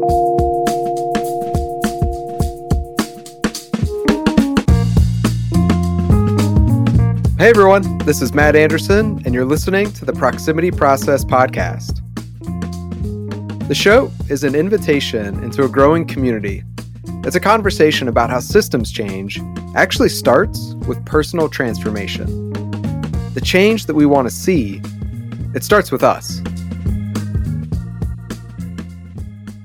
Hey 0.00 0.06
everyone, 7.50 7.98
this 7.98 8.22
is 8.22 8.32
Matt 8.32 8.56
Anderson, 8.56 9.20
and 9.26 9.34
you're 9.34 9.44
listening 9.44 9.92
to 9.92 10.06
the 10.06 10.14
Proximity 10.14 10.70
Process 10.70 11.22
Podcast. 11.22 12.00
The 13.68 13.74
show 13.74 14.10
is 14.30 14.42
an 14.42 14.54
invitation 14.54 15.44
into 15.44 15.64
a 15.64 15.68
growing 15.68 16.06
community. 16.06 16.62
It's 17.24 17.36
a 17.36 17.40
conversation 17.40 18.08
about 18.08 18.30
how 18.30 18.40
systems 18.40 18.90
change 18.90 19.38
actually 19.74 20.08
starts 20.08 20.72
with 20.86 21.04
personal 21.04 21.50
transformation. 21.50 22.52
The 23.34 23.42
change 23.44 23.84
that 23.84 23.94
we 23.94 24.06
want 24.06 24.28
to 24.28 24.34
see, 24.34 24.80
it 25.54 25.62
starts 25.62 25.92
with 25.92 26.02
us. 26.02 26.40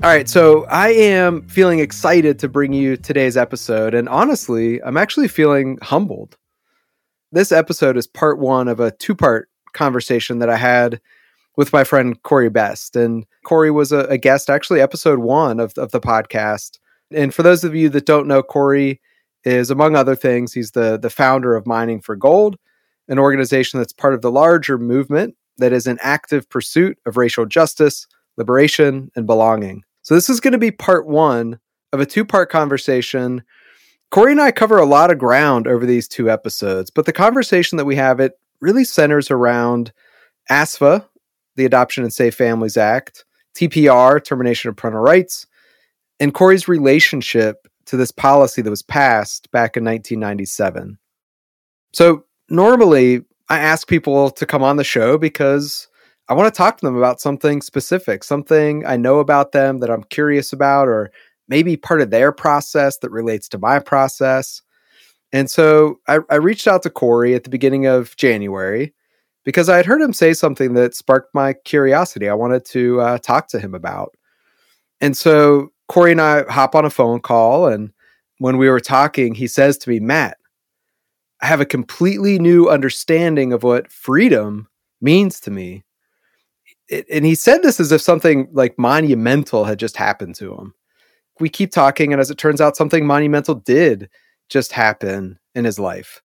All 0.06 0.12
right, 0.12 0.30
so 0.30 0.66
I 0.66 0.90
am 0.90 1.48
feeling 1.48 1.80
excited 1.80 2.38
to 2.38 2.48
bring 2.48 2.74
you 2.74 2.96
today's 2.96 3.36
episode, 3.36 3.96
and 3.96 4.08
honestly, 4.08 4.80
I'm 4.84 4.98
actually 4.98 5.28
feeling 5.28 5.80
humbled 5.82 6.38
this 7.32 7.52
episode 7.52 7.98
is 7.98 8.08
part 8.08 8.40
one 8.40 8.68
of 8.68 8.80
a 8.80 8.92
two 8.92 9.14
part 9.14 9.50
conversation 9.74 10.40
that 10.40 10.50
I 10.50 10.56
had 10.56 11.02
with 11.58 11.74
my 11.74 11.84
friend 11.84 12.22
Corey 12.24 12.50
Best. 12.50 12.96
And 12.96 13.26
Corey 13.44 13.72
was 13.72 13.92
a, 13.92 14.00
a, 14.06 14.18
guest, 14.18 14.50
actually, 14.50 14.80
episode 14.80 15.20
one 15.20 15.60
of, 15.60 15.74
of 15.78 15.92
the 15.92 16.00
podcast. 16.00 16.80
And 17.12 17.34
for 17.34 17.44
those 17.44 17.64
of 17.64 17.76
you 17.76 17.90
that 17.90 18.06
don't 18.06 18.28
know, 18.28 18.42
Corey 18.42 19.02
is, 19.44 19.70
among 19.70 19.96
other 19.96 20.16
things, 20.16 20.54
he's 20.54 20.72
the, 20.72 20.98
the 20.98 21.10
founder 21.10 21.56
of 21.56 21.68
Mining 21.68 22.00
for 22.00 22.16
Gold, 22.16 22.58
an 23.10 23.20
organization 23.20 23.80
that's 23.80 23.94
part 23.94 24.14
of 24.14 24.22
the 24.22 24.32
larger 24.32 24.78
movement 24.78 25.36
that 25.58 25.74
is 25.74 25.88
in 25.88 25.98
active 26.02 26.50
pursuit 26.50 26.98
of 27.06 27.18
racial 27.18 27.46
justice, 27.46 28.08
liberation, 28.38 29.12
and 29.16 29.28
belonging. 29.28 29.84
So, 30.06 30.14
this 30.14 30.30
is 30.30 30.40
going 30.40 30.52
to 30.52 30.60
be 30.60 30.70
part 30.70 31.08
one 31.08 31.60
of 31.92 32.00
a 32.00 32.06
two 32.06 32.26
part 32.26 32.52
conversation 32.52 33.44
Corey 34.12 34.32
and 34.32 34.40
I 34.40 34.52
cover 34.52 34.78
a 34.78 34.86
lot 34.86 35.10
of 35.10 35.18
ground 35.18 35.68
over 35.68 35.84
these 35.84 36.08
two 36.08 36.30
episodes, 36.30 36.92
but 36.92 37.08
the 37.08 37.12
conversation 37.12 37.78
that 37.78 37.86
we 37.86 37.96
have 37.96 38.20
it 38.20 38.40
really 38.62 38.84
centers 38.84 39.32
around 39.32 39.92
ASFA, 40.50 41.04
the 41.56 41.66
Adoption 41.66 42.04
and 42.04 42.14
Safe 42.14 42.36
Families 42.36 42.78
Act, 42.78 43.26
TPR, 43.56 44.24
termination 44.24 44.70
of 44.70 44.76
parental 44.76 45.02
rights, 45.02 45.48
and 46.20 46.36
Corey's 46.36 46.68
relationship 46.68 47.68
to 47.88 47.98
this 47.98 48.12
policy 48.12 48.62
that 48.62 48.70
was 48.70 48.84
passed 48.84 49.50
back 49.50 49.76
in 49.76 49.84
1997. 49.84 51.00
So, 51.94 52.26
normally 52.48 53.26
I 53.50 53.58
ask 53.58 53.88
people 53.88 54.30
to 54.30 54.46
come 54.46 54.62
on 54.62 54.78
the 54.78 54.84
show 54.84 55.18
because 55.18 55.88
I 56.28 56.34
want 56.34 56.52
to 56.52 56.58
talk 56.58 56.78
to 56.78 56.86
them 56.86 56.96
about 56.96 57.22
something 57.22 57.62
specific, 57.62 58.24
something 58.24 58.86
I 58.86 58.98
know 58.98 59.20
about 59.20 59.52
them 59.52 59.80
that 59.80 59.92
I'm 59.92 60.04
curious 60.06 60.52
about, 60.52 60.88
or 60.88 61.12
maybe 61.48 61.78
part 61.78 62.02
of 62.02 62.10
their 62.10 62.32
process 62.32 62.98
that 63.00 63.12
relates 63.12 63.48
to 63.50 63.60
my 63.60 63.80
process. 63.80 64.62
And 65.32 65.50
so 65.50 66.00
I, 66.08 66.20
I 66.30 66.36
reached 66.36 66.68
out 66.68 66.84
to 66.84 66.90
Corey 66.90 67.36
at 67.36 67.44
the 67.44 67.50
beginning 67.50 67.86
of 67.86 68.16
January 68.16 68.94
because 69.44 69.70
I 69.70 69.78
had 69.78 69.86
heard 69.86 70.02
him 70.02 70.14
say 70.14 70.34
something 70.34 70.74
that 70.74 70.96
sparked 70.96 71.34
my 71.36 71.54
curiosity. 71.54 72.28
I 72.28 72.34
wanted 72.34 72.66
to 72.66 73.02
uh, 73.02 73.18
talk 73.20 73.48
to 73.50 73.60
him 73.60 73.76
about. 73.76 74.16
And 75.02 75.16
so 75.16 75.70
Corey 75.88 76.12
and 76.12 76.22
I 76.22 76.44
hop 76.52 76.74
on 76.74 76.86
a 76.86 76.90
phone 76.90 77.20
call. 77.20 77.68
And 77.68 77.92
when 78.40 78.58
we 78.58 78.70
were 78.70 78.80
talking, 78.80 79.36
he 79.36 79.48
says 79.48 79.78
to 79.80 79.90
me, 79.90 80.00
Matt, 80.00 80.38
I 81.42 81.46
have 81.46 81.62
a 81.62 81.66
completely 81.66 82.40
new 82.40 82.68
understanding 82.70 83.54
of 83.54 83.62
what 83.62 83.92
freedom 83.92 84.68
means 85.02 85.40
to 85.42 85.52
me. 85.52 85.84
It, 86.90 87.06
and 87.12 87.26
he 87.26 87.36
said 87.36 87.64
this 87.64 87.80
as 87.80 87.92
if 87.92 88.02
something 88.02 88.48
like 88.52 88.78
monumental 88.78 89.66
had 89.66 89.80
just 89.80 89.98
happened 89.98 90.36
to 90.36 90.54
him 90.54 90.74
we 91.40 91.50
keep 91.50 91.72
talking, 91.72 92.12
and 92.12 92.22
as 92.22 92.32
it 92.32 92.38
turns 92.38 92.62
out, 92.62 92.78
something 92.78 93.06
monumental 93.06 93.56
did 93.56 94.10
just 94.50 94.72
happen 94.72 95.40
in 95.54 95.66
his 95.66 95.80
life. 95.80 96.22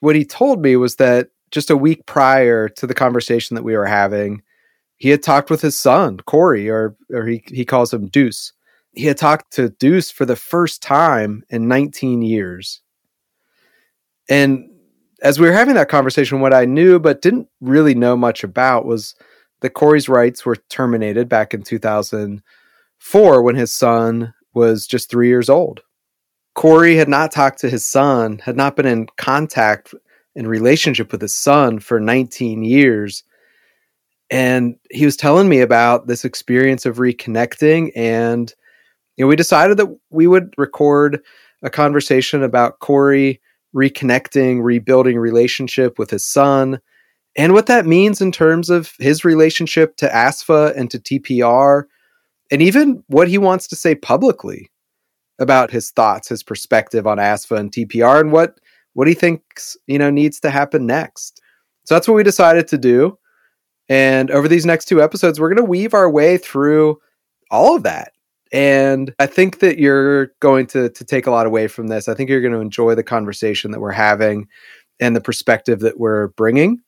What 0.00 0.16
he 0.16 0.24
told 0.24 0.62
me 0.62 0.76
was 0.76 0.96
that 0.96 1.28
just 1.50 1.70
a 1.70 1.76
week 1.76 2.06
prior 2.06 2.68
to 2.68 2.86
the 2.86 2.94
conversation 2.94 3.54
that 3.54 3.62
we 3.62 3.76
were 3.76 3.86
having, 3.86 4.42
he 4.96 5.08
had 5.08 5.22
talked 5.22 5.50
with 5.50 5.62
his 5.62 5.78
son, 5.78 6.18
Corey, 6.18 6.68
or 6.68 6.96
or 7.12 7.26
he, 7.26 7.42
he 7.46 7.64
calls 7.64 7.92
him 7.92 8.08
Deuce. 8.08 8.52
He 8.92 9.06
had 9.06 9.16
talked 9.16 9.52
to 9.54 9.70
Deuce 9.70 10.10
for 10.10 10.26
the 10.26 10.36
first 10.36 10.82
time 10.82 11.42
in 11.48 11.68
19 11.68 12.22
years. 12.22 12.80
And 14.28 14.68
as 15.22 15.38
we 15.38 15.46
were 15.46 15.52
having 15.52 15.74
that 15.74 15.88
conversation, 15.88 16.40
what 16.40 16.54
I 16.54 16.64
knew 16.64 16.98
but 16.98 17.22
didn't 17.22 17.48
really 17.60 17.94
know 17.94 18.16
much 18.16 18.42
about 18.42 18.86
was 18.86 19.14
that 19.60 19.74
Corey's 19.74 20.08
rights 20.08 20.44
were 20.44 20.56
terminated 20.68 21.28
back 21.28 21.54
in 21.54 21.62
2004 21.62 23.42
when 23.42 23.56
his 23.56 23.72
son 23.72 24.34
was 24.54 24.86
just 24.86 25.10
three 25.10 25.28
years 25.28 25.48
old. 25.48 25.82
Corey 26.54 26.96
had 26.96 27.08
not 27.08 27.30
talked 27.30 27.60
to 27.60 27.70
his 27.70 27.84
son, 27.84 28.38
had 28.38 28.56
not 28.56 28.76
been 28.76 28.86
in 28.86 29.06
contact 29.16 29.94
in 30.34 30.46
relationship 30.46 31.12
with 31.12 31.20
his 31.20 31.34
son 31.34 31.78
for 31.78 32.00
19 32.00 32.64
years. 32.64 33.22
And 34.30 34.76
he 34.90 35.04
was 35.04 35.16
telling 35.16 35.48
me 35.48 35.60
about 35.60 36.06
this 36.06 36.24
experience 36.24 36.86
of 36.86 36.98
reconnecting. 36.98 37.90
And, 37.96 38.52
you 39.16 39.24
know, 39.24 39.28
we 39.28 39.36
decided 39.36 39.76
that 39.78 39.96
we 40.10 40.26
would 40.26 40.54
record 40.56 41.20
a 41.62 41.70
conversation 41.70 42.42
about 42.42 42.78
Corey 42.78 43.40
reconnecting, 43.74 44.62
rebuilding 44.62 45.18
relationship 45.18 45.98
with 45.98 46.10
his 46.10 46.24
son, 46.24 46.80
and 47.36 47.52
what 47.52 47.66
that 47.66 47.86
means 47.86 48.20
in 48.20 48.32
terms 48.32 48.70
of 48.70 48.92
his 48.98 49.24
relationship 49.24 49.96
to 49.96 50.08
ASFA 50.08 50.76
and 50.76 50.90
to 50.90 50.98
TPR 50.98 51.84
and 52.50 52.60
even 52.60 53.02
what 53.06 53.28
he 53.28 53.38
wants 53.38 53.68
to 53.68 53.76
say 53.76 53.94
publicly 53.94 54.70
about 55.38 55.70
his 55.70 55.90
thoughts, 55.90 56.28
his 56.28 56.42
perspective 56.42 57.06
on 57.06 57.18
ASFA 57.18 57.58
and 57.58 57.72
TPR, 57.72 58.20
and 58.20 58.32
what 58.32 58.58
what 58.94 59.06
he 59.06 59.14
thinks 59.14 59.76
you 59.86 59.98
know 59.98 60.10
needs 60.10 60.40
to 60.40 60.50
happen 60.50 60.86
next. 60.86 61.40
So 61.84 61.94
that's 61.94 62.08
what 62.08 62.14
we 62.14 62.22
decided 62.22 62.68
to 62.68 62.78
do. 62.78 63.18
And 63.88 64.30
over 64.30 64.46
these 64.46 64.66
next 64.66 64.84
two 64.86 65.02
episodes, 65.02 65.40
we're 65.40 65.48
going 65.48 65.64
to 65.64 65.64
weave 65.64 65.94
our 65.94 66.10
way 66.10 66.38
through 66.38 66.98
all 67.50 67.74
of 67.74 67.82
that. 67.84 68.12
And 68.52 69.14
I 69.18 69.26
think 69.26 69.60
that 69.60 69.78
you're 69.78 70.32
going 70.40 70.66
to 70.68 70.90
to 70.90 71.04
take 71.04 71.26
a 71.26 71.30
lot 71.30 71.46
away 71.46 71.68
from 71.68 71.86
this. 71.86 72.08
I 72.08 72.14
think 72.14 72.30
you're 72.30 72.40
going 72.40 72.52
to 72.52 72.60
enjoy 72.60 72.94
the 72.94 73.02
conversation 73.02 73.70
that 73.70 73.80
we're 73.80 73.92
having 73.92 74.48
and 74.98 75.16
the 75.16 75.20
perspective 75.20 75.80
that 75.80 75.98
we're 75.98 76.28
bringing. 76.28 76.80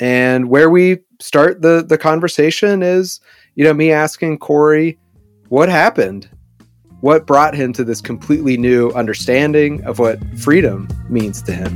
And 0.00 0.48
where 0.48 0.70
we 0.70 0.98
start 1.20 1.62
the 1.62 1.84
the 1.86 1.98
conversation 1.98 2.82
is 2.82 3.20
you 3.58 3.64
know, 3.64 3.74
me 3.74 3.90
asking 3.90 4.38
Corey 4.38 4.96
what 5.48 5.68
happened, 5.68 6.30
what 7.00 7.26
brought 7.26 7.54
him 7.54 7.72
to 7.72 7.82
this 7.82 8.00
completely 8.00 8.56
new 8.56 8.90
understanding 8.90 9.82
of 9.84 9.98
what 9.98 10.20
freedom 10.38 10.86
means 11.08 11.42
to 11.42 11.52
him. 11.52 11.74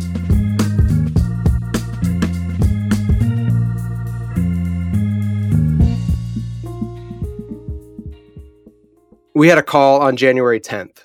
We 9.34 9.49
had 9.49 9.59
a 9.59 9.62
call 9.65 10.03
on 10.03 10.16
January 10.16 10.61
10th. 10.61 10.99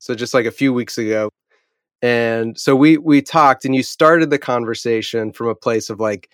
So 0.00 0.14
just 0.14 0.34
like 0.34 0.44
a 0.44 0.50
few 0.50 0.74
weeks 0.74 0.98
ago. 0.98 1.30
And 2.04 2.60
so 2.60 2.76
we 2.76 2.98
we 2.98 3.22
talked 3.22 3.64
and 3.64 3.74
you 3.74 3.82
started 3.82 4.28
the 4.28 4.38
conversation 4.38 5.32
from 5.32 5.48
a 5.48 5.54
place 5.54 5.88
of 5.88 6.00
like 6.00 6.28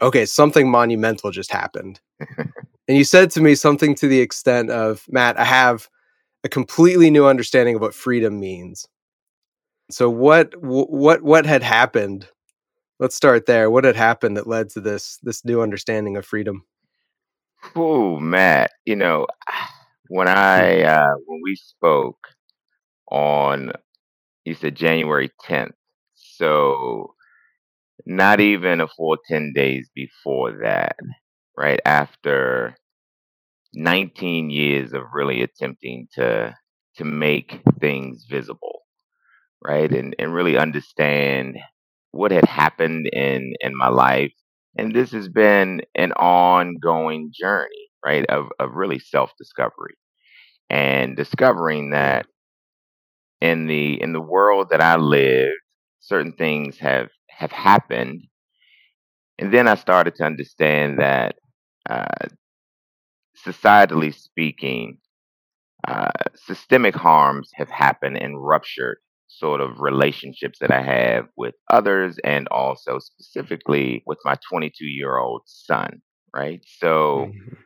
okay, 0.00 0.24
something 0.24 0.70
monumental 0.70 1.30
just 1.30 1.52
happened. 1.52 2.00
and 2.38 2.96
you 2.96 3.04
said 3.04 3.30
to 3.32 3.42
me 3.42 3.54
something 3.54 3.94
to 3.96 4.08
the 4.08 4.20
extent 4.20 4.70
of, 4.70 5.04
Matt, 5.10 5.38
I 5.38 5.44
have 5.44 5.90
a 6.42 6.48
completely 6.48 7.10
new 7.10 7.26
understanding 7.26 7.74
of 7.74 7.82
what 7.82 7.94
freedom 7.94 8.40
means. 8.40 8.88
So 9.90 10.08
what 10.08 10.54
what 10.56 11.20
what 11.20 11.44
had 11.44 11.62
happened? 11.62 12.26
Let's 12.98 13.14
start 13.14 13.44
there. 13.44 13.70
What 13.70 13.84
had 13.84 13.96
happened 13.96 14.38
that 14.38 14.46
led 14.46 14.70
to 14.70 14.80
this 14.80 15.18
this 15.22 15.44
new 15.44 15.60
understanding 15.60 16.16
of 16.16 16.24
freedom? 16.24 16.64
Oh, 17.76 18.18
Matt, 18.18 18.70
you 18.86 18.96
know, 18.96 19.26
when 20.08 20.28
I 20.28 20.80
uh, 20.80 21.12
when 21.26 21.42
we 21.44 21.56
spoke 21.56 22.28
on 23.10 23.72
you 24.50 24.56
said 24.56 24.76
January 24.76 25.30
10th. 25.48 25.74
So 26.16 27.14
not 28.06 28.40
even 28.40 28.80
a 28.80 28.88
full 28.88 29.16
10 29.28 29.52
days 29.54 29.90
before 29.94 30.58
that, 30.62 30.96
right 31.56 31.80
after 31.86 32.76
19 33.74 34.50
years 34.50 34.92
of 34.94 35.02
really 35.14 35.42
attempting 35.42 36.08
to 36.14 36.54
to 36.96 37.04
make 37.04 37.60
things 37.80 38.26
visible, 38.30 38.80
right? 39.62 39.92
And 39.92 40.14
and 40.18 40.34
really 40.34 40.58
understand 40.58 41.58
what 42.12 42.32
had 42.32 42.46
happened 42.46 43.08
in 43.12 43.54
in 43.60 43.76
my 43.76 43.88
life. 43.88 44.32
And 44.78 44.94
this 44.94 45.12
has 45.12 45.28
been 45.28 45.82
an 45.96 46.12
ongoing 46.14 47.32
journey, 47.38 47.90
right? 48.04 48.26
Of 48.30 48.48
of 48.60 48.74
really 48.74 48.98
self-discovery 49.00 49.96
and 50.70 51.16
discovering 51.16 51.90
that 51.90 52.26
in 53.40 53.66
the 53.66 54.00
in 54.00 54.12
the 54.12 54.20
world 54.20 54.68
that 54.70 54.80
I 54.80 54.96
lived, 54.96 55.54
certain 56.00 56.32
things 56.32 56.78
have 56.78 57.08
have 57.30 57.52
happened. 57.52 58.22
And 59.38 59.52
then 59.52 59.66
I 59.68 59.74
started 59.74 60.14
to 60.16 60.24
understand 60.24 60.98
that, 61.00 61.36
uh, 61.88 62.06
societally 63.46 64.14
speaking, 64.14 64.98
uh, 65.88 66.10
systemic 66.36 66.94
harms 66.94 67.50
have 67.54 67.70
happened 67.70 68.16
and 68.18 68.42
ruptured 68.44 68.98
sort 69.28 69.60
of 69.60 69.80
relationships 69.80 70.58
that 70.60 70.70
I 70.72 70.82
have 70.82 71.26
with 71.36 71.54
others 71.70 72.18
and 72.24 72.48
also 72.48 72.98
specifically 72.98 74.02
with 74.06 74.18
my 74.24 74.36
22 74.48 74.86
year 74.86 75.18
old 75.18 75.42
son, 75.46 76.02
right? 76.34 76.62
So, 76.66 77.26
Mhm. 77.26 77.56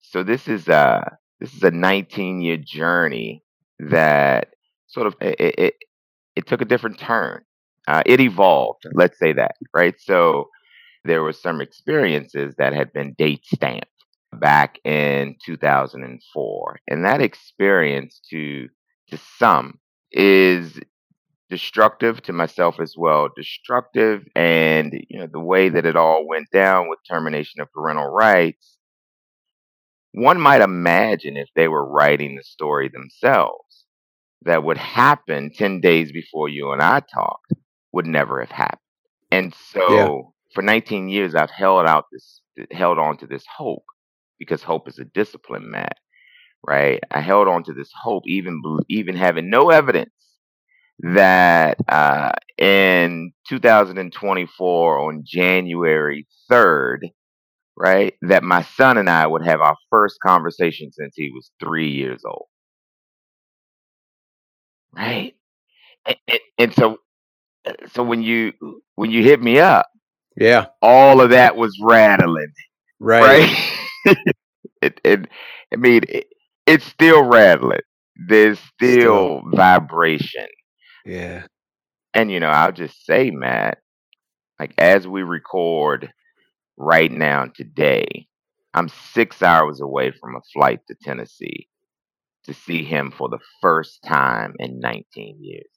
so 0.00 0.22
this 0.22 0.48
is 0.48 0.68
a 0.68 1.18
this 1.40 1.54
is 1.54 1.62
a 1.62 1.70
19 1.70 2.40
year 2.40 2.56
journey 2.58 3.42
that 3.78 4.48
sort 4.88 5.06
of 5.06 5.14
it, 5.20 5.36
it, 5.40 5.74
it 6.36 6.46
took 6.46 6.60
a 6.60 6.66
different 6.66 6.98
turn. 6.98 7.42
Uh, 7.86 8.02
it 8.04 8.20
evolved, 8.20 8.84
let's 8.92 9.18
say 9.18 9.32
that, 9.32 9.56
right? 9.74 9.94
So 9.98 10.50
there 11.04 11.22
were 11.22 11.32
some 11.32 11.60
experiences 11.60 12.54
that 12.58 12.74
had 12.74 12.92
been 12.92 13.14
date 13.14 13.46
stamped 13.46 13.86
back 14.34 14.78
in 14.84 15.36
2004, 15.44 16.80
and 16.88 17.04
that 17.04 17.22
experience 17.22 18.20
to 18.30 18.68
to 19.10 19.18
some 19.38 19.78
is 20.12 20.78
destructive 21.50 22.20
to 22.22 22.32
myself 22.32 22.78
as 22.78 22.94
well 22.96 23.28
destructive 23.34 24.26
and 24.36 24.92
you 25.08 25.18
know 25.18 25.26
the 25.26 25.40
way 25.40 25.68
that 25.68 25.86
it 25.86 25.96
all 25.96 26.26
went 26.26 26.46
down 26.52 26.88
with 26.88 26.98
termination 27.08 27.60
of 27.60 27.72
parental 27.72 28.06
rights 28.06 28.76
one 30.12 30.40
might 30.40 30.60
imagine 30.60 31.36
if 31.36 31.48
they 31.56 31.68
were 31.68 31.88
writing 31.88 32.36
the 32.36 32.42
story 32.42 32.88
themselves 32.88 33.67
that 34.42 34.64
would 34.64 34.78
happen 34.78 35.50
10 35.54 35.80
days 35.80 36.12
before 36.12 36.48
you 36.48 36.72
and 36.72 36.82
I 36.82 37.00
talked 37.00 37.52
would 37.92 38.06
never 38.06 38.40
have 38.40 38.50
happened. 38.52 38.80
And 39.32 39.54
Yeah. 39.88 40.10
so 40.14 40.34
for 40.54 40.62
19 40.62 41.08
years 41.08 41.34
I've 41.34 41.50
held 41.50 41.86
out 41.86 42.06
this 42.12 42.42
held 42.72 42.98
on 42.98 43.18
to 43.18 43.26
this 43.26 43.44
hope 43.56 43.84
because 44.38 44.62
hope 44.62 44.88
is 44.88 44.98
a 44.98 45.04
discipline 45.04 45.70
Matt 45.70 45.96
right? 46.66 47.00
I 47.10 47.20
held 47.20 47.48
on 47.48 47.64
to 47.64 47.72
this 47.74 47.90
hope 48.02 48.24
even 48.26 48.62
bel- 48.62 48.80
even 48.88 49.16
having 49.16 49.50
no 49.50 49.70
evidence 49.70 50.10
that 51.00 51.78
uh, 51.88 52.32
in 52.58 53.32
2024 53.48 55.00
on 55.00 55.24
January 55.26 56.26
3rd, 56.50 57.00
right, 57.76 58.14
that 58.22 58.44
my 58.44 58.62
son 58.62 58.98
and 58.98 59.10
I 59.10 59.26
would 59.28 59.46
have 59.46 59.62
our 59.62 59.76
first 59.90 60.18
conversation 60.26 60.92
since 60.92 61.14
he 61.16 61.30
was 61.34 61.52
three 61.60 61.90
years 61.90 62.22
old, 62.26 62.47
right? 64.94 65.34
And, 66.06 66.16
and, 66.28 66.40
and 66.58 66.74
so, 66.74 66.98
uh, 67.66 67.72
so 67.92 68.02
when 68.02 68.22
you 68.22 68.52
when 68.96 69.10
you 69.10 69.22
hit 69.22 69.40
me 69.42 69.58
up, 69.58 69.86
Yeah. 70.36 70.66
all 70.82 71.20
of 71.20 71.30
that 71.30 71.56
was 71.56 71.78
rattling, 71.82 72.52
Right. 73.00 73.44
right? 73.44 73.58
it, 74.82 75.00
it, 75.04 75.28
I 75.72 75.76
mean, 75.76 76.02
it, 76.08 76.26
it's 76.66 76.84
still 76.84 77.22
rattling. 77.24 77.80
There's 78.28 78.58
Still. 78.82 79.32
still 79.38 79.42
vibration, 79.54 80.46
Yeah. 81.04 81.46
and 82.14 82.30
you 82.30 82.40
know, 82.40 82.48
I'll 82.48 82.72
just 82.72 83.04
say, 83.04 83.30
Matt, 83.30 83.78
like 84.58 84.74
as 84.78 85.06
we 85.06 85.22
record 85.22 86.12
right 86.76 87.10
now 87.10 87.46
today, 87.54 88.26
I'm 88.74 88.88
six 88.88 89.42
hours 89.42 89.80
away 89.80 90.12
from 90.12 90.36
a 90.36 90.40
flight 90.52 90.80
to 90.88 90.94
Tennessee 91.02 91.68
to 92.48 92.54
see 92.54 92.82
him 92.82 93.10
for 93.10 93.28
the 93.28 93.38
first 93.60 94.02
time 94.02 94.54
in 94.58 94.80
19 94.80 95.38
years. 95.40 95.70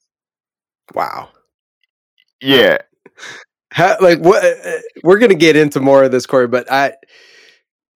Wow. 0.94 1.28
Yeah. 2.40 2.78
How, 3.70 3.96
like 4.00 4.18
what? 4.18 4.44
uh, 4.44 4.80
We're 5.04 5.18
gonna 5.18 5.34
get 5.34 5.56
into 5.56 5.80
more 5.80 6.02
of 6.02 6.12
this, 6.12 6.26
Corey, 6.26 6.48
but 6.48 6.70
I, 6.70 6.94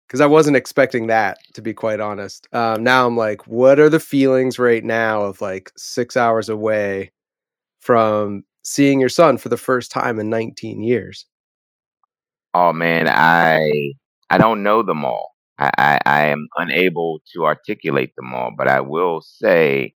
because 0.06 0.20
I 0.20 0.26
wasn't 0.26 0.56
expecting 0.56 1.06
that 1.08 1.38
to 1.54 1.62
be 1.62 1.72
quite 1.72 2.00
honest. 2.00 2.46
Um, 2.52 2.84
now 2.84 3.06
I'm 3.06 3.16
like, 3.16 3.46
what 3.46 3.78
are 3.80 3.88
the 3.88 4.00
feelings 4.00 4.58
right 4.58 4.84
now 4.84 5.22
of 5.22 5.40
like 5.40 5.72
six 5.76 6.16
hours 6.16 6.48
away 6.48 7.12
from 7.80 8.44
seeing 8.64 9.00
your 9.00 9.08
son 9.08 9.38
for 9.38 9.48
the 9.48 9.56
first 9.56 9.90
time 9.90 10.20
in 10.20 10.28
19 10.30 10.82
years? 10.82 11.26
Oh 12.54 12.72
man, 12.72 13.08
I 13.08 13.92
I 14.30 14.38
don't 14.38 14.62
know 14.62 14.82
them 14.82 15.04
all. 15.04 15.33
I, 15.58 15.70
I, 15.78 16.00
I 16.06 16.26
am 16.26 16.48
unable 16.56 17.20
to 17.34 17.44
articulate 17.46 18.14
them 18.16 18.34
all, 18.34 18.52
but 18.56 18.68
I 18.68 18.80
will 18.80 19.22
say 19.22 19.94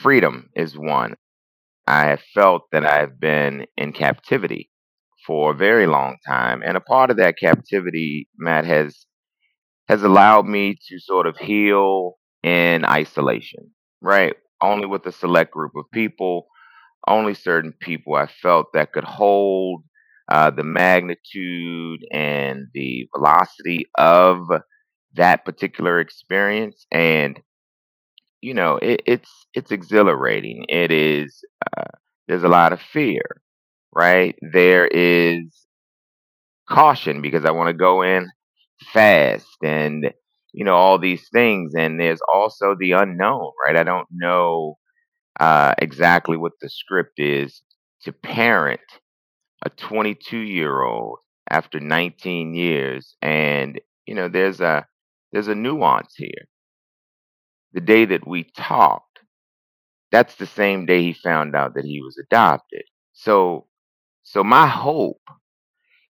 freedom 0.00 0.50
is 0.56 0.78
one. 0.78 1.16
I 1.86 2.06
have 2.06 2.22
felt 2.34 2.64
that 2.72 2.86
I've 2.86 3.20
been 3.20 3.66
in 3.76 3.92
captivity 3.92 4.70
for 5.26 5.52
a 5.52 5.56
very 5.56 5.86
long 5.86 6.16
time, 6.26 6.62
and 6.64 6.76
a 6.76 6.80
part 6.80 7.10
of 7.10 7.18
that 7.18 7.38
captivity, 7.38 8.28
Matt, 8.38 8.64
has 8.66 9.06
has 9.88 10.02
allowed 10.02 10.46
me 10.46 10.76
to 10.88 10.98
sort 11.00 11.26
of 11.26 11.36
heal 11.38 12.14
in 12.42 12.84
isolation, 12.84 13.70
right? 14.00 14.34
Only 14.62 14.86
with 14.86 15.06
a 15.06 15.12
select 15.12 15.52
group 15.52 15.72
of 15.76 15.84
people, 15.92 16.46
only 17.08 17.34
certain 17.34 17.72
people 17.80 18.14
I 18.14 18.26
felt 18.26 18.68
that 18.74 18.92
could 18.92 19.04
hold 19.04 19.84
uh, 20.30 20.50
the 20.50 20.64
magnitude 20.64 22.00
and 22.12 22.66
the 22.74 23.08
velocity 23.16 23.86
of 23.98 24.48
that 25.14 25.44
particular 25.44 26.00
experience. 26.00 26.86
And 26.90 27.40
you 28.40 28.54
know, 28.54 28.76
it, 28.76 29.02
it's 29.06 29.30
it's 29.54 29.70
exhilarating. 29.70 30.64
It 30.68 30.90
is. 30.90 31.44
Uh, 31.76 31.84
there's 32.28 32.44
a 32.44 32.48
lot 32.48 32.72
of 32.72 32.80
fear, 32.80 33.42
right? 33.92 34.36
There 34.52 34.86
is 34.86 35.66
caution 36.68 37.20
because 37.20 37.44
I 37.44 37.50
want 37.50 37.68
to 37.68 37.74
go 37.74 38.02
in 38.02 38.28
fast 38.92 39.56
and 39.62 40.10
you 40.52 40.64
know 40.64 40.74
all 40.74 40.98
these 40.98 41.28
things 41.32 41.72
and 41.76 42.00
there's 42.00 42.20
also 42.32 42.74
the 42.78 42.92
unknown 42.92 43.50
right 43.64 43.76
i 43.76 43.82
don't 43.84 44.08
know 44.10 44.78
uh, 45.38 45.74
exactly 45.78 46.36
what 46.36 46.52
the 46.60 46.68
script 46.68 47.18
is 47.18 47.62
to 48.02 48.12
parent 48.12 48.80
a 49.64 49.70
22 49.70 50.38
year 50.38 50.82
old 50.82 51.18
after 51.50 51.80
19 51.80 52.54
years 52.54 53.16
and 53.22 53.80
you 54.06 54.14
know 54.14 54.28
there's 54.28 54.60
a 54.60 54.86
there's 55.32 55.48
a 55.48 55.54
nuance 55.54 56.14
here 56.16 56.46
the 57.72 57.80
day 57.80 58.04
that 58.04 58.26
we 58.26 58.44
talked 58.56 59.20
that's 60.10 60.36
the 60.36 60.46
same 60.46 60.86
day 60.86 61.02
he 61.02 61.12
found 61.12 61.54
out 61.56 61.74
that 61.74 61.84
he 61.84 62.00
was 62.02 62.16
adopted 62.18 62.82
so 63.12 63.66
so 64.24 64.42
my 64.44 64.66
hope 64.66 65.20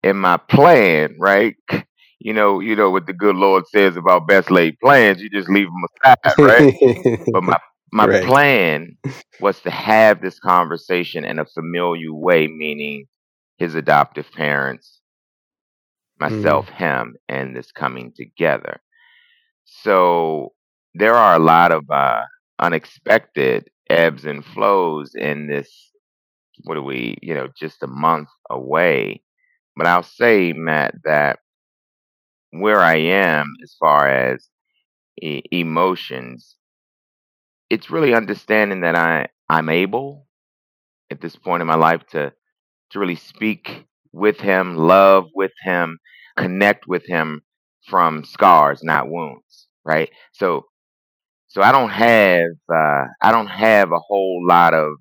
and 0.03 0.21
my 0.21 0.37
plan, 0.37 1.17
right? 1.19 1.57
You 2.21 2.35
know, 2.35 2.61
you 2.61 2.77
know 2.77 2.91
what 2.91 3.07
the 3.07 3.13
good 3.15 3.37
Lord 3.37 3.65
says 3.69 3.97
about 3.97 4.27
best 4.29 4.51
laid 4.51 4.79
plans. 4.81 5.23
You 5.23 5.31
just 5.31 5.49
leave 5.49 5.67
them 5.69 5.85
aside, 6.05 6.35
right? 6.43 6.69
But 7.33 7.43
my 7.45 7.59
my 7.93 8.07
right. 8.07 8.23
plan 8.23 8.97
was 9.39 9.61
to 9.63 9.71
have 9.71 10.21
this 10.21 10.39
conversation 10.39 11.25
in 11.25 11.39
a 11.39 11.47
familiar 11.47 12.13
way, 12.13 12.47
meaning 12.49 13.07
his 13.59 13.75
adoptive 13.75 14.31
parents, 14.33 15.01
Mm. 16.29 16.67
myself, 16.67 16.69
him, 16.69 17.17
and 17.29 17.57
this 17.57 17.73
coming 17.73 18.13
together. 18.17 18.81
So 19.83 20.53
there 20.95 21.15
are 21.15 21.37
a 21.37 21.39
lot 21.41 21.73
of 21.73 21.89
uh, 21.91 22.23
unexpected 22.59 23.71
ebbs 23.91 24.25
and 24.25 24.45
flows 24.45 25.15
in 25.15 25.47
this. 25.47 25.71
What 26.65 26.77
are 26.77 26.83
we? 26.83 27.19
You 27.23 27.35
know, 27.35 27.49
just 27.59 27.83
a 27.83 27.89
month 27.89 28.29
away. 28.51 29.23
But 29.77 29.87
I'll 29.87 30.05
say, 30.05 30.53
Matt, 30.55 30.95
that 31.05 31.39
where 32.51 32.81
I 32.81 32.97
am 32.97 33.47
as 33.63 33.75
far 33.79 34.09
as 34.09 34.49
e- 35.23 35.43
emotions, 35.53 36.57
it's 37.71 37.91
really 37.91 38.15
understanding 38.15 38.81
that 38.81 38.95
I 38.95 39.29
I'm 39.49 39.69
able 39.69 40.27
at 41.11 41.21
this 41.21 41.37
point 41.37 41.63
in 41.63 41.67
my 41.67 41.77
life 41.77 42.07
to 42.09 42.33
to 42.93 43.01
really 43.01 43.17
speak 43.17 43.87
with 44.13 44.41
him, 44.41 44.77
love 44.77 45.27
with 45.35 45.53
him, 45.63 45.99
connect 46.37 46.87
with 46.89 47.07
him 47.07 47.43
from 47.89 48.25
scars, 48.25 48.83
not 48.83 49.09
wounds, 49.11 49.69
right? 49.85 50.11
So 50.33 50.67
so 51.49 51.63
I 51.63 51.73
don't 51.73 51.91
have 51.91 52.51
uh, 52.73 53.05
I 53.23 53.33
don't 53.33 53.49
have 53.49 53.93
a 53.93 53.99
whole 53.99 54.45
lot 54.47 54.75
of 54.75 54.95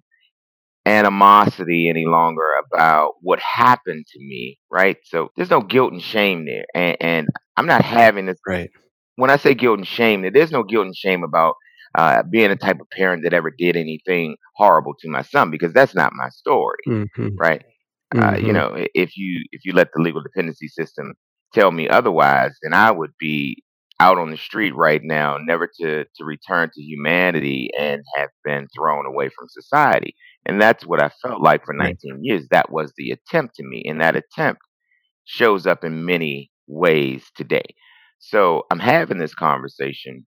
animosity 0.85 1.89
any 1.89 2.05
longer 2.05 2.43
about 2.71 3.13
what 3.21 3.39
happened 3.39 4.05
to 4.07 4.19
me, 4.19 4.57
right? 4.71 4.97
So 5.03 5.29
there's 5.35 5.49
no 5.51 5.61
guilt 5.61 5.93
and 5.93 6.01
shame 6.01 6.45
there, 6.45 6.65
and, 6.73 6.97
and 7.01 7.27
I'm 7.57 7.67
not 7.67 7.83
having 7.83 8.25
this 8.25 8.39
Right. 8.47 8.71
when 9.15 9.29
I 9.29 9.37
say 9.37 9.53
guilt 9.53 9.79
and 9.79 9.87
shame, 9.87 10.21
there's 10.33 10.51
no 10.51 10.63
guilt 10.63 10.85
and 10.85 10.95
shame 10.95 11.23
about 11.23 11.55
uh, 11.97 12.23
being 12.23 12.49
the 12.49 12.55
type 12.55 12.79
of 12.79 12.89
parent 12.91 13.23
that 13.23 13.33
ever 13.33 13.51
did 13.57 13.75
anything 13.75 14.35
horrible 14.55 14.93
to 14.99 15.09
my 15.09 15.21
son 15.21 15.51
because 15.51 15.73
that's 15.73 15.95
not 15.95 16.13
my 16.13 16.29
story, 16.29 16.83
Mm-hmm. 16.87 17.37
right? 17.37 17.63
Uh, 18.17 18.37
you 18.39 18.51
Mm-hmm. 18.51 18.53
know, 18.53 18.73
if 18.95 19.17
you 19.17 19.43
if 19.51 19.65
you 19.65 19.73
let 19.73 19.89
the 19.93 20.01
legal 20.01 20.21
dependency 20.21 20.67
system 20.67 21.13
tell 21.57 21.71
me 21.71 21.89
otherwise, 21.89 22.53
then 22.63 22.73
I 22.73 22.91
would 22.91 23.13
be 23.19 23.63
out 23.99 24.19
on 24.19 24.31
the 24.31 24.37
street 24.37 24.75
right 24.75 25.01
now, 25.03 25.37
never 25.39 25.69
to 25.81 26.05
to 26.05 26.25
return 26.25 26.71
to 26.73 26.81
humanity 26.83 27.69
and 27.79 28.03
have 28.17 28.29
been 28.45 28.67
thrown 28.75 29.05
away 29.07 29.29
from 29.29 29.47
society. 29.49 30.15
And 30.45 30.61
that's 30.61 30.85
what 30.85 31.01
I 31.01 31.11
felt 31.23 31.41
like 31.41 31.65
for 31.65 31.73
19 31.73 32.19
years. 32.23 32.47
That 32.51 32.71
was 32.71 32.93
the 32.97 33.11
attempt 33.11 33.55
to 33.57 33.63
me, 33.63 33.83
and 33.87 34.01
that 34.01 34.15
attempt 34.17 34.61
shows 35.25 35.67
up 35.67 35.83
in 35.83 36.05
many 36.05 36.51
ways 36.67 37.25
today. 37.35 37.65
So 38.19 38.65
I'm 38.71 38.79
having 38.79 39.19
this 39.19 39.35
conversation 39.35 40.25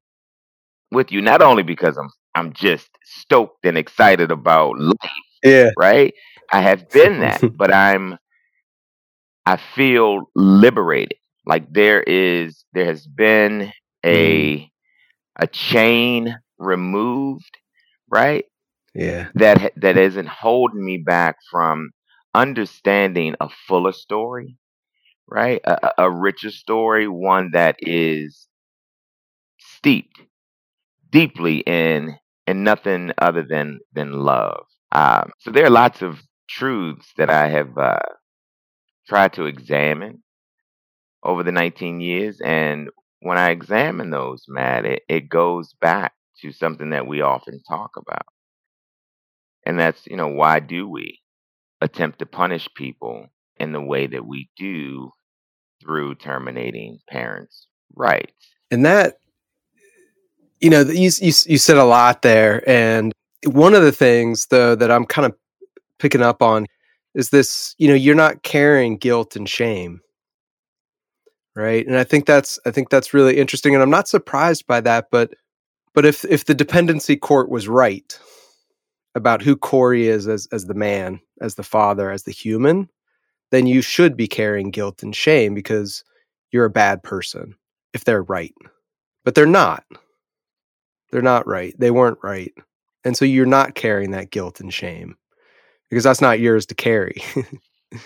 with 0.92 1.12
you, 1.12 1.22
not 1.22 1.42
only 1.42 1.64
because 1.64 1.98
I'm 1.98 2.10
I'm 2.34 2.52
just 2.54 2.90
stoked 3.04 3.66
and 3.66 3.78
excited 3.78 4.30
about 4.32 4.78
life, 4.78 4.96
Yeah. 5.44 5.70
right? 5.76 6.14
I 6.52 6.62
have 6.62 6.90
been 6.92 7.20
that, 7.20 7.42
but 7.58 7.72
I'm 7.74 8.18
I 9.46 9.58
feel 9.58 10.24
liberated. 10.36 11.18
Like 11.50 11.72
there 11.72 12.02
is 12.02 12.64
there 12.74 12.86
has 12.86 13.06
been 13.06 13.72
a 14.06 14.70
a 15.36 15.46
chain 15.48 16.38
removed, 16.58 17.56
right? 18.10 18.44
Yeah. 18.94 19.28
That 19.34 19.72
that 19.76 19.96
isn't 19.98 20.28
holding 20.28 20.84
me 20.84 20.98
back 20.98 21.36
from 21.50 21.90
understanding 22.34 23.36
a 23.40 23.48
fuller 23.68 23.92
story, 23.92 24.58
right? 25.28 25.60
A, 25.64 25.88
a 25.88 25.92
a 26.06 26.10
richer 26.10 26.50
story, 26.52 27.08
one 27.08 27.52
that 27.52 27.76
is 27.80 28.48
steeped 29.58 30.20
deeply 31.10 31.58
in 31.60 32.16
in 32.46 32.64
nothing 32.64 33.12
other 33.18 33.42
than 33.42 33.80
than 33.94 34.12
love. 34.12 34.64
Um, 34.92 35.32
so 35.40 35.50
there 35.52 35.66
are 35.66 35.70
lots 35.70 36.02
of 36.02 36.20
truths 36.48 37.12
that 37.18 37.30
I 37.30 37.48
have 37.48 37.76
uh, 37.78 38.00
tried 39.08 39.32
to 39.34 39.44
examine 39.46 40.22
over 41.22 41.42
the 41.42 41.52
19 41.52 42.00
years, 42.00 42.40
and 42.40 42.88
when 43.20 43.38
I 43.38 43.50
examine 43.50 44.10
those, 44.10 44.44
Matt, 44.48 44.86
it, 44.86 45.02
it 45.08 45.28
goes 45.28 45.74
back 45.80 46.12
to 46.40 46.52
something 46.52 46.90
that 46.90 47.06
we 47.06 47.20
often 47.20 47.60
talk 47.68 47.90
about, 47.96 48.26
and 49.66 49.78
that's 49.78 50.06
you 50.06 50.16
know 50.16 50.28
why 50.28 50.60
do 50.60 50.88
we 50.88 51.20
attempt 51.80 52.18
to 52.18 52.26
punish 52.26 52.68
people 52.76 53.26
in 53.58 53.72
the 53.72 53.80
way 53.80 54.06
that 54.06 54.26
we 54.26 54.48
do 54.56 55.10
through 55.82 56.14
terminating 56.16 56.98
parents' 57.08 57.66
rights? 57.94 58.32
And 58.70 58.84
that, 58.84 59.16
you 60.60 60.70
know, 60.70 60.82
you, 60.82 61.10
you, 61.20 61.32
you 61.46 61.58
said 61.58 61.76
a 61.76 61.84
lot 61.84 62.22
there. 62.22 62.68
And 62.68 63.12
one 63.46 63.74
of 63.74 63.82
the 63.82 63.92
things, 63.92 64.46
though, 64.46 64.74
that 64.74 64.90
I'm 64.90 65.06
kind 65.06 65.26
of 65.26 65.34
picking 65.98 66.22
up 66.22 66.42
on 66.42 66.66
is 67.14 67.30
this, 67.30 67.74
you 67.78 67.88
know, 67.88 67.94
you're 67.94 68.14
not 68.14 68.42
carrying 68.42 68.96
guilt 68.96 69.36
and 69.36 69.48
shame. 69.48 70.00
Right. 71.60 71.86
And 71.86 71.98
I 71.98 72.04
think 72.04 72.24
that's, 72.24 72.58
I 72.64 72.70
think 72.70 72.88
that's 72.88 73.12
really 73.12 73.36
interesting. 73.36 73.74
And 73.74 73.82
I'm 73.82 73.90
not 73.90 74.08
surprised 74.08 74.66
by 74.66 74.80
that. 74.80 75.08
But, 75.10 75.34
but 75.92 76.06
if, 76.06 76.24
if 76.24 76.46
the 76.46 76.54
dependency 76.54 77.16
court 77.16 77.50
was 77.50 77.68
right 77.68 78.18
about 79.14 79.42
who 79.42 79.56
Corey 79.56 80.08
is 80.08 80.26
as, 80.26 80.48
as 80.52 80.64
the 80.64 80.74
man, 80.74 81.20
as 81.42 81.56
the 81.56 81.62
father, 81.62 82.10
as 82.10 82.22
the 82.22 82.32
human, 82.32 82.88
then 83.50 83.66
you 83.66 83.82
should 83.82 84.16
be 84.16 84.26
carrying 84.26 84.70
guilt 84.70 85.02
and 85.02 85.14
shame 85.14 85.52
because 85.52 86.02
you're 86.50 86.64
a 86.64 86.70
bad 86.70 87.02
person 87.02 87.54
if 87.92 88.04
they're 88.04 88.22
right. 88.22 88.54
But 89.24 89.34
they're 89.34 89.44
not. 89.44 89.84
They're 91.12 91.20
not 91.20 91.46
right. 91.46 91.74
They 91.78 91.90
weren't 91.90 92.18
right. 92.22 92.54
And 93.04 93.16
so 93.16 93.26
you're 93.26 93.44
not 93.44 93.74
carrying 93.74 94.12
that 94.12 94.30
guilt 94.30 94.60
and 94.60 94.72
shame 94.72 95.16
because 95.90 96.04
that's 96.04 96.22
not 96.22 96.40
yours 96.40 96.64
to 96.66 96.74
carry. 96.74 97.22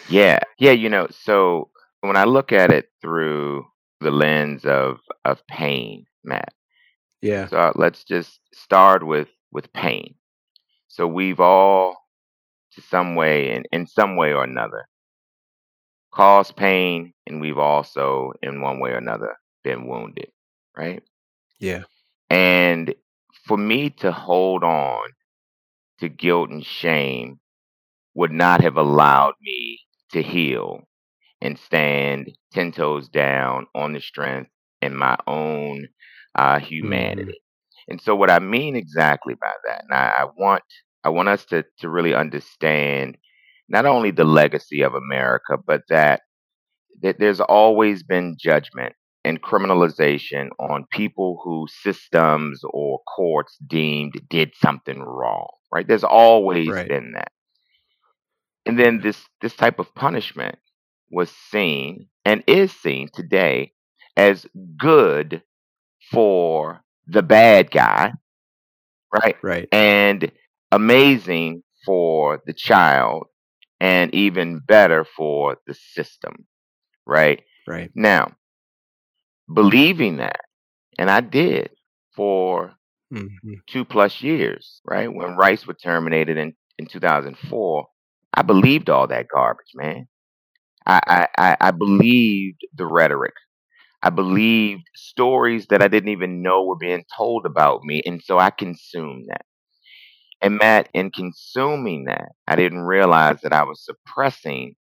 Yeah, 0.09 0.41
yeah, 0.59 0.73
you 0.73 0.89
know, 0.89 1.09
so 1.11 1.69
when 2.07 2.17
I 2.17 2.25
look 2.25 2.53
at 2.53 2.71
it 2.71 2.91
through 3.01 3.67
the 4.01 4.11
lens 4.11 4.65
of 4.65 5.01
of 5.25 5.47
pain, 5.49 6.07
Matt. 6.23 6.53
yeah. 7.23 7.47
So 7.49 7.73
let's 7.77 8.05
just 8.05 8.41
start 8.53 9.07
with 9.07 9.29
with 9.53 9.73
pain. 9.73 10.15
So 10.89 11.07
we've 11.09 11.41
all, 11.41 11.97
to 12.75 12.83
some 12.83 13.15
way, 13.17 13.53
in 13.53 13.65
in 13.73 13.87
some 13.87 14.17
way 14.17 14.33
or 14.33 14.45
another, 14.45 14.87
caused 16.13 16.57
pain, 16.57 17.15
and 17.27 17.41
we've 17.41 17.59
also, 17.59 18.33
in 18.43 18.61
one 18.61 18.81
way 18.81 18.91
or 18.91 18.99
another, 18.99 19.37
been 19.65 19.87
wounded, 19.87 20.31
right? 20.77 21.03
Yeah. 21.59 21.85
And 22.31 22.95
for 23.47 23.57
me 23.57 23.91
to 23.91 24.13
hold 24.13 24.63
on 24.65 25.09
to 26.01 26.09
guilt 26.09 26.51
and 26.51 26.65
shame 26.65 27.41
would 28.15 28.33
not 28.33 28.61
have 28.61 28.77
allowed 28.77 29.35
me 29.41 29.81
to 30.13 30.23
heal 30.23 30.87
and 31.45 31.59
stand 31.59 32.33
10 32.53 32.73
toes 32.73 33.09
down 33.09 33.69
on 33.77 33.95
the 33.95 34.01
strength 34.01 34.51
in 34.83 34.97
my 34.97 35.19
own 35.29 35.89
uh, 36.37 36.61
Mhm. 36.83 37.35
humanity. 37.41 37.41
And 37.89 38.01
so 38.03 38.17
what 38.17 38.31
I 38.31 38.41
mean 38.41 38.77
exactly 38.77 39.35
by 39.35 39.53
that, 39.67 39.85
and 39.85 39.95
I, 39.95 40.23
I 40.23 40.27
want 40.39 40.65
I 41.05 41.11
want 41.11 41.29
us 41.31 41.47
to 41.47 41.65
to 41.81 41.91
really 41.91 42.15
understand 42.15 43.19
not 43.69 43.87
only 43.87 44.13
the 44.13 44.25
legacy 44.25 44.83
of 44.83 44.95
America, 44.95 45.59
but 45.67 45.83
that, 45.91 46.23
that 47.03 47.19
there's 47.21 47.41
always 47.41 48.03
been 48.05 48.37
judgment 48.39 48.95
and 49.25 49.43
criminalization 49.43 50.49
on 50.61 50.87
people 50.93 51.41
who 51.45 51.67
systems 51.83 52.63
or 52.71 53.01
courts 53.17 53.57
deemed 53.67 54.15
did 54.31 54.53
something 54.57 55.01
wrong. 55.03 55.49
Right? 55.73 55.87
There's 55.89 56.05
always 56.05 56.81
Right. 56.81 56.89
been 56.89 57.13
that. 57.15 57.33
And 58.67 58.79
then 58.79 59.01
this 59.01 59.25
this 59.41 59.55
type 59.57 59.79
of 59.79 59.95
punishment 59.95 60.59
was 61.15 61.31
seen 61.31 62.09
and 62.27 62.45
is 62.49 62.73
seen 62.73 63.09
today 63.15 63.73
as 64.17 64.47
good 64.79 65.43
for 66.11 66.83
the 67.07 67.23
bad 67.23 67.71
guy, 67.71 68.13
right? 69.13 69.37
Right. 69.43 69.71
And 69.73 70.31
amazing 70.73 71.63
for 71.85 72.41
the 72.47 72.53
child 72.53 73.27
and 73.81 74.15
even 74.15 74.61
better 74.61 75.05
for 75.05 75.59
the 75.67 75.75
system, 75.75 76.47
right? 77.07 77.43
Right. 77.67 77.93
Now, 77.95 78.33
believing 79.53 80.17
that, 80.19 80.41
and 80.99 81.11
I 81.11 81.21
did 81.21 81.71
for 82.17 82.75
hmm 83.11 83.55
two 83.69 83.85
plus 83.85 84.23
years, 84.23 84.81
right? 84.85 85.13
When 85.13 85.37
rights 85.37 85.67
were 85.67 85.75
terminated 85.75 86.39
in, 86.39 86.55
in 86.79 86.87
2004, 86.87 87.87
I 88.35 88.43
believed 88.43 88.91
all 88.91 89.07
that 89.09 89.29
garbage, 89.35 89.73
man. 89.75 90.09
I, 90.87 91.29
I, 91.39 91.57
I 91.61 91.71
believed 91.73 92.63
the 92.75 92.87
rhetoric. 92.87 93.35
I 94.03 94.11
believed 94.11 94.85
stories 94.97 95.67
that 95.69 95.83
I 95.83 95.89
didn't 95.89 96.11
even 96.11 96.43
know 96.43 96.65
were 96.65 96.77
being 96.77 97.05
told 97.17 97.47
about 97.47 97.83
me. 97.85 98.03
And 98.07 98.23
so 98.23 98.39
I 98.39 98.51
consumed 98.51 99.27
that. 99.31 99.47
And 100.43 100.59
Matt, 100.59 100.89
in 100.95 101.11
consuming 101.11 102.05
that, 102.05 102.31
I 102.49 102.57
didn't 102.57 102.81
realize 102.83 103.41
that 103.43 103.53
I 103.53 103.65
was 103.65 103.85
suppressing 103.85 104.77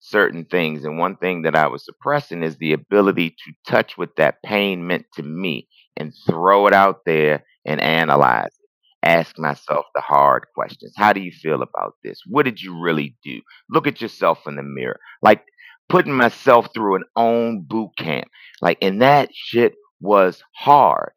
certain 0.00 0.44
things. 0.46 0.84
And 0.84 0.98
one 0.98 1.16
thing 1.16 1.42
that 1.42 1.56
I 1.56 1.68
was 1.68 1.84
suppressing 1.84 2.42
is 2.42 2.56
the 2.58 2.72
ability 2.74 3.30
to 3.30 3.52
touch 3.66 3.98
what 3.98 4.16
that 4.16 4.42
pain 4.44 4.86
meant 4.86 5.06
to 5.16 5.22
me 5.22 5.68
and 5.96 6.12
throw 6.28 6.66
it 6.68 6.74
out 6.74 7.00
there 7.06 7.44
and 7.66 7.80
analyze 7.80 8.48
it. 8.60 8.65
Ask 9.02 9.38
myself 9.38 9.86
the 9.94 10.02
hard 10.02 10.46
questions. 10.54 10.94
How 10.96 11.12
do 11.12 11.20
you 11.20 11.32
feel 11.32 11.62
about 11.62 11.94
this? 12.04 12.20
What 12.26 12.44
did 12.44 12.62
you 12.62 12.80
really 12.80 13.16
do? 13.24 13.40
Look 13.70 13.86
at 13.86 14.00
yourself 14.02 14.40
in 14.46 14.56
the 14.56 14.62
mirror. 14.64 15.00
Like 15.22 15.44
putting 15.88 16.14
myself 16.14 16.68
through 16.74 16.96
an 16.96 17.04
own 17.16 17.62
boot 17.62 17.92
camp. 17.98 18.28
Like, 18.62 18.78
and 18.82 19.02
that 19.02 19.30
shit 19.34 19.74
was 20.00 20.42
hard, 20.56 21.12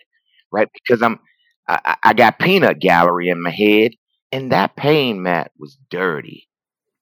right? 0.51 0.69
Because 0.73 1.03
I'm, 1.03 1.19
I, 1.69 1.97
I 2.03 2.13
got 2.13 2.39
peanut 2.39 2.79
gallery 2.79 3.29
in 3.29 3.41
my 3.43 3.51
head, 3.51 3.93
and 4.31 4.51
that 4.53 4.75
pain, 4.77 5.23
Matt, 5.23 5.51
was 5.59 5.77
dirty. 5.91 6.47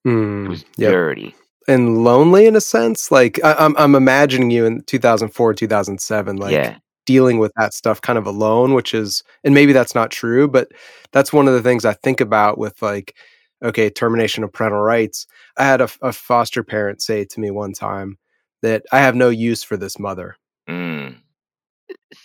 Mm, 0.08 0.46
It 0.46 0.50
Mm, 0.50 0.50
was 0.50 0.66
yep. 0.78 0.90
dirty. 0.90 1.36
And 1.68 2.04
lonely 2.04 2.48
in 2.48 2.56
a 2.56 2.62
sense. 2.62 3.12
Like 3.12 3.40
I, 3.44 3.54
I'm, 3.56 3.78
I'm 3.78 3.96
imagining 3.96 4.52
you 4.52 4.66
in 4.66 4.84
2004, 4.84 5.54
2007, 5.56 6.38
like 6.38 6.52
yeah. 6.52 6.78
Dealing 7.08 7.40
with 7.40 7.52
that 7.58 7.74
stuff 7.74 8.02
kind 8.02 8.20
of 8.20 8.28
alone, 8.28 8.76
which 8.76 8.94
is, 8.94 9.24
and 9.44 9.56
maybe 9.56 9.74
that's 9.74 9.96
not 9.96 10.12
true, 10.12 10.48
but 10.48 10.68
that's 11.12 11.34
one 11.34 11.48
of 11.48 11.56
the 11.56 11.64
things 11.64 11.86
I 11.86 11.94
think 11.94 12.22
about 12.22 12.60
with 12.60 12.80
like, 12.84 13.16
okay, 13.64 13.90
termination 13.90 14.44
of 14.44 14.54
parental 14.54 14.82
rights. 14.82 15.26
I 15.58 15.66
had 15.66 15.82
a, 15.82 15.90
a 16.04 16.14
foster 16.14 16.64
parent 16.64 17.02
say 17.02 17.26
to 17.26 17.40
me 17.40 17.50
one 17.50 17.74
time 17.74 18.20
that 18.62 18.84
I 18.92 19.00
have 19.00 19.16
no 19.16 19.30
use 19.30 19.64
for 19.64 19.78
this 19.78 19.98
mother. 19.98 20.36
Mm. 20.70 21.16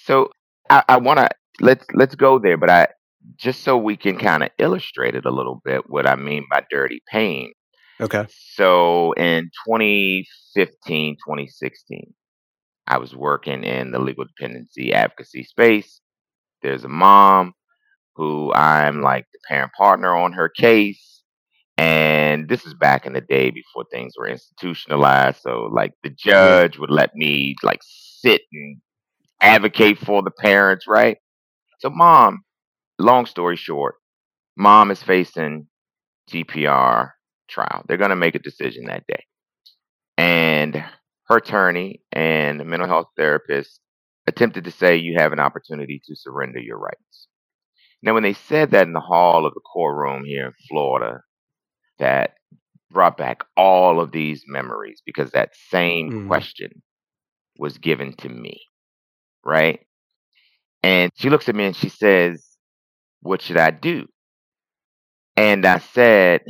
So 0.04 0.30
I, 0.68 0.82
I 0.88 0.96
want 0.98 1.20
to 1.20 1.30
let's 1.60 1.86
let's 1.94 2.14
go 2.14 2.38
there, 2.38 2.58
but 2.58 2.68
I 2.68 2.88
just 3.36 3.62
so 3.62 3.78
we 3.78 3.96
can 3.96 4.18
kind 4.18 4.42
of 4.42 4.50
illustrate 4.58 5.14
it 5.14 5.24
a 5.24 5.30
little 5.30 5.62
bit 5.64 5.88
what 5.88 6.06
I 6.06 6.16
mean 6.16 6.44
by 6.50 6.64
dirty 6.68 7.02
pain. 7.08 7.52
Okay. 8.00 8.26
So 8.28 9.12
in 9.12 9.44
2015, 9.66 11.14
2016, 11.16 12.12
I 12.86 12.98
was 12.98 13.14
working 13.14 13.64
in 13.64 13.92
the 13.92 13.98
legal 13.98 14.24
dependency 14.24 14.92
advocacy 14.92 15.44
space. 15.44 16.00
There's 16.62 16.84
a 16.84 16.88
mom 16.88 17.54
who 18.16 18.52
I'm 18.54 19.02
like 19.02 19.26
the 19.32 19.38
parent 19.48 19.72
partner 19.76 20.14
on 20.16 20.32
her 20.32 20.48
case. 20.48 21.22
And 21.78 22.48
this 22.48 22.66
is 22.66 22.74
back 22.74 23.06
in 23.06 23.14
the 23.14 23.20
day 23.20 23.50
before 23.50 23.84
things 23.90 24.14
were 24.18 24.28
institutionalized. 24.28 25.40
So 25.42 25.70
like 25.72 25.92
the 26.02 26.10
judge 26.10 26.78
would 26.78 26.90
let 26.90 27.14
me 27.14 27.56
like 27.62 27.80
sit 27.82 28.42
and 28.52 28.78
advocate 29.40 29.98
for 29.98 30.22
the 30.22 30.30
parents, 30.30 30.86
right? 30.88 31.18
So 31.80 31.90
mom, 31.90 32.42
long 32.98 33.26
story 33.26 33.56
short, 33.56 33.96
mom 34.56 34.90
is 34.90 35.02
facing 35.02 35.66
TPR 36.30 37.10
trial. 37.48 37.84
They're 37.88 37.96
gonna 37.96 38.16
make 38.16 38.34
a 38.34 38.40
decision 38.40 38.86
that 38.86 39.06
day. 39.06 39.24
And 40.18 40.84
her 41.28 41.38
attorney 41.38 42.02
and 42.12 42.60
the 42.60 42.64
mental 42.64 42.88
health 42.88 43.08
therapist 43.16 43.80
attempted 44.26 44.64
to 44.64 44.72
say 44.72 44.96
you 44.96 45.16
have 45.18 45.32
an 45.32 45.40
opportunity 45.40 46.02
to 46.06 46.16
surrender 46.16 46.60
your 46.60 46.78
rights. 46.78 47.28
Now, 48.02 48.14
when 48.14 48.22
they 48.24 48.34
said 48.34 48.72
that 48.72 48.86
in 48.86 48.92
the 48.94 49.00
hall 49.00 49.46
of 49.46 49.54
the 49.54 49.60
courtroom 49.60 50.24
here 50.24 50.46
in 50.46 50.52
Florida, 50.68 51.22
that 51.98 52.34
brought 52.90 53.16
back 53.16 53.44
all 53.56 54.00
of 54.00 54.12
these 54.12 54.44
memories 54.48 55.02
because 55.06 55.32
that 55.32 55.50
same 55.70 56.12
Mm. 56.12 56.26
question 56.26 56.82
was 57.58 57.78
given 57.78 58.14
to 58.14 58.28
me, 58.28 58.62
right? 59.44 59.80
And 60.82 61.12
she 61.16 61.30
looks 61.30 61.48
at 61.48 61.56
me 61.56 61.66
and 61.66 61.76
she 61.76 61.90
says, 61.90 62.46
What 63.22 63.42
should 63.42 63.58
I 63.58 63.70
do? 63.72 64.08
And 65.36 65.66
I 65.66 65.78
said, 65.78 66.42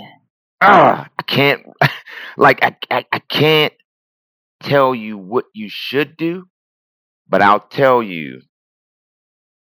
Ah, 0.61 1.09
I 1.19 1.23
can't, 1.25 1.65
like, 2.39 2.63
I, 2.65 2.77
I, 2.91 3.07
I 3.13 3.19
can't 3.21 3.75
tell 4.63 4.95
you 4.95 5.19
what 5.19 5.45
you 5.55 5.69
should 5.69 6.17
do, 6.17 6.47
but 7.29 7.41
mm-hmm. 7.41 7.51
I'll 7.51 7.61
tell 7.61 8.03
you 8.03 8.41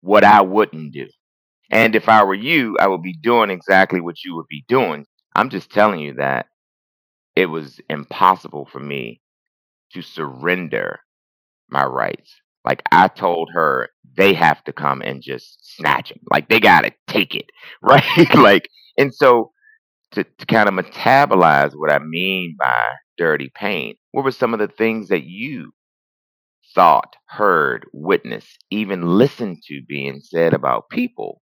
what 0.01 0.25
I 0.25 0.43
wouldn't 0.43 0.93
do. 0.93 1.05
Mm-hmm. 1.05 1.77
And 1.77 1.97
if 1.97 2.09
I 2.09 2.25
were 2.25 2.35
you, 2.35 2.77
I 2.81 2.89
would 2.89 3.03
be 3.03 3.15
doing 3.15 3.51
exactly 3.51 4.01
what 4.01 4.25
you 4.25 4.37
would 4.37 4.49
be 4.49 4.65
doing. 4.69 5.07
I'm 5.35 5.51
just 5.51 5.71
telling 5.71 6.01
you 6.01 6.15
that 6.15 6.47
it 7.37 7.47
was 7.47 7.81
impossible 7.89 8.69
for 8.71 8.81
me 8.81 9.21
to 9.93 10.03
surrender 10.03 11.01
my 11.69 11.85
rights. 11.85 12.35
Like 12.65 12.83
I 12.93 13.09
told 13.09 13.51
her, 13.53 13.89
they 14.17 14.35
have 14.35 14.63
to 14.65 14.73
come 14.73 15.03
and 15.03 15.23
just 15.23 15.77
snatch 15.77 16.11
them. 16.11 16.19
Like 16.31 16.49
they 16.49 16.61
gotta 16.61 16.93
take 17.07 17.35
it, 17.35 17.47
right? 17.83 18.35
like, 18.35 18.69
and 18.99 19.15
so 19.15 19.53
to, 20.13 20.25
to 20.25 20.47
kind 20.47 20.69
of 20.69 20.75
metabolize 20.75 21.73
what 21.75 21.91
I 21.91 21.99
mean 21.99 22.57
by 22.59 22.85
dirty 23.17 23.51
pain, 23.55 23.95
what 24.13 24.25
were 24.25 24.33
some 24.33 24.53
of 24.53 24.61
the 24.61 24.69
things 24.69 25.09
that 25.09 25.25
you 25.25 25.73
thought, 26.75 27.17
heard, 27.29 27.87
witnessed, 27.93 28.65
even 28.71 29.19
listened 29.19 29.59
to 29.67 29.83
being 29.89 30.21
said 30.21 30.55
about 30.55 30.89
people 30.91 31.41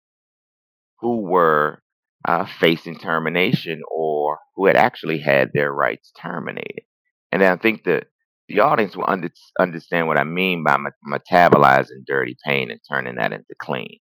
who 1.01 1.23
were 1.23 1.83
uh, 2.27 2.47
facing 2.47 2.99
termination 2.99 3.81
or 3.91 4.39
who 4.55 4.67
had 4.67 4.77
actually 4.77 5.19
had 5.19 5.51
their 5.53 5.73
rights 5.73 6.13
terminated? 6.21 6.85
And 7.31 7.43
I 7.43 7.57
think 7.57 7.85
that 7.85 8.07
the 8.49 8.61
audience 8.61 8.97
will 8.97 9.07
under, 9.09 9.31
understand 9.59 10.07
what 10.07 10.19
I 10.19 10.25
mean 10.25 10.63
by 10.63 10.77
met- 10.77 10.93
metabolizing 11.07 12.05
dirty 12.07 12.37
pain 12.45 12.71
and 12.71 12.81
turning 12.91 13.17
that 13.17 13.33
into 13.33 13.55
clean. 13.61 13.99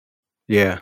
Yeah. 0.48 0.80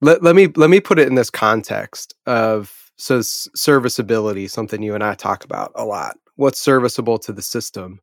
Let, 0.00 0.22
let 0.22 0.36
me 0.36 0.48
let 0.56 0.68
me 0.68 0.80
put 0.80 0.98
it 0.98 1.08
in 1.08 1.14
this 1.14 1.30
context 1.30 2.14
of 2.26 2.85
so 2.96 3.20
serviceability, 3.22 4.48
something 4.48 4.82
you 4.82 4.94
and 4.94 5.04
I 5.04 5.14
talk 5.14 5.44
about 5.44 5.72
a 5.74 5.84
lot. 5.84 6.16
What's 6.36 6.60
serviceable 6.60 7.18
to 7.20 7.32
the 7.32 7.42
system? 7.42 8.00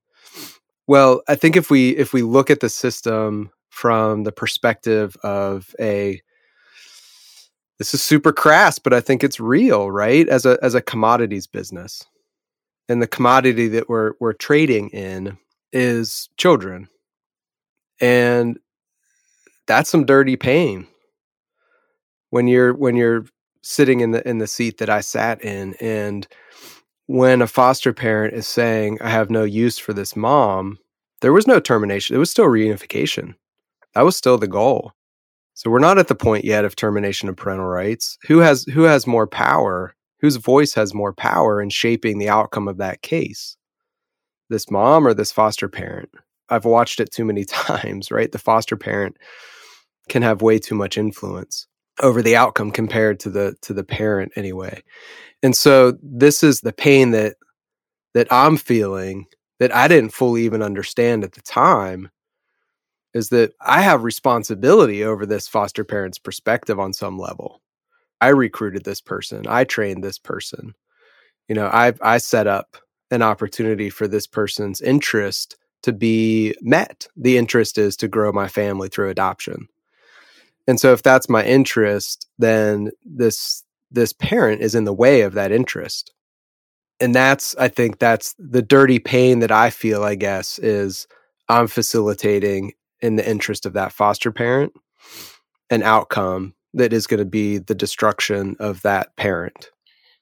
Well, 0.87 1.21
I 1.27 1.35
think 1.35 1.55
if 1.55 1.69
we 1.69 1.91
if 1.91 2.13
we 2.13 2.21
look 2.21 2.49
at 2.49 2.59
the 2.59 2.69
system 2.69 3.51
from 3.69 4.23
the 4.23 4.31
perspective 4.31 5.15
of 5.23 5.73
a 5.79 6.21
this 7.79 7.93
is 7.93 8.03
super 8.03 8.31
crass, 8.31 8.79
but 8.79 8.93
I 8.93 9.01
think 9.01 9.23
it's 9.23 9.39
real, 9.39 9.89
right? 9.91 10.27
As 10.29 10.45
a 10.45 10.57
as 10.61 10.75
a 10.75 10.81
commodities 10.81 11.47
business. 11.47 12.05
And 12.89 13.01
the 13.01 13.07
commodity 13.07 13.69
that 13.69 13.89
we're 13.89 14.13
we're 14.19 14.33
trading 14.33 14.89
in 14.89 15.37
is 15.71 16.29
children. 16.37 16.87
And 17.99 18.59
that's 19.65 19.89
some 19.89 20.05
dirty 20.05 20.35
pain 20.35 20.87
when 22.29 22.47
you're 22.47 22.73
when 22.73 22.95
you're 22.95 23.25
sitting 23.63 24.01
in 24.01 24.11
the 24.11 24.27
in 24.27 24.37
the 24.37 24.47
seat 24.47 24.77
that 24.77 24.89
I 24.89 25.01
sat 25.01 25.43
in 25.43 25.73
and 25.79 26.27
when 27.07 27.41
a 27.41 27.47
foster 27.47 27.93
parent 27.93 28.33
is 28.33 28.47
saying 28.47 28.97
I 29.01 29.09
have 29.09 29.29
no 29.29 29.43
use 29.43 29.77
for 29.77 29.93
this 29.93 30.15
mom, 30.15 30.77
there 31.21 31.33
was 31.33 31.47
no 31.47 31.59
termination. 31.59 32.15
It 32.15 32.19
was 32.19 32.31
still 32.31 32.45
reunification. 32.45 33.35
That 33.95 34.03
was 34.03 34.15
still 34.15 34.37
the 34.37 34.47
goal. 34.47 34.91
So 35.53 35.69
we're 35.69 35.79
not 35.79 35.97
at 35.97 36.07
the 36.07 36.15
point 36.15 36.45
yet 36.45 36.65
of 36.65 36.75
termination 36.75 37.29
of 37.29 37.37
parental 37.37 37.67
rights. 37.67 38.17
Who 38.27 38.39
has 38.39 38.63
who 38.65 38.83
has 38.83 39.05
more 39.05 39.27
power? 39.27 39.95
Whose 40.19 40.37
voice 40.37 40.73
has 40.73 40.93
more 40.93 41.13
power 41.13 41.61
in 41.61 41.69
shaping 41.69 42.17
the 42.17 42.29
outcome 42.29 42.67
of 42.67 42.77
that 42.77 43.01
case? 43.01 43.57
This 44.49 44.71
mom 44.71 45.05
or 45.05 45.13
this 45.13 45.31
foster 45.31 45.67
parent? 45.67 46.09
I've 46.49 46.65
watched 46.65 46.99
it 46.99 47.11
too 47.11 47.25
many 47.25 47.43
times, 47.45 48.11
right? 48.11 48.31
The 48.31 48.39
foster 48.39 48.77
parent 48.77 49.17
can 50.09 50.21
have 50.21 50.41
way 50.41 50.59
too 50.59 50.75
much 50.75 50.97
influence 50.97 51.67
over 52.01 52.21
the 52.21 52.35
outcome 52.35 52.71
compared 52.71 53.19
to 53.21 53.29
the 53.29 53.55
to 53.61 53.73
the 53.73 53.83
parent 53.83 54.31
anyway. 54.35 54.81
And 55.41 55.55
so 55.55 55.97
this 56.01 56.43
is 56.43 56.61
the 56.61 56.73
pain 56.73 57.11
that 57.11 57.35
that 58.13 58.27
I'm 58.31 58.57
feeling 58.57 59.25
that 59.59 59.73
I 59.73 59.87
didn't 59.87 60.13
fully 60.13 60.43
even 60.43 60.61
understand 60.61 61.23
at 61.23 61.33
the 61.33 61.41
time 61.41 62.09
is 63.13 63.29
that 63.29 63.53
I 63.61 63.81
have 63.81 64.03
responsibility 64.03 65.03
over 65.03 65.25
this 65.25 65.47
foster 65.47 65.83
parent's 65.83 66.17
perspective 66.17 66.79
on 66.79 66.93
some 66.93 67.19
level. 67.19 67.61
I 68.21 68.29
recruited 68.29 68.83
this 68.83 69.01
person, 69.01 69.45
I 69.47 69.63
trained 69.63 70.03
this 70.03 70.17
person. 70.17 70.73
You 71.47 71.55
know, 71.55 71.67
I 71.67 71.93
I 72.01 72.17
set 72.17 72.47
up 72.47 72.77
an 73.11 73.21
opportunity 73.21 73.89
for 73.89 74.07
this 74.07 74.25
person's 74.25 74.81
interest 74.81 75.57
to 75.83 75.91
be 75.93 76.55
met. 76.61 77.07
The 77.15 77.37
interest 77.37 77.77
is 77.77 77.95
to 77.97 78.07
grow 78.07 78.31
my 78.31 78.47
family 78.47 78.89
through 78.89 79.09
adoption. 79.09 79.67
And 80.67 80.79
so 80.79 80.93
if 80.93 81.03
that's 81.03 81.29
my 81.29 81.43
interest, 81.43 82.27
then 82.37 82.91
this 83.05 83.63
this 83.91 84.13
parent 84.13 84.61
is 84.61 84.73
in 84.73 84.85
the 84.85 84.93
way 84.93 85.21
of 85.21 85.33
that 85.33 85.51
interest. 85.51 86.13
And 86.99 87.13
that's 87.13 87.55
I 87.57 87.67
think 87.67 87.99
that's 87.99 88.33
the 88.39 88.61
dirty 88.61 88.99
pain 88.99 89.39
that 89.39 89.51
I 89.51 89.69
feel, 89.69 90.03
I 90.03 90.15
guess, 90.15 90.57
is 90.59 91.07
I'm 91.49 91.67
facilitating 91.67 92.73
in 93.01 93.17
the 93.17 93.29
interest 93.29 93.65
of 93.65 93.73
that 93.73 93.91
foster 93.91 94.31
parent 94.31 94.73
an 95.69 95.83
outcome 95.83 96.53
that 96.73 96.93
is 96.93 97.07
going 97.07 97.19
to 97.19 97.25
be 97.25 97.57
the 97.57 97.75
destruction 97.75 98.55
of 98.59 98.81
that 98.81 99.15
parent. 99.15 99.69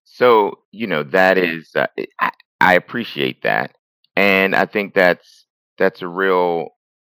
So, 0.03 0.59
you 0.71 0.87
know, 0.87 1.03
that 1.03 1.37
is, 1.37 1.71
uh, 1.75 1.87
I, 2.19 2.31
I 2.59 2.73
appreciate 2.73 3.43
that. 3.43 3.75
And 4.15 4.55
I 4.55 4.65
think 4.65 4.93
that's, 4.93 5.45
that's 5.77 6.01
a 6.01 6.07
real 6.07 6.69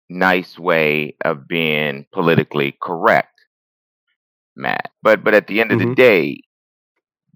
nice 0.09 0.57
way 0.59 1.15
of 1.23 1.47
being 1.47 2.05
politically 2.13 2.77
correct, 2.81 3.39
Matt. 4.55 4.91
But, 5.03 5.23
but 5.23 5.33
at 5.33 5.47
the 5.47 5.61
end 5.61 5.71
of 5.71 5.79
the 5.79 5.85
Mhm. 5.85 5.95
day, 5.95 6.41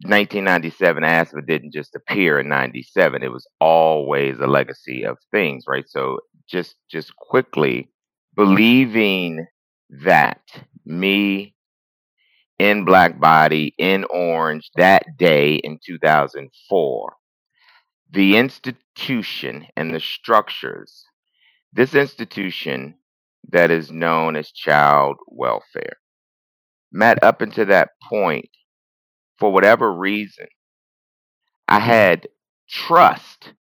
1997 0.06 1.04
ASFA 1.04 1.46
didn't 1.46 1.74
just 1.74 1.96
appear 1.96 2.40
in 2.40 2.50
97. 2.50 3.24
It 3.24 3.32
was 3.32 3.48
always 3.60 4.40
a 4.40 4.48
legacy 4.48 5.04
of 5.06 5.18
things, 5.32 5.66
right? 5.68 5.88
So 5.88 6.20
just, 6.50 6.76
just 6.92 7.16
quickly 7.16 7.90
believing 8.36 9.46
that 10.04 10.42
me 10.86 11.56
in 12.60 12.86
Black 12.86 13.20
Body 13.20 13.74
in 13.78 14.06
Orange 14.06 14.70
that 14.76 15.18
day 15.18 15.56
in 15.56 15.80
2004. 15.86 17.14
The 18.12 18.38
institution 18.38 19.68
and 19.76 19.94
the 19.94 20.00
structures, 20.00 21.06
this 21.74 21.96
institution 21.96 22.96
that 23.52 23.72
is 23.72 23.92
known 23.92 24.36
as 24.36 24.52
child 24.52 25.18
welfare, 25.28 25.98
Matt, 26.92 27.24
up 27.24 27.42
until 27.42 27.66
that 27.68 27.92
point, 28.10 28.50
for 29.40 29.52
whatever 29.52 29.94
reason, 29.94 30.48
I 31.68 31.80
had 31.80 32.28
trust 32.70 33.54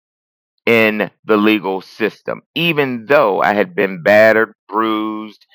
in 0.67 1.11
the 1.25 1.37
legal 1.37 1.81
system, 1.83 2.43
even 2.55 3.07
though 3.07 3.43
I 3.43 3.55
had 3.55 3.75
been 3.75 4.03
battered, 4.03 4.55
bruised, 4.69 5.47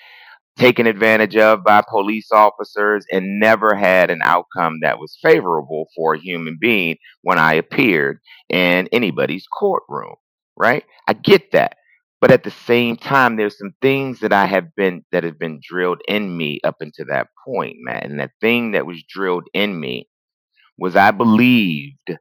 taken 0.58 0.88
advantage 0.88 1.38
of 1.38 1.64
by 1.64 1.84
police 1.90 2.32
officers 2.32 3.06
and 3.12 3.40
never 3.40 3.76
had 3.76 4.12
an 4.12 4.20
outcome 4.24 4.80
that 4.82 5.00
was 5.00 5.18
favorable 5.22 5.88
for 5.96 6.16
a 6.16 6.20
human 6.20 6.58
being 6.62 6.98
when 7.24 7.40
I 7.40 7.54
appeared 7.56 8.20
in 8.50 8.88
anybody's 8.92 9.48
courtroom, 9.48 10.16
right? 10.58 10.86
I 11.08 11.14
get 11.14 11.52
that. 11.54 11.78
But 12.22 12.32
at 12.32 12.44
the 12.44 12.52
same 12.52 12.98
time, 12.98 13.38
there's 13.38 13.58
some 13.58 13.74
things 13.82 14.22
that 14.22 14.34
I 14.34 14.46
have 14.46 14.76
been 14.76 15.06
that 15.12 15.24
have 15.24 15.40
been 15.40 15.60
drilled 15.64 16.02
in 16.08 16.36
me 16.38 16.60
up 16.64 16.78
until 16.82 17.06
that 17.10 17.28
point, 17.46 17.78
man. 17.80 18.04
And 18.04 18.20
that 18.20 18.32
thing 18.42 18.72
that 18.72 18.86
was 18.88 19.04
drilled 19.10 19.48
in 19.54 19.80
me 19.80 20.08
was 20.78 20.96
I 20.96 21.12
believed 21.12 22.12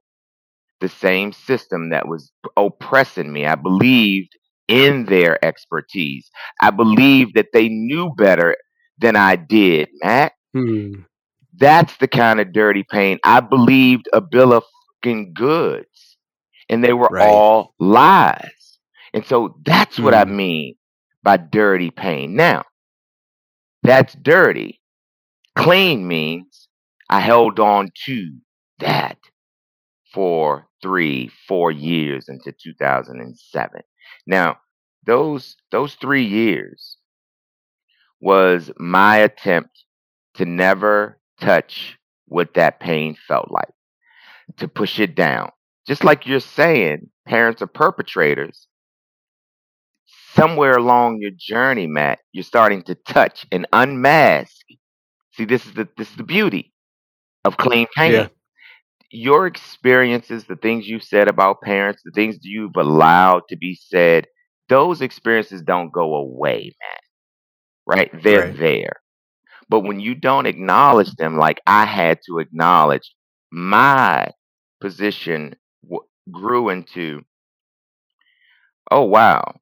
the 0.81 0.89
same 0.89 1.33
system 1.33 1.91
that 1.91 2.09
was 2.09 2.33
oppressing 2.57 3.33
me. 3.33 3.47
I 3.47 3.55
believed 3.55 4.31
in 4.69 5.07
their 5.07 5.43
expertise. 5.45 6.31
I 6.61 6.71
believed 6.71 7.35
that 7.37 7.49
they 7.53 7.69
knew 7.69 8.13
better 8.17 8.57
than 8.99 9.17
I 9.17 9.37
did, 9.37 9.89
Matt. 10.03 10.33
Hmm. 10.55 11.03
That's 11.57 11.97
the 11.99 12.09
kind 12.09 12.41
of 12.41 12.53
dirty 12.53 12.85
pain. 12.91 13.19
I 13.25 13.41
believed 13.41 14.09
a 14.13 14.21
bill 14.21 14.53
of 14.53 14.65
fucking 15.03 15.35
goods, 15.35 16.19
and 16.71 16.85
they 16.85 16.95
were 16.95 17.11
Right. 17.11 17.21
all 17.21 17.75
lies. 17.81 18.56
And 19.17 19.27
so 19.27 19.59
that's 19.67 20.01
what 20.01 20.15
I 20.15 20.27
Hmm. 20.27 20.37
mean 20.37 20.77
by 21.25 21.39
dirty 21.39 21.91
pain. 21.93 22.37
Now, 22.37 22.65
that's 23.83 24.15
dirty. 24.15 24.81
Clean 25.57 26.07
means 26.07 26.69
I 27.11 27.21
held 27.21 27.61
on 27.61 27.91
to 28.07 28.31
that 28.81 29.19
for 30.15 30.69
three, 30.83 31.31
four 31.49 31.73
years 31.73 32.29
into 32.29 32.53
2007. 32.53 33.83
Now, 34.27 34.59
those 35.07 35.57
those 35.73 35.95
three 35.97 36.25
years 36.25 36.99
was 38.21 38.71
my 38.79 39.19
attempt 39.19 39.85
to 40.35 40.47
never 40.47 41.19
touch 41.41 41.99
what 42.27 42.55
that 42.55 42.81
pain 42.81 43.17
felt 43.29 43.51
like, 43.51 43.73
to 44.59 44.69
push 44.69 45.01
it 45.01 45.15
down. 45.17 45.51
Just 45.87 46.05
like 46.05 46.27
you're 46.27 46.41
saying, 46.41 47.11
parents 47.27 47.63
are 47.63 47.67
perpetrators. 47.69 48.69
Somewhere 50.37 50.77
along 50.77 51.21
your 51.21 51.33
journey, 51.37 51.87
Matt, 51.87 52.21
you're 52.33 52.45
starting 52.45 52.83
to 52.85 52.95
touch 52.95 53.47
and 53.53 53.67
unmask. 53.73 54.55
See, 55.33 55.45
this 55.45 55.67
is 55.67 55.75
the 55.75 55.89
this 55.97 56.11
is 56.11 56.17
the 56.17 56.25
beauty 56.25 56.73
of 57.45 57.57
clean 57.57 57.87
pain. 57.97 58.27
Yeah. 58.27 58.29
Your 59.11 59.47
experiences, 59.47 60.45
the 60.45 60.57
things 60.57 60.89
you've 60.89 61.05
said 61.05 61.29
about 61.29 61.63
parents, 61.63 62.03
the 62.05 62.13
things 62.13 62.39
you've 62.43 62.77
allowed 62.77 63.43
to 63.49 63.57
be 63.57 63.75
said, 63.75 64.27
those 64.69 65.01
experiences 65.03 65.63
don't 65.63 65.93
go 65.93 66.15
away, 66.17 66.75
man. 66.81 67.97
Right? 67.99 68.23
They're 68.23 68.43
Right. 68.43 68.57
there. 68.59 68.93
But 69.69 69.81
when 69.81 70.01
you 70.01 70.15
don't 70.15 70.47
acknowledge 70.47 71.15
them, 71.17 71.37
like 71.39 71.61
I 71.67 71.85
had 71.87 72.21
to 72.27 72.39
acknowledge, 72.39 73.15
my 73.51 74.29
position 74.81 75.57
w- 75.83 76.07
grew 76.31 76.69
into, 76.71 77.23
oh, 78.91 79.03
wow, 79.05 79.55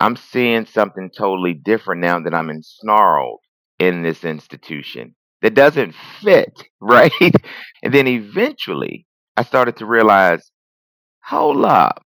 I'm 0.00 0.16
seeing 0.16 0.66
something 0.66 1.10
totally 1.16 1.54
different 1.54 2.02
now 2.02 2.20
that 2.20 2.34
I'm 2.34 2.48
ensnarled 2.50 3.38
in 3.78 4.02
this 4.02 4.24
institution 4.24 5.14
that 5.42 5.54
doesn't 5.54 5.94
fit, 6.22 6.52
right? 6.80 7.12
And 7.82 7.94
then 7.94 8.08
eventually 8.08 9.06
I 9.36 9.44
started 9.44 9.76
to 9.78 9.86
realize, 9.86 10.50
hold 11.24 11.64
up, 11.64 12.02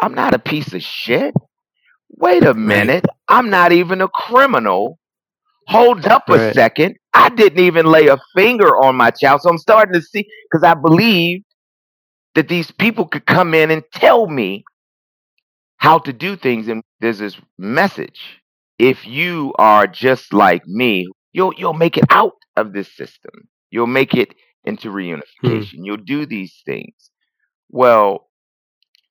I'm 0.00 0.14
not 0.14 0.34
a 0.34 0.40
piece 0.40 0.74
of 0.74 0.82
shit. 0.82 1.34
Wait 2.10 2.44
a 2.44 2.54
minute, 2.54 3.06
I'm 3.28 3.50
not 3.50 3.72
even 3.72 4.00
a 4.02 4.08
criminal. 4.08 4.98
Hold 5.68 6.06
up 6.06 6.30
a 6.30 6.38
Right. 6.38 6.54
second. 6.54 6.96
I 7.14 7.30
didn't 7.30 7.60
even 7.60 7.86
lay 7.86 8.08
a 8.08 8.18
finger 8.36 8.68
on 8.84 8.96
my 8.96 9.10
child. 9.10 9.42
So 9.42 9.50
I'm 9.50 9.58
starting 9.58 9.94
to 9.94 10.02
see 10.02 10.26
because 10.50 10.64
I 10.64 10.74
believed 10.74 11.44
that 12.34 12.48
these 12.48 12.70
people 12.72 13.06
could 13.06 13.26
come 13.26 13.54
in 13.54 13.70
and 13.70 13.82
tell 13.94 14.28
me 14.28 14.64
how 15.78 15.98
to 16.00 16.12
do 16.12 16.36
things. 16.36 16.68
And 16.68 16.82
there's 17.04 17.20
this 17.20 17.38
message. 17.58 18.40
If 18.78 19.06
you 19.06 19.54
are 19.58 19.86
just 19.88 20.34
like 20.34 20.66
me, 20.66 21.06
you'll 21.32 21.54
you'll 21.56 21.74
make 21.74 21.98
it 21.98 22.06
out 22.10 22.34
of 22.56 22.72
this 22.74 22.94
system. 22.96 23.48
You'll 23.70 23.88
make 23.88 24.14
it 24.14 24.34
into 24.64 24.90
Hmm. 25.42 25.64
reunification. 25.68 25.80
You'll 25.84 25.98
do 25.98 26.26
these 26.26 26.62
things. 26.66 27.10
Well, 27.70 28.30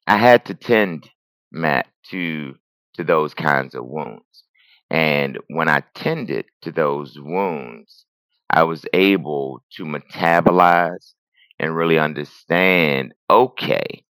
I 0.08 0.18
had 0.18 0.46
to 0.48 0.56
tend, 0.56 1.10
Matt, 1.52 1.88
to 2.12 2.56
to 2.96 3.04
those 3.04 3.34
kinds 3.34 3.76
of 3.76 3.86
wounds. 3.86 4.46
And 4.92 5.40
when 5.50 5.70
I 5.70 5.82
tended 5.96 6.46
to 6.64 6.72
those 6.72 7.20
wounds, 7.20 8.06
I 8.50 8.64
was 8.64 8.86
able 8.94 9.64
to 9.78 9.86
metabolize 9.86 11.14
and 11.60 11.76
really 11.76 12.00
understand, 12.00 13.14
okay, 13.30 14.06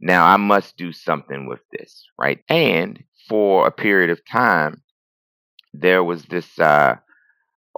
now 0.00 0.26
I 0.26 0.36
must 0.36 0.76
do 0.76 0.92
something 0.92 1.46
with 1.46 1.60
this, 1.72 2.06
right? 2.18 2.40
And 2.48 3.02
for 3.28 3.66
a 3.66 3.72
period 3.72 4.10
of 4.10 4.20
time, 4.26 4.82
there 5.74 6.04
was 6.04 6.24
this 6.24 6.58
uh, 6.58 6.96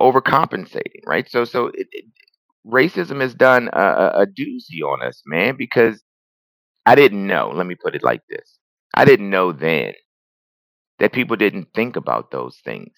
overcompensating, 0.01 1.03
right? 1.07 1.31
So, 1.31 1.45
so 1.45 1.69
it, 1.69 1.89
it, 1.93 2.05
racism 2.67 3.21
has 3.23 3.35
done 3.35 3.71
a, 3.73 4.23
a 4.23 4.27
doozy 4.27 4.83
on 4.87 5.03
us, 5.07 5.23
man, 5.27 5.57
because 5.57 6.03
I 6.87 6.95
didn't 6.95 7.27
know. 7.27 7.53
Let 7.55 7.67
me 7.67 7.77
put 7.77 7.95
it 7.97 8.03
like 8.05 8.23
this: 8.29 8.59
I 8.95 9.05
didn't 9.05 9.31
know 9.31 9.53
then 9.53 9.95
that 11.01 11.13
people 11.13 11.37
didn't 11.37 11.69
think 11.75 11.97
about 11.97 12.31
those 12.33 12.59
things 12.65 12.93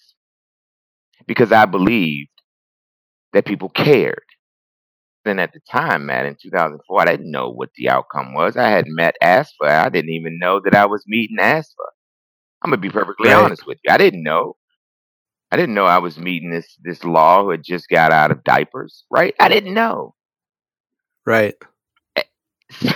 because 1.27 1.51
I 1.51 1.65
believed 1.65 2.29
that 3.33 3.45
people 3.45 3.69
cared. 3.69 4.23
Then 5.25 5.39
at 5.39 5.53
the 5.53 5.61
time, 5.71 6.07
Matt, 6.07 6.25
in 6.25 6.37
2004, 6.41 7.01
I 7.01 7.05
didn't 7.05 7.31
know 7.31 7.49
what 7.49 7.69
the 7.77 7.89
outcome 7.89 8.33
was. 8.33 8.57
I 8.57 8.69
had 8.69 8.85
met 8.87 9.15
ASFA. 9.23 9.69
I 9.69 9.89
didn't 9.89 10.11
even 10.11 10.39
know 10.39 10.61
that 10.63 10.75
I 10.75 10.85
was 10.87 11.03
meeting 11.07 11.37
ASFA. 11.39 11.89
I'm 12.65 12.71
gonna 12.71 12.81
be 12.81 12.89
perfectly 12.89 13.31
Right. 13.31 13.33
honest 13.33 13.65
with 13.67 13.79
you. 13.83 13.91
I 13.93 13.97
didn't 13.97 14.23
know. 14.23 14.55
I 15.51 15.57
didn't 15.57 15.75
know 15.75 15.85
I 15.85 15.99
was 15.99 16.17
meeting 16.17 16.51
this 16.51 16.77
this 16.83 17.03
law 17.03 17.43
who 17.43 17.51
had 17.51 17.63
just 17.63 17.87
got 17.89 18.11
out 18.11 18.31
of 18.31 18.43
diapers, 18.43 19.05
right? 19.11 19.35
I 19.39 19.49
didn't 19.49 19.73
know. 19.73 20.15
Right. 21.25 21.55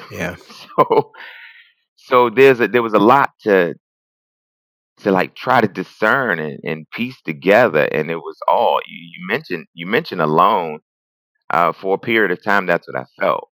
Yeah. 0.09 0.35
so 0.77 1.11
so 1.95 2.29
there's 2.29 2.59
a 2.59 2.67
there 2.67 2.83
was 2.83 2.93
a 2.93 2.99
lot 2.99 3.31
to 3.41 3.75
to 4.99 5.11
like 5.11 5.35
try 5.35 5.61
to 5.61 5.67
discern 5.67 6.39
and, 6.39 6.59
and 6.63 6.89
piece 6.91 7.21
together 7.21 7.85
and 7.91 8.09
it 8.11 8.17
was 8.17 8.37
all 8.47 8.79
you, 8.87 8.97
you 8.97 9.27
mentioned 9.27 9.65
you 9.73 9.85
mentioned 9.87 10.21
alone 10.21 10.79
uh 11.51 11.71
for 11.71 11.95
a 11.95 11.99
period 11.99 12.31
of 12.31 12.43
time 12.43 12.65
that's 12.65 12.87
what 12.87 12.99
I 12.99 13.05
felt 13.21 13.49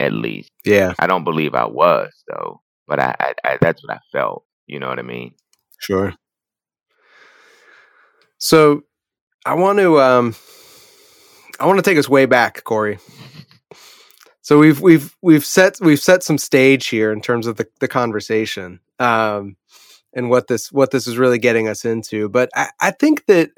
at 0.00 0.12
least. 0.12 0.50
Yeah. 0.64 0.94
I 0.98 1.06
don't 1.06 1.24
believe 1.24 1.54
I 1.54 1.66
was 1.66 2.12
though, 2.28 2.62
but 2.86 3.00
I, 3.00 3.14
I, 3.20 3.34
I 3.44 3.58
that's 3.60 3.82
what 3.84 3.94
I 3.96 4.00
felt. 4.12 4.44
You 4.66 4.78
know 4.80 4.88
what 4.88 4.98
I 4.98 5.02
mean? 5.02 5.34
Sure. 5.78 6.14
So 8.38 8.82
I 9.44 9.54
want 9.54 9.78
to 9.78 10.00
um 10.00 10.36
I 11.60 11.66
want 11.66 11.78
to 11.78 11.82
take 11.82 11.98
us 11.98 12.08
way 12.08 12.26
back, 12.26 12.64
Corey. 12.64 12.98
So 14.42 14.58
we've 14.58 14.80
we've 14.80 15.16
we've 15.22 15.44
set 15.44 15.78
we've 15.80 16.00
set 16.00 16.22
some 16.22 16.38
stage 16.38 16.88
here 16.88 17.12
in 17.12 17.20
terms 17.20 17.46
of 17.46 17.56
the, 17.56 17.66
the 17.80 17.88
conversation. 17.88 18.80
Um 18.98 19.56
and 20.14 20.30
what 20.30 20.48
this 20.48 20.72
what 20.72 20.90
this 20.90 21.06
is 21.06 21.18
really 21.18 21.38
getting 21.38 21.68
us 21.68 21.84
into. 21.84 22.28
But 22.28 22.50
I, 22.54 22.68
I 22.80 22.90
think 22.92 23.26
that 23.26 23.50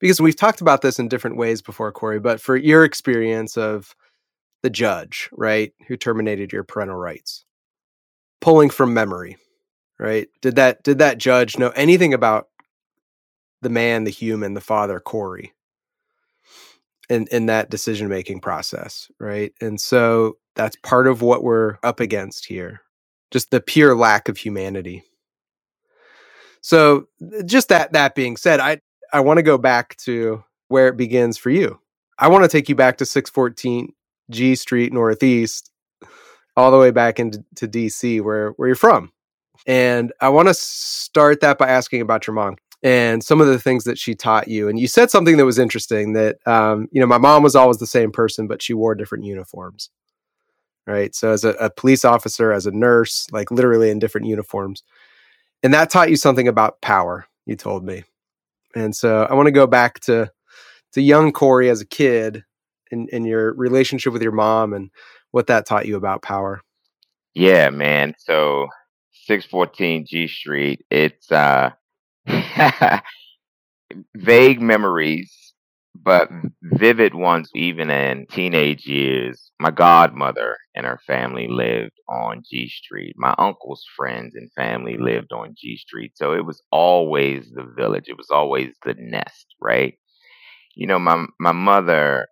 because 0.00 0.20
we've 0.20 0.36
talked 0.36 0.60
about 0.60 0.82
this 0.82 0.98
in 0.98 1.08
different 1.08 1.36
ways 1.36 1.62
before, 1.62 1.92
Corey, 1.92 2.20
but 2.20 2.40
for 2.40 2.56
your 2.56 2.84
experience 2.84 3.56
of 3.56 3.94
the 4.62 4.70
judge, 4.70 5.28
right, 5.32 5.72
who 5.88 5.96
terminated 5.96 6.52
your 6.52 6.64
parental 6.64 6.96
rights, 6.96 7.44
pulling 8.40 8.70
from 8.70 8.94
memory, 8.94 9.36
right? 9.98 10.28
Did 10.40 10.56
that 10.56 10.82
did 10.82 10.98
that 10.98 11.18
judge 11.18 11.58
know 11.58 11.70
anything 11.70 12.14
about 12.14 12.48
the 13.62 13.70
man, 13.70 14.04
the 14.04 14.10
human, 14.10 14.54
the 14.54 14.60
father, 14.60 15.00
Corey, 15.00 15.52
in 17.08 17.26
in 17.30 17.46
that 17.46 17.70
decision 17.70 18.08
making 18.08 18.40
process, 18.40 19.10
right? 19.18 19.52
And 19.60 19.80
so 19.80 20.36
that's 20.54 20.76
part 20.82 21.06
of 21.06 21.22
what 21.22 21.42
we're 21.42 21.78
up 21.82 22.00
against 22.00 22.46
here, 22.46 22.80
just 23.30 23.50
the 23.50 23.60
pure 23.60 23.96
lack 23.96 24.28
of 24.28 24.36
humanity. 24.36 25.04
So, 26.60 27.08
just 27.44 27.68
that 27.70 27.92
that 27.92 28.14
being 28.14 28.36
said, 28.36 28.60
I 28.60 28.80
I 29.12 29.20
want 29.20 29.38
to 29.38 29.42
go 29.42 29.58
back 29.58 29.96
to 29.98 30.44
where 30.68 30.88
it 30.88 30.96
begins 30.96 31.36
for 31.36 31.50
you. 31.50 31.78
I 32.18 32.28
want 32.28 32.44
to 32.44 32.48
take 32.48 32.68
you 32.68 32.74
back 32.74 32.98
to 32.98 33.06
614 33.06 33.92
G 34.30 34.54
Street 34.54 34.92
Northeast, 34.92 35.70
all 36.56 36.70
the 36.70 36.78
way 36.78 36.90
back 36.90 37.18
into 37.18 37.44
to 37.56 37.66
DC, 37.68 38.20
where 38.22 38.50
where 38.52 38.68
you're 38.68 38.76
from. 38.76 39.12
And 39.66 40.12
I 40.20 40.28
want 40.28 40.48
to 40.48 40.54
start 40.54 41.40
that 41.40 41.58
by 41.58 41.68
asking 41.68 42.00
about 42.00 42.26
your 42.26 42.34
mom 42.34 42.56
and 42.82 43.22
some 43.22 43.40
of 43.40 43.46
the 43.46 43.58
things 43.58 43.84
that 43.84 43.98
she 43.98 44.14
taught 44.14 44.48
you. 44.48 44.68
And 44.68 44.78
you 44.78 44.88
said 44.88 45.10
something 45.10 45.36
that 45.36 45.44
was 45.44 45.58
interesting 45.58 46.14
that, 46.14 46.38
um, 46.46 46.88
you 46.90 47.00
know, 47.00 47.06
my 47.06 47.18
mom 47.18 47.42
was 47.42 47.54
always 47.54 47.78
the 47.78 47.86
same 47.86 48.10
person, 48.10 48.48
but 48.48 48.60
she 48.60 48.74
wore 48.74 48.94
different 48.94 49.24
uniforms. 49.24 49.90
Right. 50.84 51.14
So, 51.14 51.30
as 51.30 51.44
a, 51.44 51.50
a 51.50 51.70
police 51.70 52.04
officer, 52.04 52.52
as 52.52 52.66
a 52.66 52.72
nurse, 52.72 53.28
like 53.30 53.52
literally 53.52 53.90
in 53.90 54.00
different 54.00 54.26
uniforms. 54.26 54.82
And 55.62 55.72
that 55.74 55.90
taught 55.90 56.10
you 56.10 56.16
something 56.16 56.48
about 56.48 56.80
power, 56.80 57.26
you 57.46 57.54
told 57.54 57.84
me. 57.84 58.02
And 58.74 58.94
so 58.94 59.24
I 59.24 59.34
want 59.34 59.46
to 59.46 59.52
go 59.52 59.66
back 59.66 60.00
to, 60.00 60.30
to 60.92 61.02
young 61.02 61.32
Corey 61.32 61.70
as 61.70 61.80
a 61.80 61.86
kid 61.86 62.44
and, 62.90 63.08
and 63.12 63.26
your 63.26 63.54
relationship 63.54 64.12
with 64.12 64.22
your 64.22 64.32
mom 64.32 64.72
and 64.72 64.90
what 65.30 65.46
that 65.46 65.66
taught 65.66 65.86
you 65.86 65.96
about 65.96 66.22
power. 66.22 66.62
Yeah, 67.34 67.70
man. 67.70 68.14
So 68.18 68.68
614 69.26 70.06
G 70.08 70.28
Street, 70.28 70.84
it's 70.90 71.30
uh 71.32 71.70
vague 74.16 74.60
memories, 74.60 75.54
but 75.94 76.28
vivid 76.62 77.14
ones 77.14 77.50
even 77.54 77.90
in 77.90 78.26
teenage 78.30 78.86
years. 78.86 79.52
My 79.60 79.70
godmother 79.70 80.56
and 80.74 80.86
her 80.86 81.00
family 81.06 81.48
lived 81.48 81.98
on 82.08 82.42
G 82.50 82.68
Street. 82.68 83.14
My 83.16 83.34
uncle's 83.38 83.84
friends 83.96 84.34
and 84.34 84.50
family 84.54 84.96
lived 84.98 85.32
on 85.32 85.54
G 85.58 85.76
Street. 85.76 86.12
So 86.16 86.32
it 86.34 86.44
was 86.44 86.62
always 86.72 87.50
the 87.52 87.64
village. 87.76 88.06
It 88.08 88.16
was 88.16 88.30
always 88.30 88.74
the 88.84 88.94
nest, 88.98 89.46
right? 89.60 89.94
You 90.74 90.86
know, 90.86 90.98
my 90.98 91.26
my 91.40 91.52
mother 91.52 92.28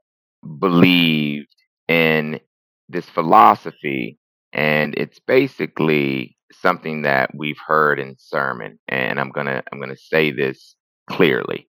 believed 0.61 1.55
in 1.89 2.41
this 2.89 3.09
philosophy 3.09 4.19
and 4.53 4.95
it's 4.97 5.19
basically 5.21 6.37
something 6.53 7.03
that 7.03 7.31
we've 7.35 7.59
heard 7.59 8.01
in 8.01 8.17
sermon 8.19 8.79
and 8.89 9.21
I'm 9.21 9.31
to 9.47 9.63
I'm 9.73 9.81
to 9.81 9.97
say 9.97 10.31
this 10.31 10.77
clearly. 11.09 11.69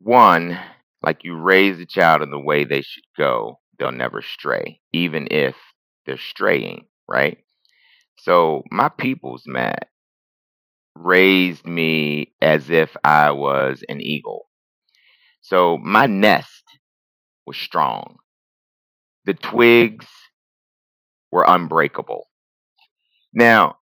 One, 0.00 0.58
like 1.02 1.24
you 1.24 1.36
raise 1.36 1.80
a 1.80 1.86
child 1.86 2.22
in 2.22 2.30
the 2.30 2.40
way 2.40 2.64
they 2.64 2.82
should 2.82 3.04
go, 3.16 3.60
they'll 3.78 3.92
never 3.92 4.22
stray, 4.22 4.80
even 4.92 5.28
if 5.30 5.56
they're 6.06 6.18
straying, 6.18 6.86
right? 7.08 7.38
So 8.18 8.62
my 8.70 8.88
people's 8.88 9.44
Matt 9.46 9.88
raised 10.94 11.66
me 11.66 12.32
as 12.40 12.70
if 12.70 12.96
I 13.04 13.30
was 13.30 13.84
an 13.88 14.00
eagle. 14.00 14.48
So 15.40 15.78
my 15.78 16.06
nest 16.06 16.64
was 17.46 17.56
strong. 17.56 18.16
The 19.24 19.34
twigs 19.34 20.06
were 21.30 21.44
unbreakable. 21.46 22.26
Now, 23.34 23.76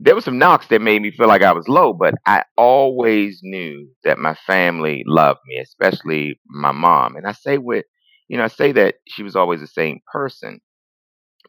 there 0.00 0.14
were 0.14 0.20
some 0.20 0.38
knocks 0.38 0.66
that 0.68 0.82
made 0.82 1.00
me 1.02 1.12
feel 1.12 1.28
like 1.28 1.42
I 1.42 1.52
was 1.52 1.68
low, 1.68 1.92
but 1.92 2.14
I 2.26 2.44
always 2.56 3.40
knew 3.42 3.88
that 4.04 4.18
my 4.18 4.34
family 4.46 5.04
loved 5.06 5.40
me, 5.46 5.58
especially 5.58 6.40
my 6.46 6.72
mom. 6.72 7.16
And 7.16 7.26
I 7.26 7.32
say 7.32 7.58
with, 7.58 7.84
you 8.28 8.36
know, 8.36 8.44
I 8.44 8.48
say 8.48 8.72
that 8.72 8.96
she 9.08 9.22
was 9.22 9.36
always 9.36 9.60
the 9.60 9.66
same 9.66 10.00
person 10.12 10.60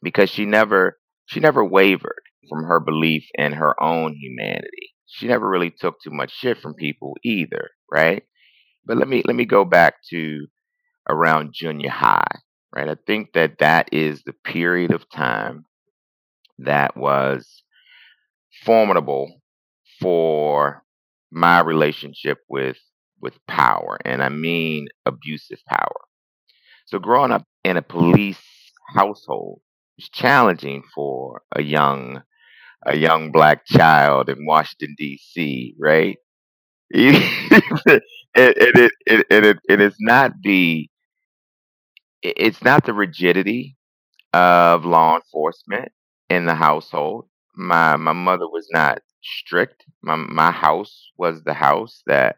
because 0.03 0.29
she 0.29 0.45
never 0.45 0.99
she 1.27 1.39
never 1.39 1.63
wavered 1.65 2.21
from 2.49 2.65
her 2.65 2.79
belief 2.79 3.25
in 3.35 3.53
her 3.53 3.81
own 3.81 4.15
humanity. 4.15 4.93
She 5.07 5.27
never 5.27 5.49
really 5.49 5.71
took 5.71 5.95
too 6.01 6.11
much 6.11 6.31
shit 6.33 6.59
from 6.59 6.73
people 6.75 7.15
either, 7.23 7.69
right? 7.91 8.23
But 8.85 8.97
let 8.97 9.07
me 9.07 9.23
let 9.25 9.35
me 9.35 9.45
go 9.45 9.65
back 9.65 9.95
to 10.11 10.47
around 11.09 11.53
junior 11.53 11.89
high, 11.89 12.39
right? 12.75 12.89
I 12.89 12.95
think 13.07 13.33
that 13.33 13.59
that 13.59 13.89
is 13.93 14.23
the 14.23 14.33
period 14.45 14.93
of 14.93 15.09
time 15.09 15.65
that 16.59 16.95
was 16.95 17.63
formidable 18.63 19.41
for 19.99 20.83
my 21.31 21.59
relationship 21.61 22.39
with 22.49 22.77
with 23.21 23.39
power, 23.47 23.97
and 24.05 24.21
I 24.21 24.29
mean 24.29 24.87
abusive 25.05 25.59
power. 25.67 26.01
So 26.85 26.99
growing 26.99 27.31
up 27.31 27.45
in 27.63 27.77
a 27.77 27.81
police 27.81 28.41
household 28.93 29.61
was 29.97 30.09
challenging 30.09 30.83
for 30.93 31.41
a 31.55 31.61
young 31.63 32.21
a 32.85 32.97
young 32.97 33.31
black 33.31 33.65
child 33.65 34.29
in 34.29 34.45
Washington 34.45 34.95
D.C. 34.97 35.75
Right? 35.79 36.17
it, 36.91 38.03
it, 38.35 38.91
it, 39.05 39.25
it, 39.29 39.45
it, 39.45 39.57
it 39.67 39.81
is 39.81 39.95
not 39.99 40.33
the 40.43 40.89
it's 42.21 42.63
not 42.63 42.85
the 42.85 42.93
rigidity 42.93 43.75
of 44.33 44.85
law 44.85 45.15
enforcement 45.15 45.91
in 46.29 46.45
the 46.45 46.55
household. 46.55 47.27
My 47.55 47.97
my 47.97 48.13
mother 48.13 48.47
was 48.47 48.67
not 48.71 48.99
strict. 49.23 49.85
My 50.03 50.15
my 50.17 50.51
house 50.51 51.11
was 51.17 51.43
the 51.43 51.53
house 51.55 52.03
that 52.07 52.37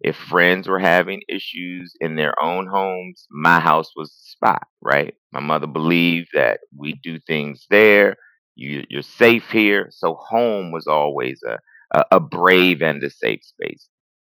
if 0.00 0.16
friends 0.16 0.68
were 0.68 0.78
having 0.78 1.22
issues 1.28 1.94
in 2.00 2.16
their 2.16 2.34
own 2.42 2.66
homes, 2.68 3.26
my 3.30 3.60
house 3.60 3.90
was 3.96 4.10
the 4.10 4.22
spot, 4.30 4.66
right? 4.80 5.14
My 5.32 5.40
mother 5.40 5.66
believed 5.66 6.28
that 6.34 6.60
we 6.76 6.94
do 7.02 7.18
things 7.20 7.66
there. 7.70 8.16
You, 8.56 8.84
you're 8.90 9.02
safe 9.02 9.50
here. 9.50 9.88
So 9.90 10.14
home 10.14 10.72
was 10.72 10.86
always 10.86 11.40
a, 11.46 11.58
a, 11.98 12.04
a 12.12 12.20
brave 12.20 12.82
and 12.82 13.02
a 13.02 13.10
safe 13.10 13.44
space. 13.44 13.88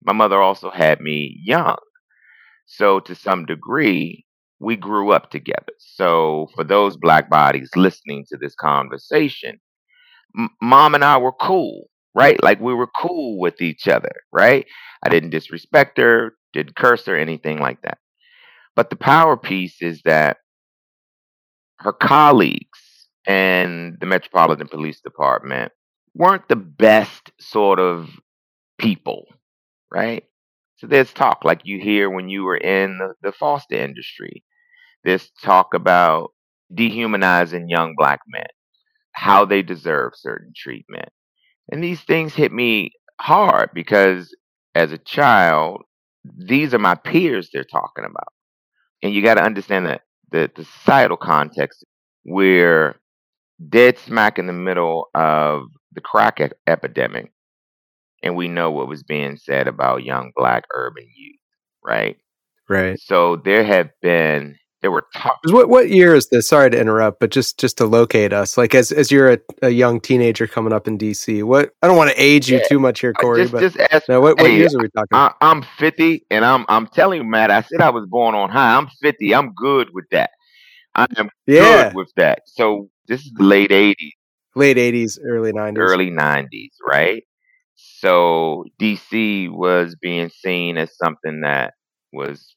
My 0.04 0.12
mother 0.12 0.40
also 0.40 0.70
had 0.70 1.00
me 1.00 1.40
young. 1.44 1.76
So 2.66 3.00
to 3.00 3.14
some 3.14 3.46
degree, 3.46 4.26
we 4.60 4.76
grew 4.76 5.12
up 5.12 5.30
together. 5.30 5.72
So 5.78 6.48
for 6.54 6.64
those 6.64 6.96
black 6.96 7.30
bodies 7.30 7.70
listening 7.76 8.24
to 8.30 8.36
this 8.36 8.54
conversation, 8.54 9.60
m- 10.38 10.50
mom 10.62 10.94
and 10.94 11.04
I 11.04 11.18
were 11.18 11.32
cool, 11.32 11.88
right? 12.14 12.42
Like 12.42 12.60
we 12.60 12.74
were 12.74 12.88
cool 13.00 13.38
with 13.40 13.60
each 13.62 13.88
other, 13.88 14.12
right? 14.32 14.66
I 15.04 15.08
didn't 15.10 15.30
disrespect 15.30 15.98
her, 15.98 16.34
didn't 16.52 16.76
curse 16.76 17.06
her, 17.06 17.16
anything 17.16 17.58
like 17.58 17.82
that. 17.82 17.98
But 18.76 18.90
the 18.90 18.96
power 18.96 19.36
piece 19.36 19.82
is 19.82 20.02
that 20.04 20.38
her 21.80 21.92
colleagues 21.92 23.08
and 23.26 23.96
the 24.00 24.06
Metropolitan 24.06 24.68
Police 24.68 25.00
Department 25.00 25.72
weren't 26.14 26.48
the 26.48 26.56
best 26.56 27.30
sort 27.40 27.78
of 27.78 28.10
people, 28.78 29.26
right? 29.92 30.24
So 30.76 30.86
there's 30.86 31.12
talk 31.12 31.44
like 31.44 31.62
you 31.64 31.80
hear 31.80 32.10
when 32.10 32.28
you 32.28 32.44
were 32.44 32.56
in 32.56 32.98
the, 32.98 33.14
the 33.22 33.32
foster 33.32 33.76
industry. 33.76 34.44
There's 35.04 35.30
talk 35.42 35.74
about 35.74 36.30
dehumanizing 36.74 37.68
young 37.68 37.94
black 37.96 38.20
men, 38.28 38.46
how 39.12 39.44
they 39.44 39.62
deserve 39.62 40.12
certain 40.14 40.52
treatment. 40.56 41.08
And 41.70 41.82
these 41.82 42.00
things 42.02 42.34
hit 42.34 42.52
me 42.52 42.92
hard 43.20 43.70
because 43.74 44.34
as 44.74 44.92
a 44.92 44.98
child, 44.98 45.82
these 46.36 46.74
are 46.74 46.78
my 46.78 46.94
peers 46.94 47.50
they're 47.52 47.64
talking 47.64 48.04
about. 48.04 48.32
And 49.02 49.12
you 49.12 49.22
got 49.22 49.34
to 49.34 49.44
understand 49.44 49.86
that 49.86 50.02
the, 50.30 50.50
the 50.54 50.64
societal 50.64 51.16
context 51.16 51.84
we're 52.24 53.00
dead 53.68 53.98
smack 53.98 54.38
in 54.38 54.46
the 54.46 54.52
middle 54.52 55.08
of 55.14 55.62
the 55.92 56.00
crack 56.00 56.40
e- 56.40 56.50
epidemic. 56.66 57.32
And 58.22 58.36
we 58.36 58.48
know 58.48 58.70
what 58.70 58.88
was 58.88 59.02
being 59.02 59.36
said 59.36 59.68
about 59.68 60.04
young 60.04 60.32
black 60.36 60.64
urban 60.74 61.06
youth, 61.16 61.38
right? 61.84 62.16
Right. 62.68 62.98
So 63.00 63.36
there 63.36 63.64
have 63.64 63.90
been 64.02 64.56
there 64.82 64.90
were 64.90 65.06
'Cause 65.44 65.52
What 65.54 65.68
what 65.68 65.90
year 65.90 66.14
is 66.14 66.28
this? 66.28 66.48
Sorry 66.48 66.70
to 66.70 66.78
interrupt, 66.80 67.20
but 67.20 67.30
just 67.30 67.58
just 67.58 67.78
to 67.78 67.86
locate 67.86 68.32
us, 68.32 68.58
like 68.58 68.74
as 68.74 68.92
as 68.92 69.10
you're 69.10 69.32
a, 69.34 69.38
a 69.62 69.70
young 69.70 70.00
teenager 70.00 70.46
coming 70.46 70.72
up 70.72 70.88
in 70.88 70.98
DC. 70.98 71.42
What 71.44 71.72
I 71.82 71.86
don't 71.88 71.96
want 71.96 72.10
to 72.10 72.22
age 72.22 72.50
you 72.50 72.58
Yeah, 72.58 72.66
too 72.68 72.78
much 72.78 73.00
here, 73.00 73.14
Corey, 73.14 73.46
just 73.46 73.52
but 73.52 73.60
just 73.60 73.78
ask 73.78 74.08
now 74.08 74.20
what 74.20 74.38
what 74.38 74.52
hey, 74.52 74.52
years 74.52 74.74
are 74.74 74.80
we 74.80 74.88
talking? 74.90 75.18
I, 75.18 75.32
I'm 75.40 75.62
50 75.78 76.24
and 76.30 76.44
I'm 76.44 76.64
I'm 76.68 76.86
telling 76.88 77.22
you, 77.22 77.28
Matt, 77.28 77.50
I 77.50 77.62
said 77.62 77.80
I 77.80 77.90
was 77.90 78.06
born 78.08 78.34
on 78.34 78.50
high. 78.50 78.76
I'm 78.76 78.88
50. 79.02 79.34
I'm 79.34 79.52
good 79.54 79.88
with 79.94 80.06
that. 80.10 80.30
I 80.94 81.06
am 81.16 81.30
yeah, 81.46 81.92
good 81.92 81.94
with 81.94 82.12
that. 82.16 82.40
So 82.46 82.90
this 83.08 83.24
is 83.26 83.32
the 83.32 83.44
late 83.44 83.70
80s, 83.70 84.12
late 84.54 84.76
'80s, 84.76 85.18
early 85.24 85.52
'90s. 85.52 85.76
early 85.76 86.10
90s, 86.10 86.72
right? 86.88 87.24
So 87.76 88.64
DC 88.80 89.50
was 89.50 89.96
being 90.00 90.28
seen 90.30 90.76
as 90.78 90.96
something 90.96 91.42
that 91.42 91.74
was 92.12 92.54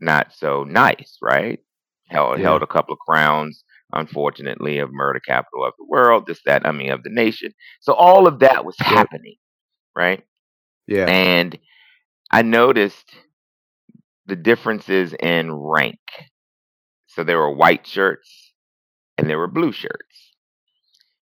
not 0.00 0.32
so 0.34 0.64
nice, 0.64 1.18
right? 1.22 1.60
Held 2.08 2.38
Yeah. 2.38 2.44
held 2.44 2.62
a 2.62 2.66
couple 2.66 2.92
of 2.94 2.98
crowns, 3.00 3.64
unfortunately, 3.92 4.78
of 4.78 4.90
murder 4.92 5.20
capital 5.20 5.64
of 5.64 5.74
the 5.78 5.86
world, 5.86 6.26
this, 6.26 6.40
that, 6.46 6.66
I 6.66 6.72
mean, 6.72 6.90
of 6.90 7.02
the 7.02 7.10
nation. 7.10 7.52
So 7.80 7.92
all 7.94 8.26
of 8.26 8.40
that 8.40 8.64
was 8.64 8.76
happening, 8.78 9.36
right? 9.96 10.24
Yeah. 10.86 11.06
And 11.08 11.58
I 12.30 12.42
noticed 12.42 13.14
the 14.26 14.36
differences 14.36 15.14
in 15.14 15.52
rank. 15.52 15.98
So 17.08 17.24
there 17.24 17.38
were 17.38 17.54
white 17.54 17.86
shirts 17.86 18.52
and 19.18 19.28
there 19.28 19.38
were 19.38 19.48
blue 19.48 19.72
shirts. 19.72 20.34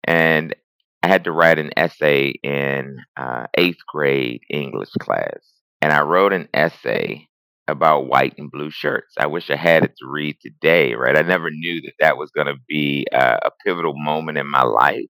And 0.06 0.56
I 1.04 1.08
had 1.08 1.26
to 1.26 1.32
write 1.32 1.60
an 1.60 1.72
essay 1.78 2.30
in 2.44 2.98
uh, 3.18 3.48
eighth 3.56 3.80
grade 3.88 4.42
English 4.50 4.92
class. 5.00 5.40
And 5.82 5.92
I 5.92 6.02
wrote 6.02 6.34
an 6.34 6.48
essay 6.54 7.28
about 7.68 8.08
white 8.08 8.36
and 8.38 8.52
blue 8.52 8.70
shirts. 8.70 9.16
I 9.18 9.28
wish 9.28 9.50
I 9.50 9.56
had 9.56 9.84
it 9.84 9.94
to 10.00 10.08
read 10.08 10.38
today, 10.42 10.94
right? 10.96 11.18
I 11.18 11.22
never 11.22 11.50
knew 11.50 11.82
that 11.82 11.94
that 12.00 12.18
was 12.18 12.32
going 12.32 12.48
to 12.48 12.58
be 12.68 13.08
a, 13.12 13.40
a 13.46 13.52
pivotal 13.66 13.94
moment 13.96 14.38
in 14.38 14.50
my 14.50 14.64
life. 14.64 15.06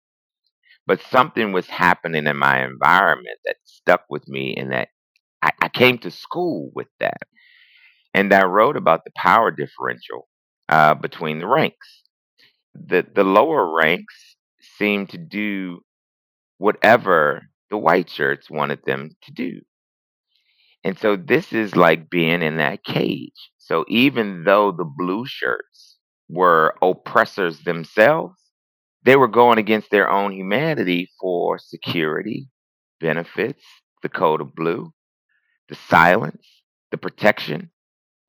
But 0.86 1.02
something 1.10 1.54
was 1.54 1.68
happening 1.68 2.28
in 2.28 2.38
my 2.38 2.64
environment 2.66 3.40
that 3.46 3.56
stuck 3.64 4.04
with 4.10 4.28
me, 4.28 4.56
and 4.56 4.72
that 4.72 4.90
I, 5.42 5.52
I 5.62 5.70
came 5.70 5.98
to 6.00 6.12
school 6.12 6.72
with 6.76 6.88
that. 7.00 7.22
And 8.14 8.34
I 8.34 8.46
wrote 8.46 8.78
about 8.78 9.06
the 9.06 9.12
power 9.16 9.52
differential 9.52 10.28
uh, 10.70 10.94
between 10.96 11.40
the 11.40 11.48
ranks. 11.48 12.04
The, 12.76 13.06
the 13.16 13.24
lower 13.24 13.76
ranks 13.76 14.36
seemed 14.78 15.10
to 15.12 15.18
do 15.18 15.82
whatever 16.58 17.44
the 17.70 17.78
white 17.78 18.10
shirts 18.10 18.50
wanted 18.50 18.80
them 18.86 19.12
to 19.24 19.32
do. 19.32 19.62
And 20.84 20.98
so 21.00 21.16
this 21.16 21.54
is 21.54 21.76
like 21.76 22.10
being 22.10 22.42
in 22.42 22.58
that 22.58 22.84
cage. 22.84 23.52
So 23.58 23.86
even 23.88 24.44
though 24.44 24.72
the 24.72 24.86
blue 24.86 25.26
shirts 25.26 25.98
were 26.30 26.76
oppressors 26.82 27.62
themselves, 27.62 28.36
they 29.04 29.16
were 29.16 29.28
going 29.28 29.58
against 29.58 29.92
their 29.92 30.10
own 30.10 30.32
humanity 30.34 31.10
for 31.20 31.58
security, 31.58 32.50
benefits, 33.00 33.64
the 34.02 34.10
code 34.10 34.42
of 34.42 34.56
blue, 34.56 34.94
the 35.70 35.76
silence, 35.76 36.46
the 36.92 36.98
protection 36.98 37.72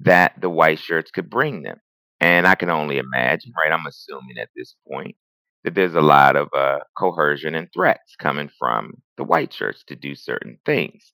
that 0.00 0.40
the 0.40 0.50
white 0.50 0.78
shirts 0.78 1.10
could 1.10 1.30
bring 1.30 1.62
them. 1.62 1.78
And 2.20 2.46
I 2.46 2.54
can 2.54 2.70
only 2.70 2.98
imagine, 2.98 3.52
right? 3.58 3.72
I'm 3.72 3.86
assuming 3.86 4.38
at 4.40 4.48
this 4.56 4.74
point 4.90 5.16
that 5.64 5.74
there's 5.74 5.94
a 5.94 6.00
lot 6.00 6.36
of 6.36 6.48
uh, 6.56 6.80
coercion 6.96 7.54
and 7.54 7.68
threats 7.72 8.14
coming 8.18 8.50
from 8.58 8.94
the 9.16 9.24
white 9.24 9.52
shirts 9.52 9.82
to 9.88 9.96
do 9.96 10.14
certain 10.14 10.58
things. 10.64 11.12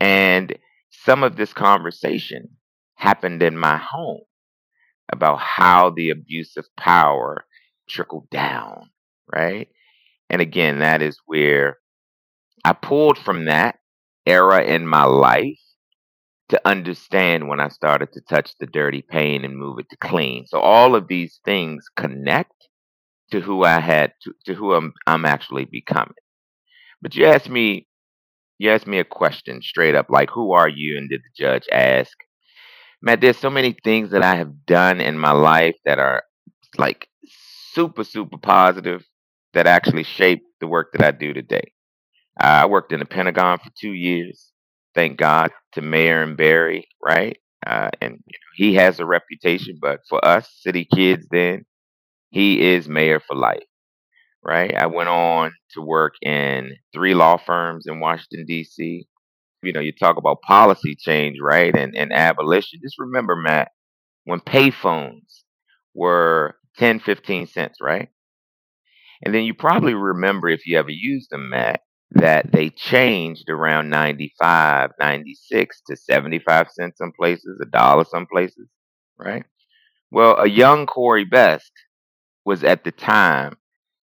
And 0.00 0.56
some 0.92 1.22
of 1.22 1.36
this 1.36 1.52
conversation 1.52 2.48
happened 2.94 3.42
in 3.42 3.58
my 3.58 3.76
home 3.78 4.22
about 5.10 5.38
how 5.40 5.90
the 5.90 6.10
abuse 6.10 6.56
of 6.56 6.66
power 6.76 7.44
trickled 7.88 8.30
down, 8.30 8.90
right? 9.32 9.68
And 10.30 10.40
again, 10.40 10.78
that 10.78 11.02
is 11.02 11.18
where 11.26 11.78
I 12.64 12.72
pulled 12.72 13.18
from 13.18 13.46
that 13.46 13.76
era 14.26 14.62
in 14.62 14.86
my 14.86 15.04
life 15.04 15.58
to 16.50 16.60
understand 16.66 17.48
when 17.48 17.60
I 17.60 17.68
started 17.68 18.12
to 18.12 18.20
touch 18.20 18.54
the 18.58 18.66
dirty 18.66 19.02
pain 19.02 19.44
and 19.44 19.56
move 19.56 19.78
it 19.78 19.88
to 19.90 19.96
clean. 19.96 20.46
So 20.46 20.60
all 20.60 20.94
of 20.94 21.08
these 21.08 21.40
things 21.44 21.86
connect 21.96 22.52
to 23.30 23.40
who 23.40 23.64
I 23.64 23.80
had 23.80 24.12
to, 24.22 24.34
to 24.46 24.54
who 24.54 24.74
I'm, 24.74 24.92
I'm 25.06 25.24
actually 25.24 25.64
becoming. 25.64 26.14
But 27.00 27.14
you 27.14 27.26
asked 27.26 27.48
me, 27.48 27.88
you 28.62 28.70
asked 28.70 28.86
me 28.86 29.00
a 29.00 29.04
question 29.04 29.60
straight 29.60 29.96
up, 29.96 30.06
like, 30.08 30.30
who 30.30 30.52
are 30.52 30.68
you? 30.68 30.96
And 30.96 31.10
did 31.10 31.22
the 31.22 31.44
judge 31.44 31.64
ask? 31.72 32.16
Matt, 33.02 33.20
there's 33.20 33.38
so 33.38 33.50
many 33.50 33.76
things 33.82 34.10
that 34.12 34.22
I 34.22 34.36
have 34.36 34.66
done 34.66 35.00
in 35.00 35.18
my 35.18 35.32
life 35.32 35.74
that 35.84 35.98
are 35.98 36.22
like 36.78 37.08
super, 37.72 38.04
super 38.04 38.38
positive 38.38 39.04
that 39.54 39.66
actually 39.66 40.04
shape 40.04 40.42
the 40.60 40.68
work 40.68 40.92
that 40.92 41.02
I 41.04 41.10
do 41.10 41.32
today. 41.32 41.72
Uh, 42.40 42.62
I 42.62 42.66
worked 42.66 42.92
in 42.92 43.00
the 43.00 43.06
Pentagon 43.06 43.58
for 43.58 43.70
two 43.80 43.92
years. 43.92 44.52
Thank 44.94 45.18
God 45.18 45.50
to 45.72 45.82
Marion 45.82 46.36
Barry, 46.36 46.86
right? 47.02 47.38
Uh, 47.66 47.90
and 48.00 48.12
you 48.12 48.38
know, 48.38 48.52
he 48.56 48.74
has 48.74 49.00
a 49.00 49.06
reputation, 49.06 49.78
but 49.80 50.00
for 50.08 50.24
us 50.24 50.48
city 50.60 50.86
kids, 50.94 51.26
then 51.32 51.64
he 52.30 52.72
is 52.74 52.88
mayor 52.88 53.20
for 53.20 53.36
life, 53.36 53.64
right? 54.44 54.74
I 54.76 54.86
went 54.86 55.08
on 55.08 55.52
to 55.72 55.82
work 55.82 56.14
in 56.22 56.76
three 56.92 57.14
law 57.14 57.36
firms 57.38 57.86
in 57.86 58.00
Washington 58.00 58.46
D.C. 58.46 59.06
You 59.62 59.72
know, 59.72 59.80
you 59.80 59.92
talk 59.92 60.16
about 60.16 60.42
policy 60.42 60.96
change, 60.96 61.38
right, 61.40 61.74
and 61.76 61.96
and 61.96 62.12
abolition. 62.12 62.80
Just 62.82 62.98
remember, 62.98 63.36
Matt, 63.36 63.72
when 64.24 64.40
payphones 64.40 65.42
were 65.94 66.56
10, 66.78 67.00
15 67.00 67.46
cents, 67.48 67.78
right? 67.80 68.08
And 69.24 69.34
then 69.34 69.44
you 69.44 69.54
probably 69.54 69.94
remember 69.94 70.48
if 70.48 70.66
you 70.66 70.78
ever 70.78 70.90
used 70.90 71.30
them, 71.30 71.50
Matt, 71.50 71.82
that 72.12 72.52
they 72.52 72.70
changed 72.70 73.50
around 73.50 73.90
95, 73.90 74.92
96 75.00 75.82
to 75.88 75.96
75 75.96 76.70
cents 76.70 76.98
some 76.98 77.12
places, 77.18 77.60
a 77.62 77.66
dollar 77.66 78.04
some 78.04 78.26
places, 78.26 78.68
right? 79.18 79.44
Well, 80.10 80.38
a 80.38 80.48
young 80.48 80.86
Corey 80.86 81.24
Best 81.24 81.72
was 82.44 82.64
at 82.64 82.84
the 82.84 82.92
time 82.92 83.56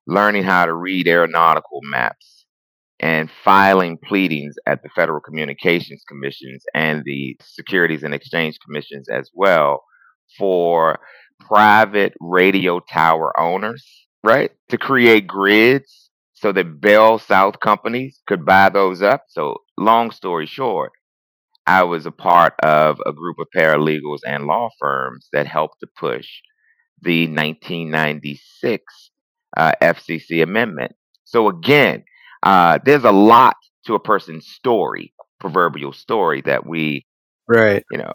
learning 0.07 0.45
how 0.45 0.67
to 0.67 0.73
read 0.73 1.09
aeronautical 1.09 1.81
maps 1.83 2.47
and 3.01 3.31
filing 3.45 3.99
pleadings 3.99 4.55
at 4.67 4.83
the 4.83 4.89
Federal 4.91 5.21
Communications 5.21 6.03
Commissions 6.09 6.65
and 6.75 7.03
the 7.05 7.37
Securities 7.43 8.03
and 8.03 8.15
Exchange 8.15 8.59
Commissions 8.65 9.09
as 9.09 9.31
well 9.35 9.85
for 10.39 10.99
private 11.41 12.15
radio 12.21 12.81
tower 12.81 13.39
owners, 13.39 13.85
right? 14.25 14.53
To 14.71 14.79
create 14.79 15.27
grids 15.27 16.11
so 16.35 16.53
that 16.53 16.81
BellSouth 16.81 17.61
companies 17.61 18.21
could 18.27 18.45
buy 18.45 18.69
those 18.69 19.03
up. 19.03 19.25
So, 19.29 19.59
long 19.77 20.11
story 20.11 20.47
short, 20.47 20.93
I 21.67 21.83
was 21.83 22.07
a 22.07 22.13
part 22.13 22.55
of 22.63 22.99
a 23.05 23.13
group 23.13 23.39
of 23.39 23.49
paralegals 23.55 24.21
and 24.27 24.47
law 24.47 24.71
firms 24.79 25.29
that 25.33 25.47
helped 25.47 25.81
to 25.81 25.89
push 25.99 26.29
the 27.03 27.27
1996 27.27 28.83
uh, 29.57 29.73
FCC 29.83 30.43
amendment. 30.43 30.93
So, 31.25 31.49
again, 31.49 32.05
uh, 32.43 32.79
there's 32.85 33.05
a 33.05 33.13
lot 33.13 33.57
to 33.87 33.95
a 33.95 34.01
person's 34.01 34.47
story, 34.47 35.13
proverbial 35.41 35.93
story 35.93 36.43
that 36.43 36.67
we, 36.67 37.07
right? 37.49 37.85
You 37.91 37.99
know, 37.99 38.13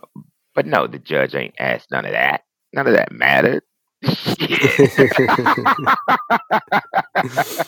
but 0.55 0.65
no, 0.65 0.87
the 0.87 0.99
judge 0.99 1.35
ain't 1.35 1.55
asked 1.59 1.91
none 1.91 2.05
of 2.05 2.11
that. 2.11 2.41
None 2.73 2.87
of 2.87 2.93
that 2.93 3.11
mattered. 3.11 3.63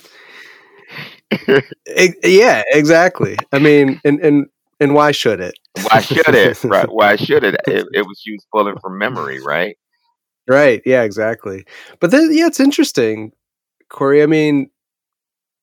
yeah, 2.24 2.64
exactly. 2.72 3.38
I 3.52 3.60
mean, 3.60 4.00
and 4.04 4.20
and 4.20 4.46
and 4.80 4.94
why 4.94 5.12
should 5.12 5.40
it? 5.40 5.56
Why 5.90 6.02
should 6.02 6.36
it? 6.36 6.64
Right? 6.66 6.88
Why 6.90 7.16
should 7.16 7.44
it? 7.44 7.56
It, 7.68 7.88
it 7.94 8.06
was 8.06 8.22
used 8.26 8.46
pulling 8.52 8.78
from 8.80 8.98
memory, 8.98 9.42
right? 9.42 9.78
Right. 10.48 10.82
Yeah. 10.86 11.04
Exactly. 11.04 11.66
But 12.00 12.12
then, 12.12 12.30
yeah, 12.34 12.48
it's 12.48 12.60
interesting, 12.60 13.32
Corey. 13.94 14.22
I 14.24 14.26
mean, 14.26 14.70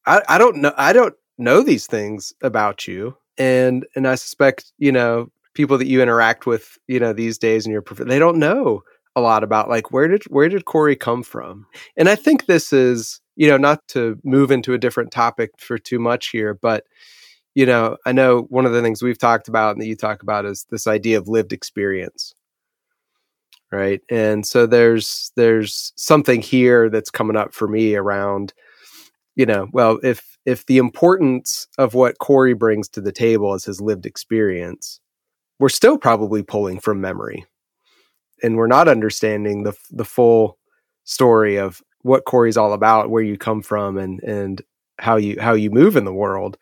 I 0.06 0.22
I 0.28 0.38
don't 0.38 0.56
know. 0.56 0.72
I 0.78 0.94
don't 0.94 1.14
know 1.38 1.62
these 1.62 1.86
things 1.86 2.32
about 2.42 2.88
you, 2.88 3.16
and 3.36 3.86
and 3.94 4.08
I 4.08 4.14
suspect 4.14 4.72
you 4.78 4.92
know 4.92 5.30
people 5.54 5.78
that 5.78 5.86
you 5.86 6.02
interact 6.02 6.46
with, 6.46 6.78
you 6.88 7.00
know, 7.00 7.12
these 7.12 7.38
days 7.38 7.66
in 7.66 7.72
your 7.72 7.82
they 7.98 8.18
don't 8.18 8.38
know 8.38 8.82
a 9.16 9.20
lot 9.20 9.42
about 9.42 9.68
like 9.68 9.92
where 9.92 10.08
did 10.08 10.22
where 10.24 10.48
did 10.48 10.64
Corey 10.64 10.96
come 10.96 11.22
from? 11.22 11.66
And 11.96 12.08
I 12.08 12.14
think 12.14 12.46
this 12.46 12.72
is, 12.72 13.20
you 13.36 13.48
know, 13.48 13.56
not 13.56 13.86
to 13.88 14.18
move 14.24 14.50
into 14.50 14.72
a 14.74 14.78
different 14.78 15.10
topic 15.10 15.50
for 15.58 15.78
too 15.78 15.98
much 15.98 16.28
here, 16.28 16.54
but 16.54 16.84
you 17.54 17.66
know, 17.66 17.96
I 18.06 18.12
know 18.12 18.42
one 18.48 18.64
of 18.64 18.72
the 18.72 18.80
things 18.80 19.02
we've 19.02 19.18
talked 19.18 19.48
about 19.48 19.72
and 19.72 19.82
that 19.82 19.86
you 19.88 19.96
talk 19.96 20.22
about 20.22 20.46
is 20.46 20.66
this 20.70 20.86
idea 20.86 21.18
of 21.18 21.28
lived 21.28 21.52
experience. 21.52 22.32
Right? 23.72 24.00
And 24.10 24.46
so 24.46 24.66
there's 24.66 25.32
there's 25.36 25.92
something 25.96 26.42
here 26.42 26.90
that's 26.90 27.10
coming 27.10 27.36
up 27.36 27.54
for 27.54 27.68
me 27.68 27.94
around 27.94 28.52
you 29.36 29.46
know, 29.46 29.68
well, 29.72 29.98
if 30.02 30.36
if 30.44 30.66
the 30.66 30.78
importance 30.78 31.68
of 31.78 31.94
what 31.94 32.18
Corey 32.18 32.52
brings 32.52 32.88
to 32.90 33.00
the 33.00 33.12
table 33.12 33.54
is 33.54 33.64
his 33.64 33.80
lived 33.80 34.04
experience, 34.04 35.00
we're 35.58 35.68
still 35.68 35.96
probably 35.96 36.42
pulling 36.42 36.80
from 36.80 37.00
memory 37.00 37.46
and 38.42 38.56
we're 38.56 38.66
not 38.66 38.88
understanding 38.88 39.62
the 39.62 39.72
the 39.90 40.04
full 40.04 40.58
story 41.04 41.56
of 41.56 41.82
what 42.02 42.24
Corey's 42.24 42.56
all 42.56 42.72
about, 42.72 43.10
where 43.10 43.22
you 43.22 43.36
come 43.36 43.62
from, 43.62 43.98
and 43.98 44.20
and 44.22 44.62
how 44.98 45.16
you 45.16 45.40
how 45.40 45.54
you 45.54 45.70
move 45.70 45.96
in 45.96 46.04
the 46.04 46.12
world, 46.12 46.56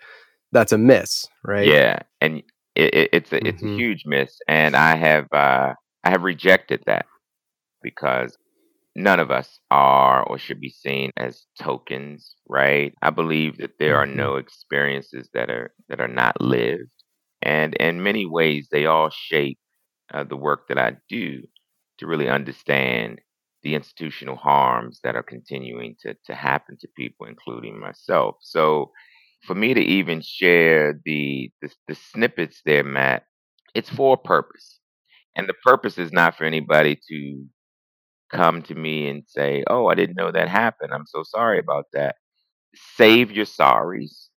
that's 0.53 0.73
a 0.73 0.79
miss, 0.79 1.27
right? 1.45 1.67
Yeah, 1.67 2.01
and 2.21 2.43
it, 2.75 3.11
it's 3.13 3.33
a 3.33 3.37
mm-hmm. 3.37 3.47
it's 3.47 3.63
a 3.63 3.65
mm-hmm. 3.65 3.77
huge 3.77 4.05
miss, 4.07 4.39
and 4.49 4.77
I 4.77 4.97
have 4.97 5.27
uh, 5.33 5.75
I 6.09 6.11
have 6.11 6.23
rejected 6.23 6.83
that 6.87 7.05
because 7.83 8.35
none 8.97 9.21
of 9.21 9.31
us 9.31 9.61
are 9.71 10.23
or 10.23 10.39
should 10.39 10.59
be 10.59 10.71
seen 10.71 11.11
as 11.19 11.45
tokens, 11.61 12.35
right? 12.49 12.95
I 13.03 13.11
believe 13.11 13.59
that 13.59 13.73
there 13.79 13.99
are 13.99 14.07
mm-hmm. 14.07 14.17
no 14.17 14.37
experiences 14.37 15.29
that 15.35 15.51
are 15.51 15.75
that 15.91 16.01
are 16.01 16.09
not 16.09 16.41
lived, 16.41 16.89
and 17.43 17.75
in 17.75 18.03
many 18.03 18.25
ways, 18.25 18.69
they 18.73 18.87
all 18.87 19.11
shape 19.11 19.59
uh, 20.15 20.25
the 20.25 20.35
work 20.35 20.69
that 20.69 20.79
I 20.79 20.97
do 21.11 21.43
to 21.99 22.07
really 22.07 22.31
understand 22.31 23.21
the 23.63 23.75
institutional 23.75 24.37
harms 24.37 25.01
that 25.05 25.15
are 25.15 25.23
continuing 25.23 25.95
to, 26.01 26.17
to 26.25 26.35
happen 26.35 26.79
to 26.81 26.89
people, 26.97 27.27
including 27.27 27.79
myself. 27.79 28.37
So, 28.41 28.93
for 29.47 29.55
me 29.55 29.75
to 29.75 29.83
even 29.83 30.23
share 30.23 30.99
the, 31.05 31.53
the, 31.61 31.71
the 31.87 31.95
snippets 31.95 32.63
there, 32.65 32.83
Matt, 32.83 33.25
it's 33.75 33.91
for 33.91 34.15
a 34.15 34.27
purpose, 34.27 34.78
and 35.37 35.49
the 35.49 35.55
purpose 35.65 35.99
is 35.99 36.13
not 36.13 36.37
for 36.37 36.45
anybody 36.45 36.99
to 37.09 37.45
come 38.31 38.63
to 38.63 38.75
me 38.75 39.09
and 39.09 39.25
say, 39.27 39.65
"Oh, 39.69 39.87
I 39.89 39.95
didn't 39.95 40.17
know 40.17 40.31
that 40.31 40.49
happened. 40.49 40.93
I'm 40.93 41.07
so 41.07 41.23
sorry 41.23 41.59
about 41.59 41.87
that." 41.93 42.17
Save 42.97 43.33
your 43.33 43.47
sorries. 43.47 44.29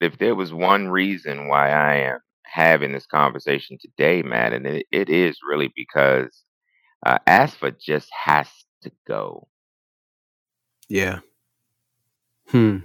If 0.00 0.18
there 0.18 0.34
was 0.34 0.52
one 0.52 0.88
reason 0.88 1.48
why 1.48 1.70
I 1.70 1.94
am 1.96 2.18
having 2.44 2.92
this 2.92 3.06
conversation 3.06 3.78
today, 3.80 4.22
Matt, 4.22 4.52
and 4.52 4.66
it, 4.66 4.86
it 4.90 5.08
is 5.08 5.38
really 5.48 5.72
because 5.76 6.44
uh, 7.06 7.18
ASFA 7.26 7.78
just 7.78 8.08
has 8.24 8.48
to 8.82 8.90
go. 9.06 9.46
Yeah. 10.88 11.20
Hmm. 12.48 12.78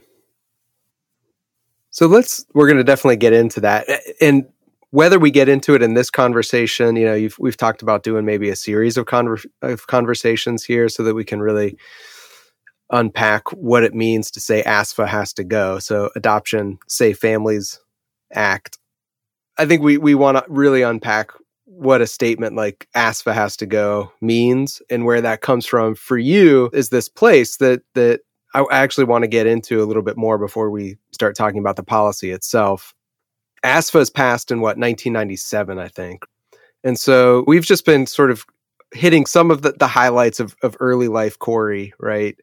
So 1.89 2.07
let's 2.07 2.45
we're 2.53 2.67
going 2.67 2.77
to 2.77 2.83
definitely 2.83 3.15
get 3.17 3.33
into 3.33 3.61
that, 3.61 3.87
and 4.21 4.45
whether 4.95 5.19
we 5.19 5.29
get 5.29 5.49
into 5.49 5.75
it 5.75 5.81
in 5.81 5.93
this 5.93 6.09
conversation, 6.09 6.95
you 6.95 7.05
know, 7.05 7.27
we've 7.37 7.57
talked 7.57 7.81
about 7.81 8.03
doing 8.03 8.23
maybe 8.23 8.49
a 8.49 8.55
series 8.55 8.95
of, 8.95 9.05
conver- 9.05 9.45
of 9.61 9.87
conversations 9.87 10.63
here, 10.63 10.87
so 10.87 11.03
that 11.03 11.13
we 11.13 11.25
can 11.25 11.41
really 11.41 11.77
unpack 12.91 13.51
what 13.51 13.83
it 13.83 13.93
means 13.93 14.31
to 14.31 14.39
say 14.39 14.63
ASFA 14.63 15.05
has 15.05 15.33
to 15.33 15.43
go. 15.43 15.79
So 15.79 16.11
Adoption 16.15 16.77
Safe 16.87 17.17
Families 17.17 17.77
Act. 18.33 18.77
I 19.57 19.65
think 19.65 19.81
we 19.81 19.97
we 19.97 20.15
want 20.15 20.37
to 20.37 20.45
really 20.47 20.81
unpack 20.81 21.31
what 21.65 21.99
a 21.99 22.07
statement 22.07 22.55
like 22.55 22.87
ASFA 22.95 23.33
has 23.33 23.57
to 23.57 23.65
go 23.65 24.13
means 24.21 24.81
and 24.89 25.03
where 25.03 25.19
that 25.19 25.41
comes 25.41 25.65
from 25.65 25.95
for 25.95 26.17
you 26.17 26.69
is 26.71 26.87
this 26.87 27.09
place 27.09 27.57
that 27.57 27.81
that 27.95 28.21
I 28.53 28.63
actually 28.71 29.05
want 29.05 29.23
to 29.23 29.27
get 29.27 29.45
into 29.45 29.83
a 29.83 29.85
little 29.85 30.03
bit 30.03 30.15
more 30.15 30.37
before 30.37 30.69
we 30.69 30.95
start 31.11 31.35
talking 31.35 31.59
about 31.59 31.75
the 31.75 31.83
policy 31.83 32.31
itself. 32.31 32.93
ASFA 33.65 33.99
is 33.99 34.09
passed 34.09 34.51
in 34.51 34.59
what 34.59 34.77
1997, 34.77 35.79
I 35.79 35.87
think, 35.87 36.25
and 36.83 36.99
so 36.99 37.43
we've 37.47 37.65
just 37.65 37.85
been 37.85 38.05
sort 38.05 38.31
of 38.31 38.45
hitting 38.93 39.25
some 39.25 39.51
of 39.51 39.61
the, 39.61 39.73
the 39.73 39.87
highlights 39.87 40.39
of, 40.39 40.55
of 40.61 40.77
early 40.79 41.07
life 41.07 41.37
Corey, 41.39 41.93
right? 41.99 42.35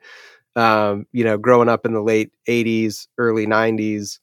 Um, 0.56 1.06
you 1.12 1.24
know, 1.24 1.38
growing 1.38 1.68
up 1.68 1.86
in 1.86 1.94
the 1.94 2.02
late 2.02 2.30
80s, 2.48 3.06
early 3.18 3.46
90s. 3.46 4.18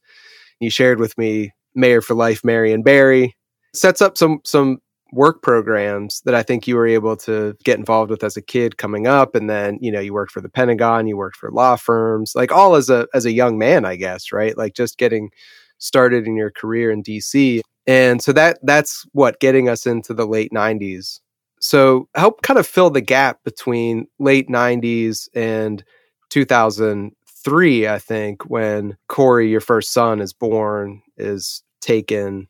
You 0.60 0.70
shared 0.70 1.00
with 1.00 1.18
me 1.18 1.54
Mayor 1.74 2.02
for 2.02 2.14
Life, 2.14 2.44
Marion 2.44 2.84
Barry, 2.84 3.36
sets 3.74 4.02
up 4.02 4.18
some 4.18 4.42
some 4.44 4.80
work 5.12 5.42
programs 5.42 6.22
that 6.26 6.36
I 6.36 6.44
think 6.44 6.68
you 6.68 6.76
were 6.76 6.86
able 6.86 7.16
to 7.18 7.56
get 7.64 7.80
involved 7.80 8.12
with 8.12 8.24
as 8.24 8.38
a 8.38 8.44
kid 8.44 8.78
coming 8.78 9.08
up 9.08 9.34
and 9.34 9.50
then 9.50 9.80
you 9.82 9.92
know 9.92 10.00
you 10.00 10.14
worked 10.14 10.32
for 10.32 10.42
the 10.42 10.50
Pentagon 10.50 11.08
you 11.08 11.18
worked 11.18 11.38
for 11.38 11.50
law 11.50 11.76
firms 11.76 12.34
like 12.36 12.52
all 12.52 12.76
as 12.76 12.92
a 12.92 13.08
as 13.12 13.26
a 13.26 13.32
young 13.32 13.58
man 13.58 13.86
I 13.86 13.96
guess 13.96 14.32
right 14.32 14.56
like 14.56 14.76
just 14.76 15.00
getting 15.00 15.32
started 15.80 16.28
in 16.28 16.36
your 16.36 16.52
career 16.52 16.92
in 16.92 17.04
DC 17.04 17.62
and 17.88 18.22
so 18.22 18.32
that 18.32 18.60
that's 18.64 19.06
what 19.14 19.40
getting 19.40 19.68
us 19.68 19.86
into 19.88 20.14
the 20.14 20.28
late 20.28 20.52
90s 20.52 21.20
so 21.60 22.08
help 22.16 22.42
kind 22.42 22.60
of 22.60 22.68
fill 22.68 22.90
the 22.90 23.02
gap 23.02 23.40
between 23.44 24.08
late 24.20 24.48
90s 24.48 25.28
and 25.34 25.84
2003 26.30 27.16
2003, 27.44 27.88
I 27.88 28.00
think, 28.00 28.44
when 28.50 28.98
Corey, 29.08 29.50
your 29.50 29.62
first 29.62 29.92
son, 29.92 30.22
is 30.22 30.34
born, 30.34 31.02
is 31.18 31.64
taken, 31.82 32.48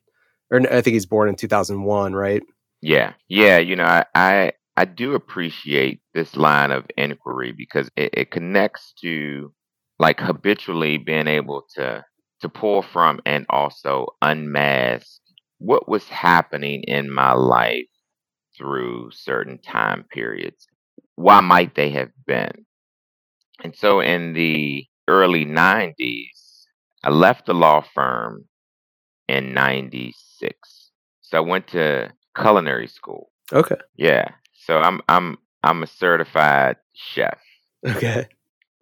or 0.51 0.61
I 0.61 0.81
think 0.81 0.93
he's 0.93 1.05
born 1.05 1.29
in 1.29 1.35
2001, 1.35 2.13
right? 2.13 2.41
Yeah, 2.81 3.13
yeah. 3.27 3.57
You 3.57 3.75
know, 3.75 3.85
I 3.85 4.05
I, 4.15 4.51
I 4.77 4.85
do 4.85 5.13
appreciate 5.13 6.01
this 6.13 6.35
line 6.35 6.71
of 6.71 6.85
inquiry 6.97 7.51
because 7.51 7.89
it, 7.95 8.09
it 8.13 8.31
connects 8.31 8.93
to 9.01 9.53
like 9.99 10.19
habitually 10.19 10.97
being 10.97 11.27
able 11.27 11.65
to 11.75 12.03
to 12.41 12.49
pull 12.49 12.81
from 12.81 13.19
and 13.25 13.45
also 13.49 14.07
unmask 14.21 15.19
what 15.59 15.89
was 15.89 16.07
happening 16.09 16.83
in 16.83 17.11
my 17.11 17.33
life 17.33 17.87
through 18.57 19.11
certain 19.11 19.57
time 19.59 20.05
periods. 20.11 20.67
Why 21.15 21.41
might 21.41 21.75
they 21.75 21.89
have 21.91 22.11
been? 22.25 22.65
And 23.63 23.75
so 23.75 24.01
in 24.01 24.33
the 24.33 24.85
early 25.07 25.45
90s, 25.45 26.65
I 27.03 27.09
left 27.09 27.45
the 27.45 27.53
law 27.53 27.81
firm 27.81 28.45
in 29.27 29.53
96. 29.53 30.91
So 31.21 31.37
I 31.37 31.41
went 31.41 31.67
to 31.69 32.11
culinary 32.37 32.87
school. 32.87 33.31
Okay. 33.51 33.75
Yeah. 33.95 34.29
So 34.53 34.79
I'm 34.79 35.01
I'm 35.09 35.37
I'm 35.63 35.83
a 35.83 35.87
certified 35.87 36.77
chef, 36.93 37.39
Okay. 37.87 38.27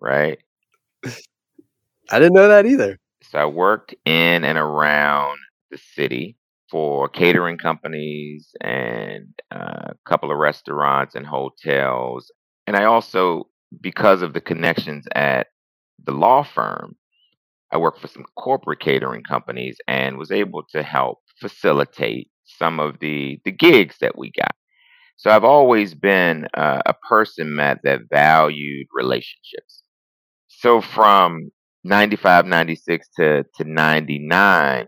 right? 0.02 0.40
I 2.12 2.20
didn't 2.20 2.34
know 2.34 2.48
that 2.50 2.66
either. 2.66 3.00
So 3.30 3.40
I 3.40 3.46
worked 3.46 3.96
in 4.06 4.44
and 4.44 4.58
around 4.58 5.38
the 5.72 5.78
city 5.78 6.38
for 6.70 7.10
catering 7.10 7.58
companies 7.58 8.50
and 8.62 9.28
uh, 9.52 9.92
a 9.92 9.96
couple 10.06 10.32
of 10.32 10.38
restaurants 10.38 11.16
and 11.16 11.26
hotels. 11.26 12.32
And 12.68 12.76
I 12.78 12.86
also, 12.86 13.48
because 13.82 14.22
of 14.22 14.34
the 14.34 14.42
connections 14.42 15.06
at 15.16 15.48
the 16.04 16.12
law 16.14 16.44
firm, 16.44 16.96
I 17.72 17.78
worked 17.78 18.02
for 18.02 18.08
some 18.08 18.26
corporate 18.38 18.80
catering 18.80 19.24
companies 19.24 19.78
and 19.88 20.18
was 20.18 20.32
able 20.32 20.64
to 20.72 20.84
help 20.84 21.20
facilitate 21.40 22.30
some 22.46 22.80
of 22.80 23.00
the 23.00 23.40
the 23.46 23.52
gigs 23.52 23.98
that 24.02 24.18
we 24.18 24.32
got. 24.32 24.56
So 25.18 25.32
I've 25.32 25.44
always 25.44 25.94
been 25.96 26.48
uh, 26.56 26.82
a 26.86 26.94
person, 26.94 27.56
Matt, 27.56 27.82
that 27.84 28.02
valued 28.12 28.88
relationships. 28.94 29.84
So 30.48 30.82
from 30.82 31.52
95, 31.88 32.46
96 32.46 33.08
to, 33.18 33.46
to 33.56 33.64
99, 33.64 34.88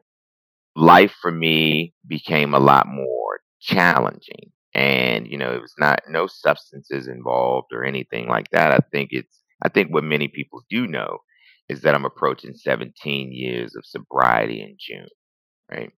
life 0.75 1.15
for 1.21 1.31
me 1.31 1.93
became 2.07 2.53
a 2.53 2.59
lot 2.59 2.87
more 2.87 3.39
challenging. 3.59 4.51
And, 4.73 5.27
you 5.27 5.37
know, 5.37 5.51
it 5.51 5.61
was 5.61 5.73
not 5.79 6.01
no 6.07 6.27
substances 6.27 7.07
involved 7.07 7.67
or 7.73 7.83
anything 7.83 8.27
like 8.27 8.49
that. 8.51 8.71
I 8.71 8.79
think 8.91 9.09
it's 9.11 9.39
I 9.61 9.69
think 9.69 9.93
what 9.93 10.03
many 10.03 10.27
people 10.27 10.63
do 10.69 10.87
know 10.87 11.19
is 11.67 11.81
that 11.81 11.93
I'm 11.93 12.05
approaching 12.05 12.53
17 12.55 13.31
years 13.31 13.75
of 13.75 13.85
sobriety 13.85 14.61
in 14.61 14.75
June, 14.79 15.09
right? 15.69 15.91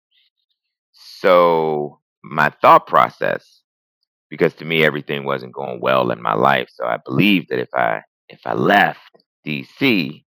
So 0.94 2.00
my 2.24 2.52
thought 2.62 2.88
process, 2.88 3.62
because 4.30 4.54
to 4.56 4.66
me 4.66 4.84
everything 4.84 5.26
wasn't 5.26 5.54
going 5.54 5.80
well 5.80 6.12
in 6.12 6.22
my 6.22 6.34
life, 6.34 6.70
so 6.74 6.86
I 6.86 6.98
believed 7.06 7.48
that 7.50 7.60
if 7.60 7.70
I 7.74 8.02
if 8.30 8.40
I 8.46 8.54
left 8.54 9.00
DC 9.46 10.24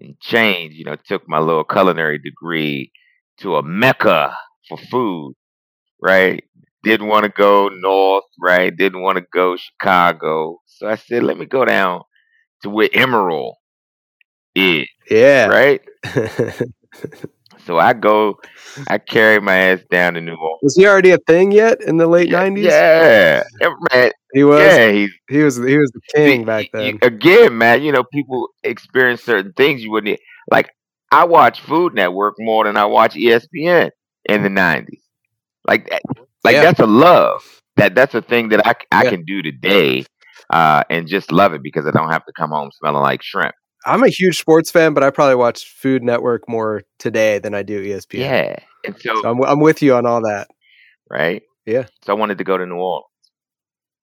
and 0.00 0.18
changed, 0.20 0.76
you 0.76 0.84
know, 0.84 0.96
took 0.96 1.28
my 1.28 1.38
little 1.38 1.64
culinary 1.64 2.18
degree 2.18 2.92
to 3.38 3.56
a 3.56 3.62
mecca 3.62 4.36
for 4.68 4.78
food, 4.78 5.34
right? 6.02 6.44
Didn't 6.84 7.08
want 7.08 7.24
to 7.24 7.30
go 7.30 7.68
north, 7.68 8.24
right? 8.40 8.74
Didn't 8.76 9.02
want 9.02 9.18
to 9.18 9.24
go 9.32 9.56
Chicago. 9.56 10.58
So 10.66 10.88
I 10.88 10.96
said, 10.96 11.24
let 11.24 11.38
me 11.38 11.46
go 11.46 11.64
down 11.64 12.02
to 12.62 12.70
where 12.70 12.88
Emeril 12.88 13.54
is, 14.54 14.86
Yeah. 15.10 15.46
right? 15.46 15.80
So 17.64 17.78
I 17.78 17.92
go, 17.94 18.38
I 18.88 18.98
carry 18.98 19.40
my 19.40 19.56
ass 19.56 19.80
down 19.90 20.14
to 20.14 20.20
New 20.20 20.34
Orleans. 20.36 20.60
was 20.62 20.76
he 20.76 20.86
already 20.86 21.10
a 21.10 21.18
thing 21.18 21.52
yet 21.52 21.80
in 21.82 21.96
the 21.96 22.06
late 22.06 22.30
90s? 22.30 22.84
yeah, 22.98 23.42
Yeah, 23.60 23.70
man. 23.92 24.10
He 24.32 24.44
was. 24.44 24.78
Yeah, 24.78 24.90
he's 24.90 25.10
He 25.28 25.38
was. 25.42 25.56
He 25.56 25.76
was 25.78 25.90
the 25.92 26.00
king 26.14 26.44
back 26.44 26.66
y- 26.66 26.70
y- 26.80 26.92
then. 26.92 26.98
again, 27.02 27.56
man. 27.58 27.82
You 27.82 27.92
know, 27.92 28.04
people 28.04 28.48
experience 28.62 29.22
certain 29.22 29.52
things 29.54 29.82
you 29.82 29.90
wouldn't 29.90 30.18
like. 30.50 30.68
I 31.12 31.24
watch 31.24 31.60
Food 31.60 31.94
Network 31.94 32.34
more 32.38 32.64
than 32.64 32.76
I 32.76 32.84
watch 32.86 33.16
ESPN 33.16 33.90
in 34.28 34.42
the 34.42 34.50
'90s. 34.50 35.02
Like, 35.66 35.88
that- 35.90 36.02
like 36.44 36.54
Yeah. 36.54 36.62
that's 36.62 36.80
a 36.80 36.86
love. 36.86 37.42
That 37.76 37.94
that's 37.94 38.14
a 38.14 38.22
thing 38.22 38.48
that 38.50 38.66
I 38.66 38.74
Yeah. 39.02 39.10
can 39.10 39.24
do 39.24 39.42
today, 39.42 40.04
uh, 40.52 40.82
and 40.90 41.06
just 41.08 41.32
love 41.32 41.54
it 41.54 41.62
because 41.62 41.86
I 41.86 41.90
don't 41.90 42.10
have 42.10 42.24
to 42.26 42.32
come 42.36 42.50
home 42.50 42.70
smelling 42.72 43.02
like 43.02 43.22
shrimp. 43.22 43.54
I'm 43.86 44.02
a 44.02 44.08
huge 44.08 44.38
sports 44.38 44.70
fan, 44.70 44.92
but 44.94 45.02
I 45.02 45.10
probably 45.10 45.36
watch 45.36 45.64
Food 45.76 46.02
Network 46.02 46.48
more 46.48 46.82
today 46.98 47.38
than 47.38 47.54
I 47.54 47.62
do 47.62 47.80
ESPN. 47.82 48.18
Yeah, 48.20 48.56
and 48.84 48.94
so 49.00 49.22
So 49.22 49.30
I'm, 49.30 49.42
I'm 49.44 49.60
with 49.60 49.82
you 49.82 49.94
on 49.94 50.06
all 50.06 50.20
that. 50.22 50.48
right? 51.10 51.42
Yeah. 51.66 51.86
So 52.04 52.12
I 52.12 52.16
wanted 52.16 52.38
to 52.38 52.44
go 52.44 52.58
to 52.58 52.66
New 52.66 52.76
Orleans 52.76 53.04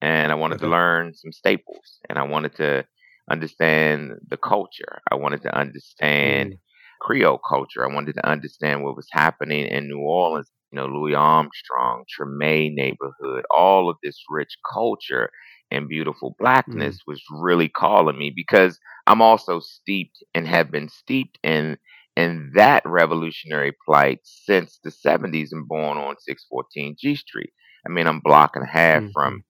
and 0.01 0.32
I 0.32 0.36
wanted 0.36 0.59
to 0.59 0.67
learn 0.67 1.13
some 1.15 1.32
staples 1.32 1.99
and 2.09 2.17
I 2.19 2.23
wanted 2.23 2.55
to 2.57 2.86
understand 3.30 4.13
the 4.28 4.38
culture. 4.38 5.01
I 5.11 5.15
wanted 5.15 5.41
to 5.43 5.55
understand 5.57 6.53
Mm. 6.53 6.59
Creole 7.01 7.39
culture. 7.47 7.84
I 7.88 7.93
wanted 7.93 8.13
to 8.15 8.28
understand 8.28 8.84
what 8.84 8.95
was 8.95 9.07
happening 9.11 9.65
in 9.67 9.88
New 9.88 9.99
Orleans, 9.99 10.49
you 10.71 10.78
know, 10.78 10.86
Louis 10.88 11.13
Armstrong, 11.13 12.03
Treme 12.09 12.73
neighborhood, 12.73 13.45
all 13.51 13.89
of 13.89 13.97
this 14.01 14.17
rich 14.30 14.55
culture 14.73 15.30
and 15.72 15.88
beautiful 15.89 16.36
blackness 16.39 16.99
was 17.07 17.22
really 17.32 17.70
calling 17.70 18.18
me 18.18 18.32
because 18.36 18.80
I'm 19.07 19.22
also 19.22 19.59
steeped 19.59 20.24
and 20.34 20.47
have 20.47 20.72
been 20.72 20.89
steeped 20.89 21.38
in 21.43 21.78
in 22.16 22.51
that 22.55 22.84
revolutionary 22.86 23.74
plight 23.86 24.20
since 24.24 24.80
the 24.84 24.91
70s 24.91 25.51
and 25.51 25.68
born 25.68 25.97
on 25.97 26.16
614 26.20 26.95
G 26.99 27.16
Street. 27.16 27.51
I 27.86 27.89
mean, 27.89 28.07
I'm 28.07 28.20
block 28.22 28.55
and 28.55 28.66
a 28.66 28.72
half 28.72 29.03
Mhm. 29.03 29.13
from 29.13 29.43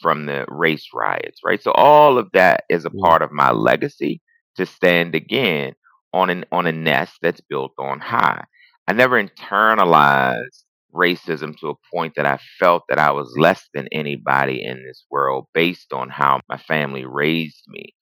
from 0.00 0.26
the 0.26 0.44
race 0.48 0.88
riots, 0.94 1.40
right? 1.44 1.62
So 1.62 1.72
all 1.72 2.18
of 2.18 2.30
that 2.32 2.64
is 2.70 2.84
a 2.84 2.90
Mm. 2.92 3.00
part 3.02 3.22
of 3.22 3.32
my 3.32 3.50
legacy 3.52 4.20
to 4.56 4.66
stand 4.66 5.14
again 5.14 5.74
on 6.12 6.30
an 6.30 6.44
on 6.52 6.66
a 6.66 6.72
nest 6.72 7.14
that's 7.22 7.40
built 7.40 7.72
on 7.78 8.00
high. 8.00 8.44
I 8.88 8.92
never 8.92 9.22
internalized 9.22 10.64
racism 10.94 11.56
to 11.58 11.68
a 11.70 11.74
point 11.94 12.14
that 12.16 12.26
I 12.26 12.38
felt 12.58 12.84
that 12.88 12.98
I 12.98 13.10
was 13.12 13.34
less 13.38 13.68
than 13.74 13.88
anybody 13.92 14.62
in 14.64 14.84
this 14.84 15.04
world 15.10 15.46
based 15.54 15.92
on 15.92 16.08
how 16.10 16.40
my 16.48 16.58
family 16.58 17.04
raised 17.04 17.64
me. 17.68 17.94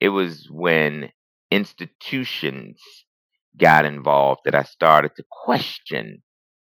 It 0.00 0.10
was 0.10 0.48
when 0.50 1.10
institutions 1.50 2.80
got 3.58 3.84
involved 3.84 4.42
that 4.44 4.54
I 4.54 4.64
started 4.64 5.12
to 5.16 5.24
question 5.30 6.22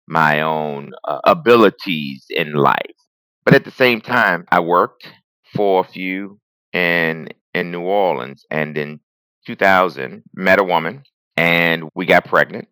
my 0.07 0.43
own 0.43 0.93
uh, 1.07 1.21
abilities 1.25 2.27
in 2.31 2.55
life. 2.55 2.97
But 3.45 3.55
at 3.55 3.65
the 3.65 3.71
same 3.71 4.01
time, 4.01 4.45
I 4.51 4.61
worked 4.61 5.09
for 5.55 5.81
a 5.81 5.85
few 5.89 6.39
in 6.73 7.29
in 7.55 7.71
New 7.71 7.83
Orleans, 7.83 8.47
and 8.51 8.79
in 8.79 9.01
2000, 9.47 10.23
met 10.35 10.59
a 10.59 10.65
woman, 10.65 11.03
and 11.37 11.89
we 11.95 12.07
got 12.07 12.25
pregnant, 12.25 12.69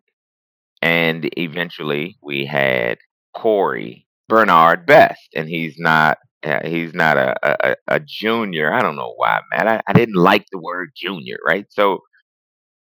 and 0.81 1.29
eventually 1.37 2.17
we 2.21 2.45
had 2.45 2.97
Corey 3.35 4.07
Bernard 4.29 4.85
Best, 4.85 5.29
and 5.35 5.49
he's 5.49 5.75
not. 5.77 6.17
Uh, 6.43 6.59
he's 6.67 6.95
not 6.95 7.17
a, 7.17 7.35
a, 7.43 7.75
a 7.87 7.99
junior. 7.99 8.73
I 8.73 8.81
don't 8.81 8.95
know 8.95 9.13
why, 9.15 9.41
man. 9.55 9.67
I, 9.67 9.81
I 9.87 9.93
didn't 9.93 10.15
like 10.15 10.47
the 10.51 10.57
word 10.57 10.89
junior, 10.97 11.37
right? 11.45 11.67
So, 11.69 11.99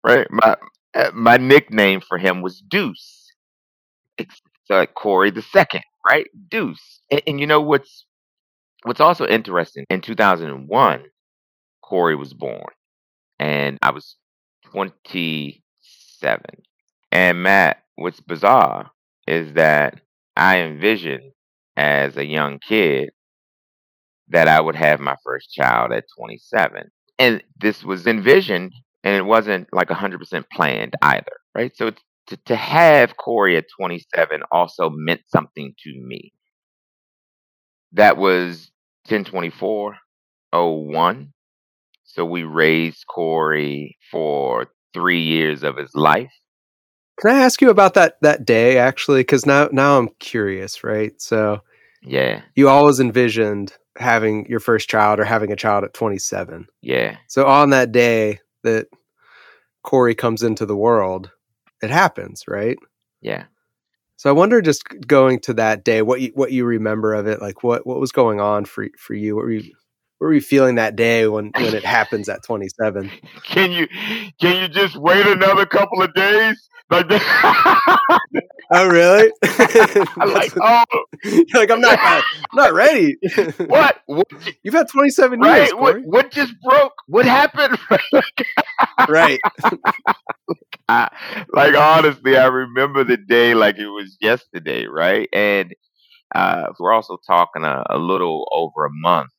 right, 0.03 0.27
my 0.29 0.55
uh, 0.93 1.11
my 1.13 1.37
nickname 1.37 2.01
for 2.01 2.17
him 2.17 2.41
was 2.41 2.61
Deuce. 2.61 3.27
It's 4.17 4.41
uh, 4.69 4.85
Corey 4.87 5.31
the 5.31 5.41
second, 5.41 5.83
right? 6.07 6.27
Deuce. 6.49 7.01
And, 7.11 7.21
and 7.27 7.39
you 7.39 7.47
know 7.47 7.61
what's 7.61 8.05
what's 8.83 9.01
also 9.01 9.27
interesting? 9.27 9.85
In 9.89 10.01
2001, 10.01 11.05
Corey 11.83 12.15
was 12.15 12.33
born, 12.33 12.73
and 13.39 13.77
I 13.81 13.91
was 13.91 14.17
27. 14.71 15.61
And 17.11 17.43
Matt, 17.43 17.83
what's 17.95 18.19
bizarre 18.21 18.89
is 19.27 19.53
that 19.53 20.01
I 20.35 20.59
envisioned 20.61 21.31
as 21.77 22.17
a 22.17 22.25
young 22.25 22.57
kid 22.59 23.09
that 24.29 24.47
I 24.47 24.59
would 24.61 24.75
have 24.75 24.99
my 24.99 25.15
first 25.23 25.51
child 25.53 25.91
at 25.91 26.05
27. 26.17 26.89
And 27.19 27.43
this 27.59 27.83
was 27.83 28.07
envisioned 28.07 28.73
and 29.03 29.15
it 29.15 29.25
wasn't 29.25 29.67
like 29.73 29.89
100% 29.89 30.45
planned 30.51 30.93
either, 31.01 31.31
right? 31.55 31.75
So 31.75 31.91
to, 32.27 32.37
to 32.45 32.55
have 32.55 33.17
Corey 33.17 33.57
at 33.57 33.65
27 33.77 34.41
also 34.51 34.89
meant 34.89 35.21
something 35.27 35.73
to 35.83 35.93
me. 36.05 36.31
That 37.93 38.17
was 38.17 38.71
102401. 39.09 41.33
So 42.03 42.25
we 42.25 42.43
raised 42.43 43.05
Corey 43.07 43.97
for 44.11 44.67
three 44.93 45.21
years 45.21 45.63
of 45.63 45.77
his 45.77 45.93
life. 45.95 46.31
Can 47.21 47.35
I 47.35 47.41
ask 47.41 47.61
you 47.61 47.69
about 47.69 47.93
that 47.93 48.15
that 48.21 48.45
day 48.45 48.77
actually? 48.79 49.21
Because 49.21 49.45
now 49.45 49.69
now 49.71 49.97
I'm 49.99 50.09
curious, 50.19 50.83
right? 50.83 51.13
So 51.21 51.61
Yeah, 52.01 52.41
you 52.55 52.67
always 52.67 52.99
envisioned 52.99 53.73
having 53.97 54.47
your 54.47 54.59
first 54.59 54.89
child 54.89 55.19
or 55.19 55.23
having 55.25 55.51
a 55.51 55.55
child 55.55 55.83
at 55.83 55.93
27. 55.93 56.67
yeah. 56.81 57.17
So 57.27 57.45
on 57.45 57.69
that 57.69 57.91
day 57.91 58.39
that 58.63 58.87
Corey 59.83 60.15
comes 60.15 60.43
into 60.43 60.65
the 60.65 60.75
world, 60.75 61.31
it 61.81 61.89
happens, 61.91 62.43
right? 62.47 62.77
Yeah. 63.21 63.45
So 64.17 64.29
I 64.29 64.33
wonder, 64.33 64.61
just 64.61 64.83
going 65.07 65.39
to 65.41 65.53
that 65.55 65.83
day, 65.83 66.01
what 66.03 66.21
you 66.21 66.31
what 66.35 66.51
you 66.51 66.65
remember 66.65 67.13
of 67.13 67.27
it, 67.27 67.41
like 67.41 67.63
what 67.63 67.85
what 67.87 67.99
was 67.99 68.11
going 68.11 68.39
on 68.39 68.65
for 68.65 68.87
for 68.97 69.13
you? 69.13 69.35
What 69.35 69.45
were 69.45 69.51
you 69.51 69.73
what 70.21 70.27
were 70.27 70.33
you 70.35 70.41
feeling 70.41 70.75
that 70.75 70.95
day 70.95 71.27
when 71.27 71.51
when 71.55 71.73
it 71.73 71.83
happens 71.83 72.29
at 72.29 72.43
27? 72.43 73.11
Can 73.43 73.71
you 73.71 73.87
can 74.39 74.61
you 74.61 74.67
just 74.67 74.95
wait 74.95 75.25
another 75.25 75.65
couple 75.65 76.03
of 76.03 76.13
days? 76.13 76.69
Like 76.91 77.07
oh 78.71 78.87
really? 78.87 79.31
Like, 80.17 80.53
oh, 80.61 80.83
like 81.55 81.71
I'm 81.71 81.81
not 81.81 81.97
I'm 81.99 82.23
not 82.53 82.73
ready. 82.73 83.17
what? 83.65 84.01
what? 84.05 84.27
You've 84.61 84.75
had 84.75 84.89
27 84.89 85.39
Right? 85.39 85.57
years, 85.57 85.73
What? 85.73 85.93
Corey. 85.93 86.03
What 86.05 86.31
just 86.31 86.53
broke? 86.61 86.93
What 87.07 87.25
happened? 87.25 87.79
right? 89.09 89.39
I, 90.87 91.09
like 91.51 91.75
honestly, 91.75 92.37
I 92.37 92.45
remember 92.45 93.03
the 93.03 93.17
day 93.17 93.55
like 93.55 93.79
it 93.79 93.87
was 93.87 94.17
yesterday, 94.21 94.85
right? 94.85 95.27
And 95.33 95.73
uh, 96.35 96.67
we're 96.79 96.93
also 96.93 97.17
talking 97.25 97.63
a, 97.63 97.83
a 97.89 97.97
little 97.97 98.47
over 98.53 98.85
a 98.85 98.89
month 98.91 99.31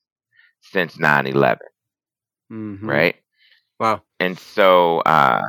since 0.62 0.98
9-11, 0.98 1.68
Mhm. 2.50 2.86
right? 2.86 3.16
Wow. 3.78 4.02
And 4.20 4.38
so 4.38 4.98
uh, 5.00 5.42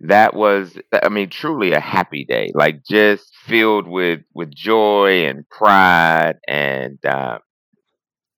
that 0.00 0.34
was, 0.34 0.78
I 1.02 1.08
mean, 1.08 1.30
truly 1.30 1.72
a 1.72 1.80
happy 1.80 2.24
day, 2.24 2.50
like 2.54 2.84
just 2.84 3.34
filled 3.46 3.86
with 3.88 4.20
with 4.34 4.54
joy 4.54 5.26
and 5.26 5.48
pride, 5.48 6.36
and 6.48 6.98
uh, 7.04 7.38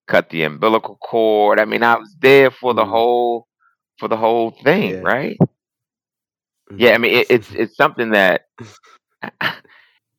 cut 0.09 0.31
the 0.31 0.43
umbilical 0.43 0.97
cord. 0.97 1.59
I 1.61 1.65
mean, 1.65 1.83
I 1.83 1.97
was 1.97 2.17
there 2.21 2.51
for 2.51 2.75
the 2.75 2.85
Mm. 2.85 2.87
whole 2.87 3.47
for 3.99 4.09
the 4.09 4.17
whole 4.17 4.51
thing, 4.65 5.01
Yeah. 5.01 5.03
right? 5.03 5.39
Yeah, 6.77 6.93
I 6.93 6.99
mean, 6.99 7.15
it, 7.15 7.27
it's 7.31 7.53
it's 7.55 7.77
something 7.77 8.11
that. 8.11 8.43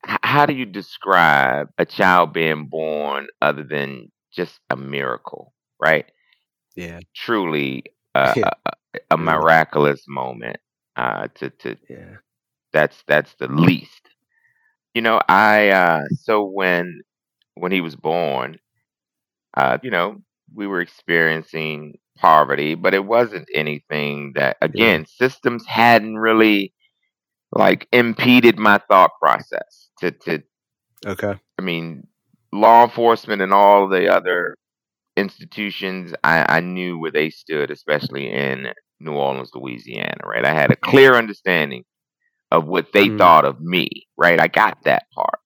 How 0.04 0.46
do 0.46 0.54
you 0.54 0.66
describe 0.66 1.68
a 1.78 1.86
child 1.86 2.34
being 2.34 2.68
born 2.68 3.28
other 3.42 3.64
than 3.64 4.12
just 4.34 4.60
a 4.70 4.76
miracle, 4.76 5.54
right? 5.82 6.06
yeah. 6.76 7.00
Truly, 7.16 7.84
uh, 8.16 8.34
Yeah. 8.36 8.50
a, 8.66 8.72
a, 9.12 9.18
miraculous 9.18 10.04
moment. 10.08 10.58
Uh, 10.96 11.28
to 11.36 11.50
to 11.50 11.78
Yeah. 11.90 12.18
that's 12.74 13.04
that's 13.08 13.34
the 13.36 13.48
least. 13.48 14.10
You 14.94 15.02
know, 15.02 15.22
I 15.30 15.70
uh, 15.70 16.02
so 16.24 16.44
when 16.46 17.02
when 17.56 17.72
he 17.72 17.82
was 17.82 17.96
born, 17.96 18.60
uh, 19.56 19.78
you 19.84 19.92
know, 19.92 20.22
we 20.56 20.68
were 20.68 20.82
experiencing 20.82 21.96
poverty, 22.18 22.76
but 22.76 22.94
it 22.94 23.06
wasn't 23.06 23.48
anything 23.54 24.34
that 24.36 24.58
again 24.62 25.06
systems 25.08 25.66
hadn't 25.68 26.18
really 26.18 26.74
like 27.54 27.88
impeded 27.94 28.58
my 28.60 28.80
thought 28.90 29.12
process 29.22 29.90
to 30.00 30.12
to 30.12 30.44
Okay. 31.08 31.36
I 31.60 31.62
mean, 31.62 32.08
law 32.54 32.84
enforcement 32.86 33.42
and 33.42 33.54
all 33.54 33.88
the 33.90 34.10
other 34.14 34.56
institutions, 35.20 36.14
I, 36.24 36.58
I 36.58 36.62
knew 36.62 37.00
where 37.00 37.12
they 37.12 37.32
stood, 37.32 37.72
especially 37.72 38.32
in 38.32 38.70
New 39.02 39.14
Orleans, 39.14 39.52
Louisiana, 39.56 40.22
right? 40.26 40.46
I 40.46 40.54
had 40.54 40.72
a 40.72 40.78
clear 40.78 41.16
understanding 41.16 41.86
of 42.52 42.68
what 42.68 42.94
they 42.94 43.10
Mm. 43.10 43.18
thought 43.18 43.46
of 43.46 43.62
me, 43.62 44.08
right? 44.18 44.42
I 44.42 44.48
got 44.48 44.80
that 44.86 45.06
part. 45.14 45.40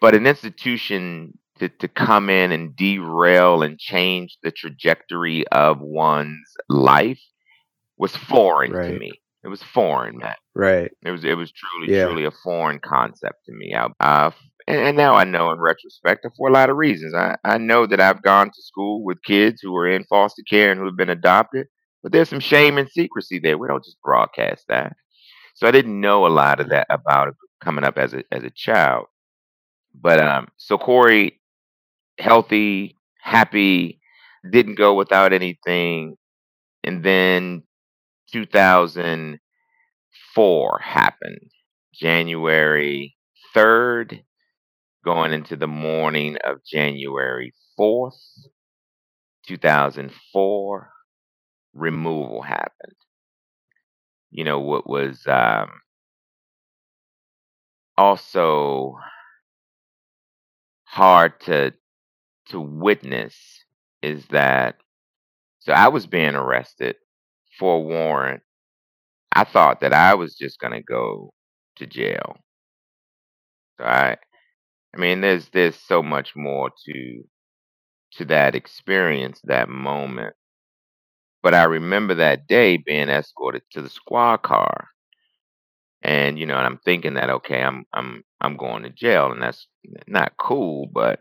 But 0.00 0.14
an 0.14 0.26
institution 0.26 1.38
to, 1.58 1.68
to 1.68 1.88
come 1.88 2.30
in 2.30 2.52
and 2.52 2.76
derail 2.76 3.62
and 3.62 3.78
change 3.78 4.38
the 4.42 4.52
trajectory 4.52 5.46
of 5.48 5.80
one's 5.80 6.52
life 6.68 7.20
was 7.98 8.16
foreign 8.16 8.78
to 8.84 8.92
me. 8.92 9.20
It 9.44 9.48
was 9.48 9.62
foreign, 9.62 10.18
man. 10.18 10.36
Right. 10.54 10.92
It 11.04 11.10
was 11.12 11.24
it 11.24 11.34
was 11.36 11.52
truly 11.52 11.88
Yeah. 11.88 12.04
truly 12.04 12.24
a 12.26 12.30
foreign 12.30 12.80
concept 12.80 13.44
to 13.46 13.52
me. 13.54 13.74
I, 13.74 14.32
and, 14.70 14.80
and 14.88 14.96
now 14.96 15.14
I 15.14 15.24
know 15.24 15.52
in 15.52 15.60
retrospect 15.60 16.26
for 16.36 16.48
a 16.48 16.52
lot 16.52 16.70
of 16.70 16.76
reasons. 16.76 17.14
I, 17.14 17.36
I 17.44 17.58
know 17.58 17.86
that 17.86 18.00
I've 18.00 18.22
gone 18.22 18.48
to 18.48 18.62
school 18.62 19.04
with 19.04 19.22
kids 19.24 19.60
who 19.62 19.76
are 19.76 19.88
in 19.88 20.04
foster 20.04 20.42
care 20.48 20.70
and 20.72 20.80
who 20.80 20.86
have 20.86 20.96
been 20.96 21.10
adopted, 21.10 21.68
but 22.02 22.12
there's 22.12 22.28
some 22.30 22.40
shame 22.40 22.78
and 22.78 22.90
secrecy 22.90 23.40
there. 23.40 23.58
We 23.58 23.68
don't 23.68 23.84
just 23.84 24.00
broadcast 24.02 24.66
that. 24.68 24.94
So 25.54 25.66
I 25.68 25.72
didn't 25.72 26.00
know 26.00 26.26
a 26.26 26.28
lot 26.28 26.60
of 26.60 26.70
that 26.70 26.86
about 26.90 27.28
it 27.28 27.34
coming 27.62 27.84
up 27.84 27.98
as 27.98 28.14
a 28.14 28.24
as 28.32 28.44
a 28.44 28.50
child. 28.50 29.06
But 29.94 30.20
um, 30.20 30.48
so 30.56 30.78
Corey, 30.78 31.40
healthy, 32.18 32.96
happy, 33.20 34.00
didn't 34.50 34.76
go 34.76 34.94
without 34.94 35.32
anything, 35.32 36.16
and 36.84 37.02
then 37.04 37.62
2004 38.32 39.40
happened, 40.82 41.50
January 41.94 43.16
3rd, 43.54 44.22
going 45.04 45.32
into 45.32 45.56
the 45.56 45.66
morning 45.66 46.36
of 46.44 46.64
January 46.64 47.52
4th, 47.78 48.48
2004, 49.46 50.90
removal 51.74 52.42
happened. 52.42 52.94
You 54.30 54.44
know, 54.44 54.60
what 54.60 54.88
was 54.88 55.26
um, 55.26 55.70
also 57.96 58.96
hard 60.84 61.38
to 61.40 61.72
to 62.48 62.60
witness 62.60 63.36
is 64.02 64.26
that 64.26 64.76
so 65.60 65.72
I 65.72 65.88
was 65.88 66.06
being 66.06 66.34
arrested 66.34 66.96
for 67.58 67.76
a 67.76 67.80
warrant. 67.80 68.42
I 69.32 69.44
thought 69.44 69.80
that 69.80 69.92
I 69.92 70.14
was 70.14 70.34
just 70.36 70.58
gonna 70.58 70.82
go 70.82 71.32
to 71.76 71.86
jail. 71.86 72.36
So 73.78 73.84
I 73.84 74.16
I 74.94 74.98
mean 74.98 75.20
there's 75.20 75.48
there's 75.50 75.76
so 75.76 76.02
much 76.02 76.34
more 76.36 76.70
to 76.86 77.24
to 78.14 78.24
that 78.26 78.54
experience, 78.54 79.40
that 79.44 79.68
moment. 79.68 80.34
But 81.42 81.54
I 81.54 81.64
remember 81.64 82.14
that 82.16 82.46
day 82.46 82.78
being 82.78 83.08
escorted 83.10 83.62
to 83.72 83.82
the 83.82 83.90
squad 83.90 84.38
car. 84.38 84.88
And 86.02 86.38
you 86.38 86.46
know, 86.46 86.56
and 86.56 86.66
I'm 86.66 86.78
thinking 86.78 87.14
that 87.14 87.30
okay, 87.30 87.62
I'm 87.62 87.84
I'm 87.92 88.24
I'm 88.40 88.56
going 88.56 88.82
to 88.84 88.90
jail 88.90 89.32
and 89.32 89.42
that's 89.42 89.66
not 90.06 90.32
cool, 90.38 90.88
but 90.92 91.20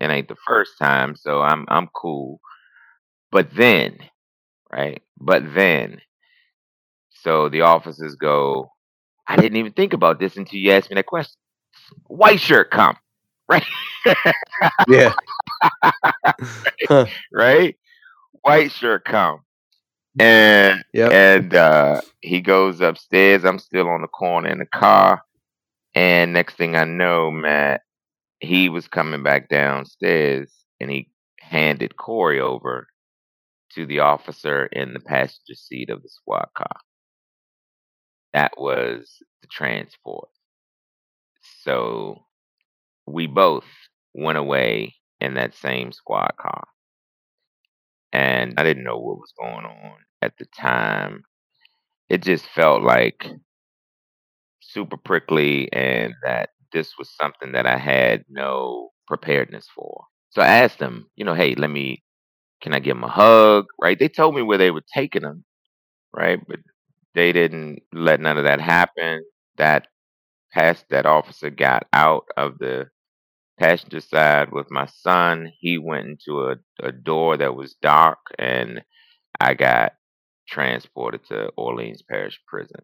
it 0.00 0.10
ain't 0.10 0.28
the 0.28 0.36
first 0.46 0.72
time, 0.80 1.16
so 1.16 1.42
I'm 1.42 1.66
I'm 1.68 1.88
cool. 1.94 2.40
But 3.32 3.54
then, 3.54 3.98
right? 4.72 5.02
But 5.20 5.54
then 5.54 6.00
so 7.10 7.48
the 7.48 7.62
officers 7.62 8.14
go, 8.16 8.70
I 9.28 9.36
didn't 9.36 9.58
even 9.58 9.72
think 9.74 9.94
about 9.94 10.20
this 10.20 10.36
until 10.38 10.60
you 10.60 10.72
asked 10.72 10.90
me 10.90 10.96
that 10.96 11.06
question. 11.06 11.36
White 12.08 12.40
shirt 12.40 12.70
come, 12.70 12.96
right? 13.48 13.64
Yeah. 14.86 15.14
Huh. 16.88 17.06
right? 17.32 17.76
White 18.42 18.72
shirt 18.72 19.04
come. 19.04 19.40
And 20.18 20.84
Yep. 20.94 21.10
and 21.12 21.54
uh 21.54 22.02
he 22.22 22.40
goes 22.40 22.80
upstairs. 22.80 23.44
I'm 23.44 23.58
still 23.58 23.88
on 23.88 24.02
the 24.02 24.08
corner 24.08 24.48
in 24.50 24.58
the 24.58 24.66
car. 24.66 25.22
And 25.94 26.32
next 26.32 26.56
thing 26.56 26.76
I 26.76 26.84
know, 26.84 27.30
Matt, 27.30 27.82
he 28.40 28.68
was 28.68 28.88
coming 28.88 29.22
back 29.22 29.48
downstairs 29.48 30.52
and 30.80 30.90
he 30.90 31.10
handed 31.40 31.96
Corey 31.96 32.40
over 32.40 32.88
to 33.74 33.86
the 33.86 34.00
officer 34.00 34.66
in 34.66 34.94
the 34.94 35.00
passenger 35.00 35.54
seat 35.54 35.90
of 35.90 36.02
the 36.02 36.08
squad 36.08 36.48
car. 36.56 36.76
That 38.34 38.52
was 38.58 39.22
the 39.42 39.48
transport. 39.48 40.28
So 41.62 42.24
we 43.06 43.26
both 43.26 43.64
went 44.14 44.38
away 44.38 44.94
in 45.20 45.34
that 45.34 45.54
same 45.54 45.92
squad 45.92 46.32
car. 46.40 46.64
And 48.12 48.54
I 48.58 48.64
didn't 48.64 48.84
know 48.84 48.98
what 48.98 49.18
was 49.18 49.32
going 49.38 49.64
on 49.64 49.96
at 50.20 50.36
the 50.38 50.46
time. 50.58 51.22
It 52.08 52.22
just 52.22 52.46
felt 52.46 52.82
like 52.82 53.26
super 54.60 54.96
prickly 54.96 55.72
and 55.72 56.14
that 56.24 56.50
this 56.72 56.92
was 56.98 57.10
something 57.14 57.52
that 57.52 57.66
I 57.66 57.76
had 57.78 58.24
no 58.28 58.90
preparedness 59.06 59.66
for. 59.74 60.04
So 60.30 60.42
I 60.42 60.46
asked 60.46 60.78
them, 60.78 61.10
you 61.14 61.24
know, 61.24 61.34
hey, 61.34 61.54
let 61.54 61.70
me, 61.70 62.02
can 62.62 62.74
I 62.74 62.80
give 62.80 62.96
him 62.96 63.04
a 63.04 63.08
hug? 63.08 63.66
Right? 63.80 63.98
They 63.98 64.08
told 64.08 64.34
me 64.34 64.42
where 64.42 64.58
they 64.58 64.70
were 64.70 64.84
taking 64.94 65.22
him, 65.22 65.44
right? 66.12 66.40
But 66.46 66.60
they 67.14 67.32
didn't 67.32 67.82
let 67.92 68.20
none 68.20 68.38
of 68.38 68.44
that 68.44 68.60
happen. 68.60 69.22
That 69.58 69.86
that 70.54 71.06
officer 71.06 71.50
got 71.50 71.86
out 71.92 72.24
of 72.36 72.58
the 72.58 72.88
passenger 73.58 74.00
side 74.00 74.52
with 74.52 74.70
my 74.70 74.86
son. 74.86 75.52
He 75.60 75.78
went 75.78 76.06
into 76.06 76.42
a, 76.42 76.56
a 76.82 76.92
door 76.92 77.36
that 77.36 77.54
was 77.56 77.74
dark 77.74 78.18
and 78.38 78.82
I 79.40 79.54
got 79.54 79.94
transported 80.48 81.24
to 81.26 81.48
Orleans 81.56 82.02
Parish 82.02 82.40
Prison. 82.46 82.82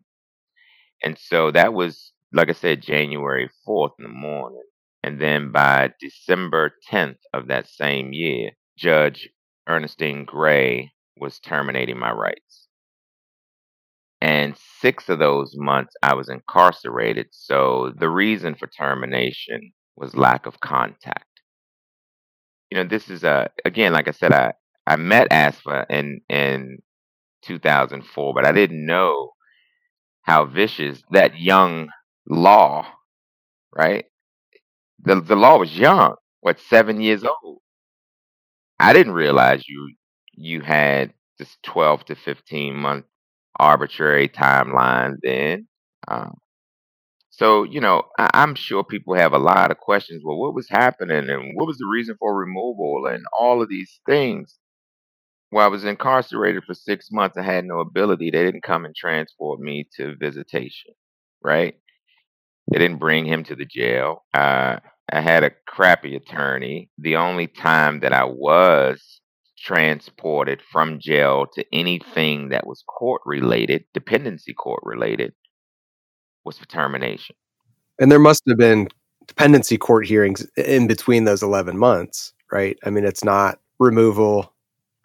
And 1.02 1.18
so 1.18 1.50
that 1.52 1.74
was, 1.74 2.12
like 2.32 2.48
I 2.48 2.52
said, 2.52 2.82
January 2.82 3.50
4th 3.66 3.92
in 3.98 4.04
the 4.04 4.10
morning. 4.10 4.62
And 5.02 5.20
then 5.20 5.52
by 5.52 5.92
December 6.00 6.74
10th 6.90 7.18
of 7.32 7.48
that 7.48 7.68
same 7.68 8.12
year, 8.12 8.50
Judge 8.76 9.28
Ernestine 9.68 10.24
Gray 10.24 10.92
was 11.16 11.38
terminating 11.38 11.98
my 11.98 12.12
rights. 12.12 12.67
And 14.48 14.56
six 14.80 15.10
of 15.10 15.18
those 15.18 15.54
months 15.56 15.94
I 16.02 16.14
was 16.14 16.30
incarcerated. 16.30 17.28
So 17.32 17.92
the 17.98 18.08
reason 18.08 18.54
for 18.54 18.66
termination 18.66 19.72
was 19.96 20.16
lack 20.16 20.46
of 20.46 20.60
contact. 20.60 21.26
You 22.70 22.78
know, 22.78 22.84
this 22.84 23.10
is 23.10 23.24
a 23.24 23.50
again, 23.66 23.92
like 23.92 24.08
I 24.08 24.12
said, 24.12 24.32
I 24.32 24.52
I 24.86 24.96
met 24.96 25.30
ASFA 25.30 25.84
in 25.90 26.22
in 26.30 26.78
2004, 27.42 28.34
but 28.34 28.46
I 28.46 28.52
didn't 28.52 28.86
know 28.86 29.32
how 30.22 30.46
vicious 30.46 31.02
that 31.12 31.38
young 31.38 31.90
law, 32.28 32.86
right? 33.76 34.06
The 35.00 35.20
the 35.20 35.36
law 35.36 35.58
was 35.58 35.76
young, 35.78 36.16
what 36.40 36.60
seven 36.60 37.02
years 37.02 37.24
old. 37.24 37.60
I 38.80 38.94
didn't 38.94 39.14
realize 39.14 39.68
you 39.68 39.94
you 40.32 40.62
had 40.62 41.12
this 41.38 41.56
12 41.64 42.06
to 42.06 42.16
15 42.16 42.76
month 42.76 43.06
arbitrary 43.58 44.28
timeline 44.28 45.16
then. 45.22 45.66
Um, 46.08 46.38
so, 47.30 47.62
you 47.64 47.80
know, 47.80 48.02
I, 48.18 48.30
I'm 48.34 48.54
sure 48.54 48.82
people 48.84 49.14
have 49.14 49.32
a 49.32 49.38
lot 49.38 49.70
of 49.70 49.78
questions. 49.78 50.22
Well, 50.24 50.38
what 50.38 50.54
was 50.54 50.68
happening 50.68 51.30
and 51.30 51.52
what 51.54 51.66
was 51.66 51.78
the 51.78 51.86
reason 51.86 52.16
for 52.18 52.36
removal 52.36 53.06
and 53.06 53.24
all 53.38 53.62
of 53.62 53.68
these 53.68 54.00
things? 54.06 54.58
Well, 55.52 55.64
I 55.64 55.68
was 55.68 55.84
incarcerated 55.84 56.64
for 56.64 56.74
six 56.74 57.10
months. 57.10 57.38
I 57.38 57.42
had 57.42 57.64
no 57.64 57.80
ability. 57.80 58.30
They 58.30 58.44
didn't 58.44 58.64
come 58.64 58.84
and 58.84 58.94
transport 58.94 59.60
me 59.60 59.88
to 59.96 60.16
visitation, 60.16 60.92
right? 61.42 61.74
They 62.70 62.78
didn't 62.78 62.98
bring 62.98 63.24
him 63.24 63.44
to 63.44 63.54
the 63.56 63.64
jail. 63.64 64.24
Uh, 64.34 64.78
I 65.10 65.20
had 65.20 65.44
a 65.44 65.52
crappy 65.66 66.16
attorney. 66.16 66.90
The 66.98 67.16
only 67.16 67.46
time 67.46 68.00
that 68.00 68.12
I 68.12 68.24
was 68.24 69.17
transported 69.58 70.62
from 70.62 71.00
jail 71.00 71.46
to 71.54 71.64
anything 71.72 72.48
that 72.50 72.66
was 72.66 72.82
court 72.86 73.22
related, 73.24 73.84
dependency 73.94 74.54
court 74.54 74.80
related, 74.84 75.32
was 76.44 76.58
for 76.58 76.66
termination. 76.66 77.36
And 77.98 78.10
there 78.10 78.18
must 78.18 78.42
have 78.48 78.58
been 78.58 78.88
dependency 79.26 79.76
court 79.76 80.06
hearings 80.06 80.46
in 80.56 80.86
between 80.86 81.24
those 81.24 81.42
11 81.42 81.76
months, 81.76 82.32
right? 82.50 82.78
I 82.84 82.90
mean, 82.90 83.04
it's 83.04 83.24
not 83.24 83.58
removal, 83.78 84.52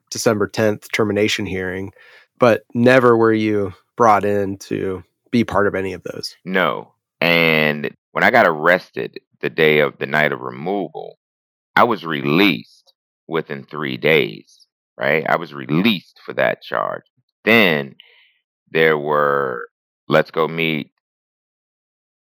December 0.10 0.48
10th 0.48 0.92
termination 0.94 1.46
hearing, 1.46 1.92
but 2.40 2.64
never 2.74 3.18
were 3.18 3.34
you 3.34 3.74
brought 3.96 4.26
in 4.26 4.58
to 4.58 5.04
be 5.32 5.44
part 5.44 5.68
of 5.68 5.76
any 5.76 5.94
of 5.94 6.04
those. 6.04 6.36
No. 6.46 6.94
And 7.20 7.96
when 8.12 8.24
I 8.24 8.32
got 8.32 8.48
arrested 8.48 9.20
the 9.42 9.50
day 9.50 9.80
of 9.80 9.98
the 9.98 10.06
night 10.06 10.32
of 10.32 10.42
removal, 10.42 11.18
I 11.76 11.84
was 11.84 12.06
released 12.06 12.83
within 13.28 13.66
three 13.66 13.98
days, 13.98 14.68
right? 14.98 15.26
I 15.28 15.38
was 15.38 15.54
released 15.54 16.20
for 16.26 16.34
that 16.34 16.62
charge. 16.62 17.04
Then 17.46 17.96
there 18.72 18.98
were, 18.98 19.68
let's 20.10 20.32
go 20.32 20.48
meet 20.48 20.92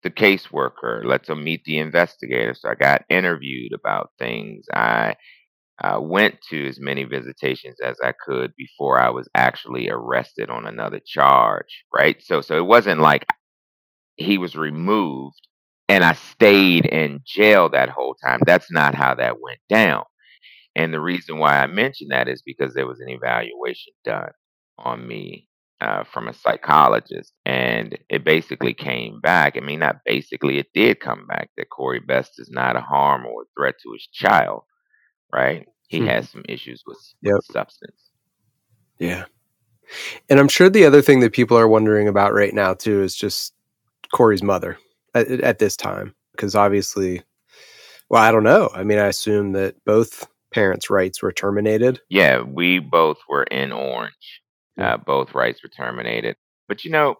the 0.03 0.09
caseworker, 0.11 1.03
let's 1.03 1.27
go 1.27 1.35
meet 1.35 1.63
the 1.65 1.79
investigator. 1.79 2.53
So 2.53 2.69
I 2.69 2.75
got 2.75 3.05
interviewed 3.09 3.73
about 3.73 4.11
things. 4.19 4.65
I 4.73 5.15
uh, 5.83 5.99
went 6.01 6.37
to 6.49 6.67
as 6.67 6.79
many 6.79 7.03
visitations 7.03 7.77
as 7.83 7.97
I 8.03 8.13
could 8.13 8.53
before 8.57 8.99
I 8.99 9.09
was 9.09 9.29
actually 9.35 9.89
arrested 9.89 10.49
on 10.49 10.67
another 10.67 11.01
charge, 11.05 11.85
right? 11.93 12.17
So, 12.23 12.41
so 12.41 12.57
it 12.57 12.65
wasn't 12.65 13.01
like 13.01 13.25
he 14.15 14.37
was 14.37 14.55
removed 14.55 15.39
and 15.89 16.03
I 16.03 16.13
stayed 16.13 16.85
in 16.85 17.21
jail 17.25 17.69
that 17.69 17.89
whole 17.89 18.15
time. 18.15 18.39
That's 18.45 18.71
not 18.71 18.95
how 18.95 19.15
that 19.15 19.41
went 19.41 19.59
down. 19.69 20.03
And 20.77 20.93
the 20.93 21.01
reason 21.01 21.39
why 21.39 21.57
I 21.57 21.67
mention 21.67 22.09
that 22.09 22.29
is 22.29 22.41
because 22.43 22.73
there 22.75 22.85
was 22.87 22.99
an 22.99 23.09
evaluation 23.09 23.93
done 24.05 24.29
on 24.77 25.07
me 25.07 25.49
uh, 25.81 26.03
from 26.03 26.27
a 26.27 26.33
psychologist, 26.33 27.33
and 27.45 27.97
it 28.09 28.23
basically 28.23 28.73
came 28.75 29.19
back. 29.19 29.57
I 29.57 29.61
mean, 29.61 29.79
not 29.79 29.97
basically, 30.05 30.59
it 30.59 30.67
did 30.75 30.99
come 30.99 31.25
back 31.27 31.49
that 31.57 31.71
Corey 31.71 31.99
Best 31.99 32.39
is 32.39 32.49
not 32.51 32.75
a 32.75 32.81
harm 32.81 33.25
or 33.25 33.41
a 33.41 33.45
threat 33.57 33.75
to 33.83 33.91
his 33.93 34.07
child, 34.13 34.61
right? 35.33 35.67
He 35.87 35.99
Hmm. 35.99 36.05
has 36.07 36.29
some 36.29 36.43
issues 36.47 36.83
with, 36.85 36.99
Yep. 37.23 37.33
with 37.37 37.45
substance. 37.45 38.11
Yeah. 38.99 39.25
And 40.29 40.39
I'm 40.39 40.49
sure 40.49 40.69
the 40.69 40.85
other 40.85 41.01
thing 41.01 41.21
that 41.21 41.33
people 41.33 41.57
are 41.57 41.67
wondering 41.67 42.07
about 42.07 42.33
right 42.33 42.53
now 42.53 42.73
too 42.75 43.01
is 43.01 43.15
just 43.15 43.53
Corey's 44.13 44.43
mother 44.43 44.77
at, 45.15 45.27
at 45.41 45.59
this 45.59 45.75
time, 45.75 46.13
because 46.33 46.55
obviously, 46.55 47.23
well, 48.09 48.21
I 48.21 48.31
don't 48.31 48.43
know. 48.43 48.69
I 48.75 48.83
mean, 48.83 48.99
I 48.99 49.07
assume 49.07 49.53
that 49.53 49.75
both 49.85 50.27
parents' 50.53 50.89
rights 50.89 51.21
were 51.21 51.31
terminated. 51.31 51.99
Yeah, 52.09 52.41
we 52.41 52.79
both 52.79 53.17
were 53.29 53.43
in 53.43 53.71
orange. 53.71 54.41
Uh, 54.79 54.97
both 54.97 55.33
rights 55.33 55.63
were 55.63 55.69
terminated. 55.69 56.35
But 56.67 56.85
you 56.85 56.91
know, 56.91 57.15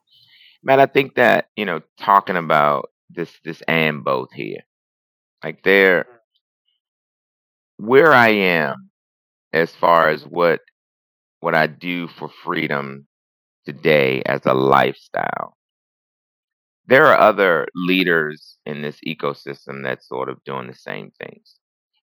man, 0.63 0.79
I 0.79 0.85
think 0.85 1.15
that 1.15 1.49
you 1.55 1.65
know, 1.65 1.81
talking 1.99 2.37
about 2.37 2.89
this, 3.09 3.31
this 3.43 3.61
and 3.67 4.03
both 4.03 4.31
here, 4.33 4.61
like 5.43 5.63
there, 5.63 6.05
where 7.77 8.13
I 8.13 8.29
am 8.29 8.89
as 9.53 9.73
far 9.75 10.09
as 10.09 10.23
what 10.23 10.61
what 11.39 11.55
I 11.55 11.67
do 11.67 12.07
for 12.07 12.29
freedom 12.43 13.07
today 13.65 14.21
as 14.25 14.41
a 14.45 14.53
lifestyle. 14.53 15.55
There 16.87 17.05
are 17.07 17.19
other 17.19 17.67
leaders 17.75 18.57
in 18.65 18.81
this 18.81 18.97
ecosystem 19.05 19.83
that's 19.83 20.07
sort 20.07 20.29
of 20.29 20.43
doing 20.45 20.67
the 20.67 20.73
same 20.73 21.11
things. 21.19 21.55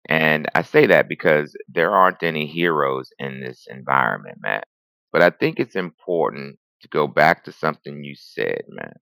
And 0.06 0.48
I 0.54 0.62
say 0.62 0.86
that 0.86 1.08
because 1.08 1.56
there 1.68 1.92
aren't 1.92 2.22
any 2.22 2.46
heroes 2.46 3.10
in 3.18 3.40
this 3.40 3.66
environment, 3.70 4.38
Matt. 4.40 4.66
But 5.12 5.22
I 5.22 5.30
think 5.30 5.58
it's 5.58 5.76
important 5.76 6.58
to 6.82 6.88
go 6.88 7.06
back 7.06 7.44
to 7.44 7.52
something 7.52 8.04
you 8.04 8.14
said, 8.16 8.62
Matt. 8.68 8.96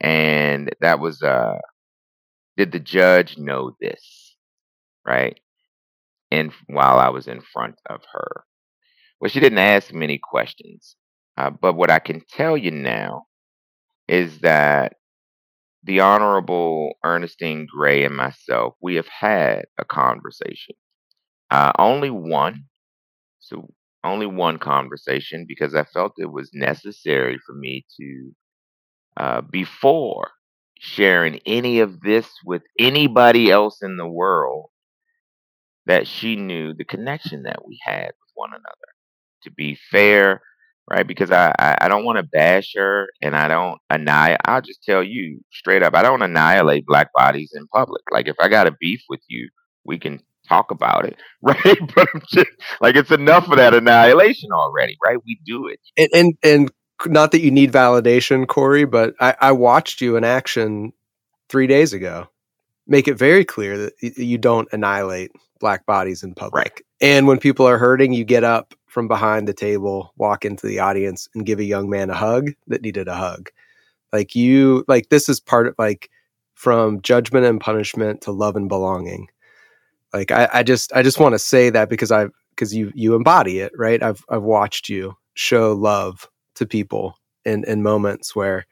And 0.00 0.70
that 0.80 1.00
was 1.00 1.22
uh 1.22 1.58
did 2.56 2.72
the 2.72 2.80
judge 2.80 3.38
know 3.38 3.76
this? 3.80 4.36
Right? 5.06 5.40
And 6.30 6.52
while 6.68 6.98
I 6.98 7.10
was 7.10 7.28
in 7.28 7.40
front 7.40 7.76
of 7.88 8.02
her. 8.12 8.44
Well, 9.20 9.30
she 9.30 9.40
didn't 9.40 9.58
ask 9.58 9.92
many 9.92 10.18
questions. 10.18 10.96
Uh, 11.36 11.50
but 11.50 11.74
what 11.74 11.90
I 11.90 11.98
can 11.98 12.22
tell 12.30 12.56
you 12.56 12.70
now 12.70 13.26
is 14.08 14.40
that 14.40 14.94
the 15.84 16.00
Honorable 16.00 16.94
Ernestine 17.04 17.66
Gray 17.66 18.04
and 18.04 18.16
myself, 18.16 18.74
we 18.82 18.96
have 18.96 19.08
had 19.08 19.66
a 19.78 19.84
conversation. 19.84 20.74
Uh, 21.50 21.72
only 21.78 22.10
one. 22.10 22.64
So 23.38 23.68
only 24.04 24.26
one 24.26 24.58
conversation 24.58 25.44
because 25.46 25.74
I 25.74 25.84
felt 25.84 26.14
it 26.18 26.30
was 26.30 26.50
necessary 26.52 27.38
for 27.44 27.54
me 27.54 27.84
to, 28.00 28.34
uh, 29.16 29.40
before 29.42 30.30
sharing 30.78 31.40
any 31.46 31.80
of 31.80 32.00
this 32.00 32.28
with 32.44 32.62
anybody 32.78 33.50
else 33.50 33.82
in 33.82 33.96
the 33.96 34.08
world, 34.08 34.70
that 35.86 36.06
she 36.06 36.36
knew 36.36 36.74
the 36.74 36.84
connection 36.84 37.44
that 37.44 37.66
we 37.66 37.78
had 37.82 38.06
with 38.06 38.30
one 38.34 38.50
another. 38.50 38.92
To 39.44 39.50
be 39.52 39.78
fair, 39.90 40.42
right? 40.90 41.06
Because 41.06 41.30
I, 41.30 41.52
I, 41.58 41.76
I 41.82 41.88
don't 41.88 42.04
want 42.04 42.18
to 42.18 42.22
bash 42.22 42.72
her 42.76 43.08
and 43.22 43.36
I 43.36 43.48
don't 43.48 43.78
annihilate. 43.90 44.38
I'll 44.44 44.60
just 44.60 44.82
tell 44.82 45.02
you 45.02 45.40
straight 45.52 45.82
up, 45.82 45.94
I 45.94 46.02
don't 46.02 46.22
annihilate 46.22 46.86
black 46.86 47.10
bodies 47.14 47.52
in 47.54 47.66
public. 47.68 48.02
Like 48.10 48.28
if 48.28 48.36
I 48.40 48.48
got 48.48 48.66
a 48.66 48.76
beef 48.80 49.02
with 49.08 49.20
you, 49.28 49.48
we 49.84 49.98
can 49.98 50.20
talk 50.48 50.70
about 50.70 51.04
it, 51.04 51.16
right? 51.42 51.78
But 51.94 52.08
I'm 52.14 52.22
just 52.28 52.50
like 52.80 52.96
it's 52.96 53.10
enough 53.10 53.48
of 53.48 53.56
that 53.56 53.74
annihilation 53.74 54.50
already, 54.52 54.96
right? 55.02 55.18
We 55.24 55.40
do 55.44 55.68
it. 55.68 55.80
And 55.96 56.08
and, 56.14 56.34
and 56.42 56.70
not 57.06 57.32
that 57.32 57.40
you 57.40 57.50
need 57.50 57.72
validation, 57.72 58.46
Corey, 58.46 58.84
but 58.84 59.14
I, 59.20 59.34
I 59.40 59.52
watched 59.52 60.00
you 60.00 60.16
in 60.16 60.24
action 60.24 60.92
three 61.48 61.66
days 61.66 61.92
ago. 61.92 62.28
Make 62.86 63.08
it 63.08 63.14
very 63.14 63.44
clear 63.44 63.76
that 63.76 63.92
you 64.00 64.38
don't 64.38 64.68
annihilate 64.72 65.32
black 65.60 65.84
bodies 65.86 66.22
in 66.22 66.34
public. 66.34 66.62
Right. 66.62 66.82
And 67.00 67.26
when 67.26 67.38
people 67.38 67.66
are 67.66 67.78
hurting, 67.78 68.12
you 68.12 68.24
get 68.24 68.44
up 68.44 68.74
from 68.96 69.08
behind 69.08 69.46
the 69.46 69.52
table, 69.52 70.14
walk 70.16 70.46
into 70.46 70.66
the 70.66 70.78
audience, 70.78 71.28
and 71.34 71.44
give 71.44 71.58
a 71.58 71.64
young 71.64 71.90
man 71.90 72.08
a 72.08 72.14
hug 72.14 72.52
that 72.66 72.80
needed 72.80 73.08
a 73.08 73.14
hug. 73.14 73.50
Like 74.10 74.34
you, 74.34 74.86
like 74.88 75.10
this 75.10 75.28
is 75.28 75.38
part 75.38 75.66
of 75.66 75.74
like 75.78 76.08
from 76.54 77.02
judgment 77.02 77.44
and 77.44 77.60
punishment 77.60 78.22
to 78.22 78.32
love 78.32 78.56
and 78.56 78.70
belonging. 78.70 79.28
Like 80.14 80.30
I, 80.30 80.48
I 80.50 80.62
just, 80.62 80.94
I 80.94 81.02
just 81.02 81.20
want 81.20 81.34
to 81.34 81.38
say 81.38 81.68
that 81.68 81.90
because 81.90 82.10
I've, 82.10 82.30
because 82.52 82.74
you, 82.74 82.90
you 82.94 83.14
embody 83.14 83.58
it, 83.58 83.70
right? 83.76 84.02
I've, 84.02 84.24
I've 84.30 84.44
watched 84.44 84.88
you 84.88 85.14
show 85.34 85.74
love 85.74 86.26
to 86.54 86.64
people 86.64 87.18
in, 87.44 87.64
in 87.64 87.82
moments 87.82 88.34
where, 88.34 88.66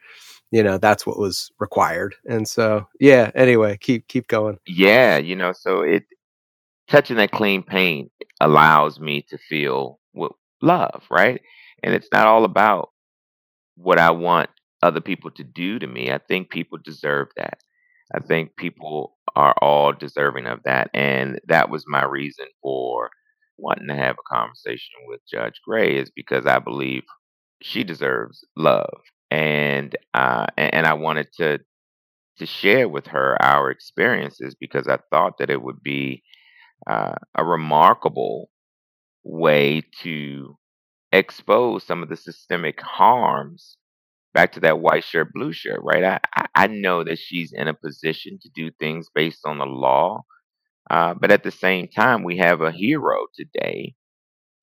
you 0.53 0.63
know, 0.63 0.79
that's 0.79 1.05
what 1.07 1.19
was 1.19 1.53
required. 1.59 2.15
And 2.27 2.49
so, 2.49 2.89
yeah. 2.99 3.31
Anyway, 3.35 3.77
keep, 3.79 4.09
keep 4.09 4.29
going. 4.29 4.57
Yeah, 4.65 5.19
you 5.19 5.37
know, 5.37 5.53
so 5.53 5.83
it 5.83 6.05
touching 6.89 7.19
that 7.19 7.31
clean 7.31 7.63
paint 7.63 8.11
allows 8.41 8.99
me 8.99 9.21
to 9.29 9.37
feel 9.37 9.99
what 10.15 10.33
love, 10.63 11.05
right? 11.11 11.43
And 11.85 11.95
it's 11.95 12.09
not 12.13 12.29
all 12.29 12.45
about 12.47 12.91
what 13.77 13.99
I 14.01 14.13
want 14.13 14.51
other 14.83 15.03
people 15.03 15.33
to 15.33 15.45
do 15.45 15.81
to 15.81 15.89
me. 15.89 16.13
I 16.13 16.19
think 16.19 16.51
people 16.51 16.79
deserve 16.85 17.29
that. 17.37 17.61
I 18.15 18.21
think 18.21 18.57
people 18.57 19.17
are 19.37 19.55
all 19.63 19.93
deserving 19.93 20.47
of 20.47 20.61
that. 20.65 20.91
And 20.95 21.41
that 21.49 21.71
was 21.71 21.85
my 21.89 22.05
reason 22.05 22.47
for 22.63 23.11
wanting 23.59 23.89
to 23.89 23.97
have 23.97 24.17
a 24.19 24.35
conversation 24.37 24.95
with 25.07 25.21
Judge 25.33 25.61
Gray 25.67 25.97
is 25.97 26.11
because 26.15 26.47
I 26.47 26.61
believe 26.61 27.05
she 27.63 27.85
deserves 27.85 28.45
love 28.57 29.01
and 29.31 29.97
uh, 30.15 30.47
and 30.59 30.87
I 30.87 30.95
wanted 30.95 31.29
to 31.39 31.61
to 32.39 32.47
share 32.47 32.89
with 32.89 33.09
her 33.09 33.43
our 33.43 33.71
experiences 33.71 34.57
because 34.59 34.89
I 34.89 34.99
thought 35.11 35.39
that 35.39 35.51
it 35.51 35.63
would 35.63 35.83
be 35.83 36.23
uh, 36.89 37.15
a 37.37 37.45
remarkable 37.45 38.51
way 39.25 39.83
to 40.03 40.57
expose 41.13 41.85
some 41.85 42.03
of 42.03 42.09
the 42.09 42.17
systemic 42.17 42.81
harms 42.81 43.77
back 44.35 44.53
to 44.53 44.61
that 44.61 44.81
white 44.81 45.05
shirt, 45.05 45.33
blue 45.33 45.53
shirt, 45.53 45.81
right? 45.83 46.21
I, 46.35 46.47
I, 46.55 46.67
know 46.67 47.05
that 47.05 47.19
she's 47.21 47.53
in 47.53 47.69
a 47.69 47.75
position 47.75 48.39
to 48.43 48.51
do 48.55 48.71
things 48.81 49.09
based 49.15 49.47
on 49.47 49.59
the 49.59 49.65
law. 49.65 50.25
Uh, 50.91 51.15
but 51.15 51.31
at 51.31 51.45
the 51.45 51.53
same 51.53 51.89
time, 51.89 52.25
we 52.25 52.39
have 52.39 52.61
a 52.61 52.73
hero 52.73 53.27
today 53.35 53.95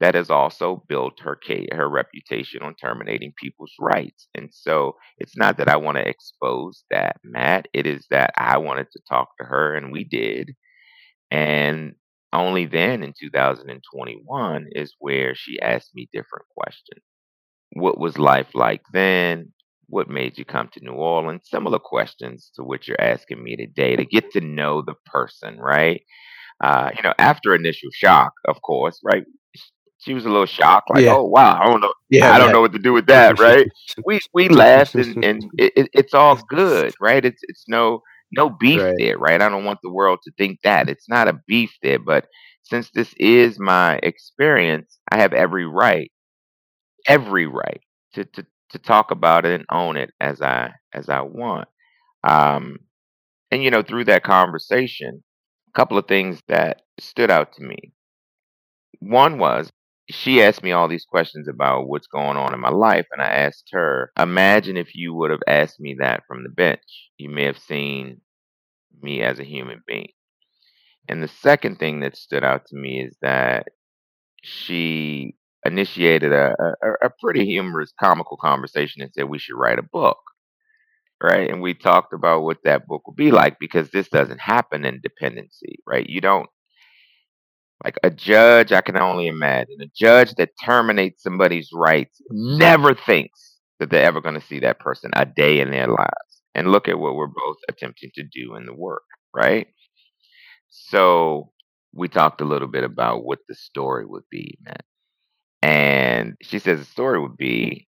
that 0.01 0.15
has 0.15 0.29
also 0.29 0.83
built 0.89 1.19
her 1.21 1.39
her 1.71 1.89
reputation 1.89 2.61
on 2.63 2.75
terminating 2.75 3.33
people's 3.39 3.73
rights. 3.79 4.27
And 4.35 4.49
so 4.51 4.95
it's 5.19 5.37
not 5.37 5.57
that 5.57 5.69
I 5.69 5.77
want 5.77 5.97
to 5.97 6.07
expose 6.07 6.83
that, 6.89 7.17
Matt. 7.23 7.67
It 7.73 7.87
is 7.87 8.05
that 8.09 8.33
I 8.35 8.57
wanted 8.57 8.87
to 8.91 8.99
talk 9.07 9.29
to 9.39 9.45
her, 9.45 9.75
and 9.75 9.91
we 9.91 10.03
did. 10.03 10.51
And 11.29 11.93
only 12.33 12.65
then 12.65 13.03
in 13.03 13.13
2021 13.19 14.67
is 14.71 14.95
where 14.99 15.35
she 15.35 15.59
asked 15.61 15.91
me 15.93 16.09
different 16.11 16.45
questions. 16.57 17.03
What 17.73 17.99
was 17.99 18.17
life 18.17 18.53
like 18.53 18.81
then? 18.93 19.51
What 19.87 20.09
made 20.09 20.37
you 20.37 20.45
come 20.45 20.69
to 20.73 20.83
New 20.83 20.93
Orleans? 20.93 21.43
Similar 21.45 21.79
questions 21.79 22.51
to 22.55 22.63
what 22.63 22.87
you're 22.87 23.01
asking 23.01 23.43
me 23.43 23.57
today 23.57 23.95
to 23.95 24.05
get 24.05 24.31
to 24.31 24.41
know 24.41 24.81
the 24.81 24.95
person, 25.05 25.57
right? 25.57 26.01
Uh, 26.63 26.91
you 26.95 27.03
know, 27.03 27.13
after 27.17 27.53
initial 27.55 27.89
shock, 27.93 28.33
of 28.47 28.61
course, 28.61 28.99
right? 29.03 29.25
she 30.01 30.15
was 30.15 30.25
a 30.25 30.29
little 30.29 30.47
shocked, 30.47 30.89
like, 30.89 31.03
yeah. 31.03 31.15
"Oh 31.15 31.25
wow, 31.25 31.59
I 31.61 31.67
don't 31.67 31.79
know, 31.79 31.93
yeah, 32.09 32.31
I 32.31 32.39
don't 32.39 32.51
know 32.51 32.61
what 32.61 32.73
to 32.73 32.79
do 32.79 32.91
with 32.91 33.05
that." 33.05 33.39
Right? 33.39 33.67
we 34.05 34.19
we 34.33 34.49
laughed, 34.49 34.95
and, 34.95 35.23
and 35.23 35.43
it, 35.57 35.89
it's 35.93 36.13
all 36.13 36.37
good, 36.49 36.93
right? 36.99 37.23
It's 37.23 37.41
it's 37.43 37.65
no 37.67 38.01
no 38.31 38.49
beef 38.49 38.81
right. 38.81 38.95
there, 38.97 39.17
right? 39.17 39.41
I 39.41 39.49
don't 39.49 39.65
want 39.65 39.79
the 39.83 39.91
world 39.91 40.19
to 40.23 40.31
think 40.37 40.59
that 40.63 40.89
it's 40.89 41.09
not 41.09 41.27
a 41.27 41.39
beef 41.47 41.71
there, 41.81 41.99
but 41.99 42.27
since 42.63 42.89
this 42.91 43.13
is 43.17 43.59
my 43.59 43.99
experience, 44.03 44.97
I 45.11 45.17
have 45.17 45.33
every 45.33 45.65
right, 45.65 46.11
every 47.07 47.47
right 47.47 47.81
to 48.13 48.25
to 48.25 48.45
to 48.71 48.79
talk 48.79 49.11
about 49.11 49.45
it 49.45 49.53
and 49.53 49.65
own 49.71 49.97
it 49.97 50.11
as 50.21 50.41
I 50.41 50.73
as 50.93 51.09
I 51.09 51.21
want. 51.21 51.67
Um, 52.23 52.77
and 53.51 53.63
you 53.63 53.71
know, 53.71 53.83
through 53.83 54.05
that 54.05 54.23
conversation, 54.23 55.23
a 55.69 55.71
couple 55.77 55.97
of 55.97 56.07
things 56.07 56.41
that 56.47 56.83
stood 56.99 57.31
out 57.31 57.53
to 57.53 57.63
me. 57.63 57.93
One 58.99 59.37
was 59.37 59.71
she 60.11 60.41
asked 60.41 60.63
me 60.63 60.71
all 60.71 60.87
these 60.87 61.05
questions 61.05 61.47
about 61.47 61.87
what's 61.87 62.07
going 62.07 62.37
on 62.37 62.53
in 62.53 62.59
my 62.59 62.69
life, 62.69 63.07
and 63.11 63.21
I 63.21 63.27
asked 63.27 63.69
her, 63.71 64.11
Imagine 64.19 64.77
if 64.77 64.95
you 64.95 65.13
would 65.13 65.31
have 65.31 65.43
asked 65.47 65.79
me 65.79 65.95
that 65.99 66.23
from 66.27 66.43
the 66.43 66.49
bench. 66.49 67.09
You 67.17 67.29
may 67.29 67.45
have 67.45 67.59
seen 67.59 68.21
me 69.01 69.21
as 69.21 69.39
a 69.39 69.43
human 69.43 69.81
being. 69.87 70.09
And 71.07 71.23
the 71.23 71.27
second 71.27 71.79
thing 71.79 72.01
that 72.01 72.15
stood 72.15 72.43
out 72.43 72.65
to 72.67 72.75
me 72.75 73.03
is 73.03 73.17
that 73.21 73.67
she 74.43 75.35
initiated 75.65 76.33
a, 76.33 76.55
a, 76.81 77.07
a 77.07 77.09
pretty 77.21 77.45
humorous, 77.45 77.93
comical 77.99 78.37
conversation 78.37 79.01
and 79.01 79.11
said 79.13 79.25
we 79.25 79.39
should 79.39 79.57
write 79.57 79.79
a 79.79 79.83
book. 79.83 80.19
Right. 81.21 81.49
And 81.51 81.61
we 81.61 81.75
talked 81.75 82.13
about 82.13 82.41
what 82.41 82.57
that 82.63 82.87
book 82.87 83.05
would 83.05 83.15
be 83.15 83.29
like 83.29 83.59
because 83.59 83.91
this 83.91 84.09
doesn't 84.09 84.41
happen 84.41 84.85
in 84.85 85.01
dependency, 85.01 85.77
right? 85.85 86.07
You 86.09 86.19
don't 86.19 86.49
like 87.83 87.97
a 88.03 88.09
judge, 88.09 88.71
I 88.71 88.81
can 88.81 88.97
only 88.97 89.27
imagine. 89.27 89.77
A 89.81 89.87
judge 89.95 90.35
that 90.35 90.51
terminates 90.63 91.23
somebody's 91.23 91.69
rights 91.73 92.21
mm-hmm. 92.31 92.57
never 92.57 92.93
thinks 92.93 93.57
that 93.79 93.89
they're 93.89 94.05
ever 94.05 94.21
going 94.21 94.39
to 94.39 94.45
see 94.45 94.59
that 94.59 94.79
person 94.79 95.11
a 95.13 95.25
day 95.25 95.59
in 95.59 95.71
their 95.71 95.87
lives. 95.87 96.11
And 96.53 96.71
look 96.71 96.87
at 96.87 96.99
what 96.99 97.15
we're 97.15 97.27
both 97.27 97.57
attempting 97.69 98.11
to 98.15 98.23
do 98.23 98.55
in 98.55 98.65
the 98.65 98.73
work, 98.73 99.03
right? 99.33 99.67
So 100.69 101.51
we 101.93 102.07
talked 102.07 102.41
a 102.41 102.45
little 102.45 102.67
bit 102.67 102.83
about 102.83 103.23
what 103.23 103.39
the 103.47 103.55
story 103.55 104.05
would 104.05 104.23
be, 104.29 104.57
man. 104.61 104.75
And 105.61 106.35
she 106.41 106.59
says 106.59 106.79
the 106.79 106.85
story 106.85 107.19
would 107.19 107.37
be 107.37 107.87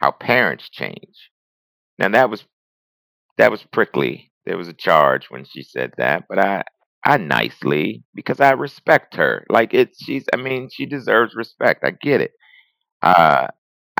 how 0.00 0.12
parents 0.12 0.68
change. 0.70 1.30
Now 1.98 2.08
that 2.10 2.30
was 2.30 2.44
that 3.36 3.50
was 3.50 3.62
prickly. 3.64 4.30
There 4.46 4.58
was 4.58 4.68
a 4.68 4.74
charge 4.74 5.30
when 5.30 5.44
she 5.44 5.62
said 5.62 5.92
that, 5.96 6.24
but 6.28 6.38
I 6.38 6.64
I 7.04 7.16
nicely 7.18 8.02
because 8.14 8.40
I 8.40 8.52
respect 8.52 9.16
her. 9.16 9.44
Like 9.50 9.74
it's 9.74 10.02
she's 10.02 10.24
I 10.32 10.36
mean, 10.36 10.68
she 10.72 10.86
deserves 10.86 11.34
respect. 11.34 11.84
I 11.84 11.90
get 11.90 12.20
it. 12.20 12.32
Uh 13.02 13.48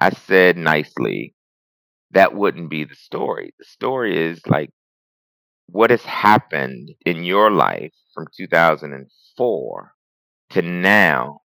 I 0.01 0.11
said 0.11 0.57
nicely 0.59 1.35
that 2.13 2.35
wouldn't 2.35 2.71
be 2.71 2.85
the 2.85 2.95
story. 2.97 3.55
The 3.59 3.65
story 3.67 4.19
is 4.19 4.41
like 4.47 4.71
what 5.69 5.91
has 5.91 6.05
happened 6.05 6.91
in 7.07 7.25
your 7.25 7.51
life 7.51 7.93
from 8.15 8.27
2004 8.37 9.93
to 10.51 10.63
now 10.63 11.41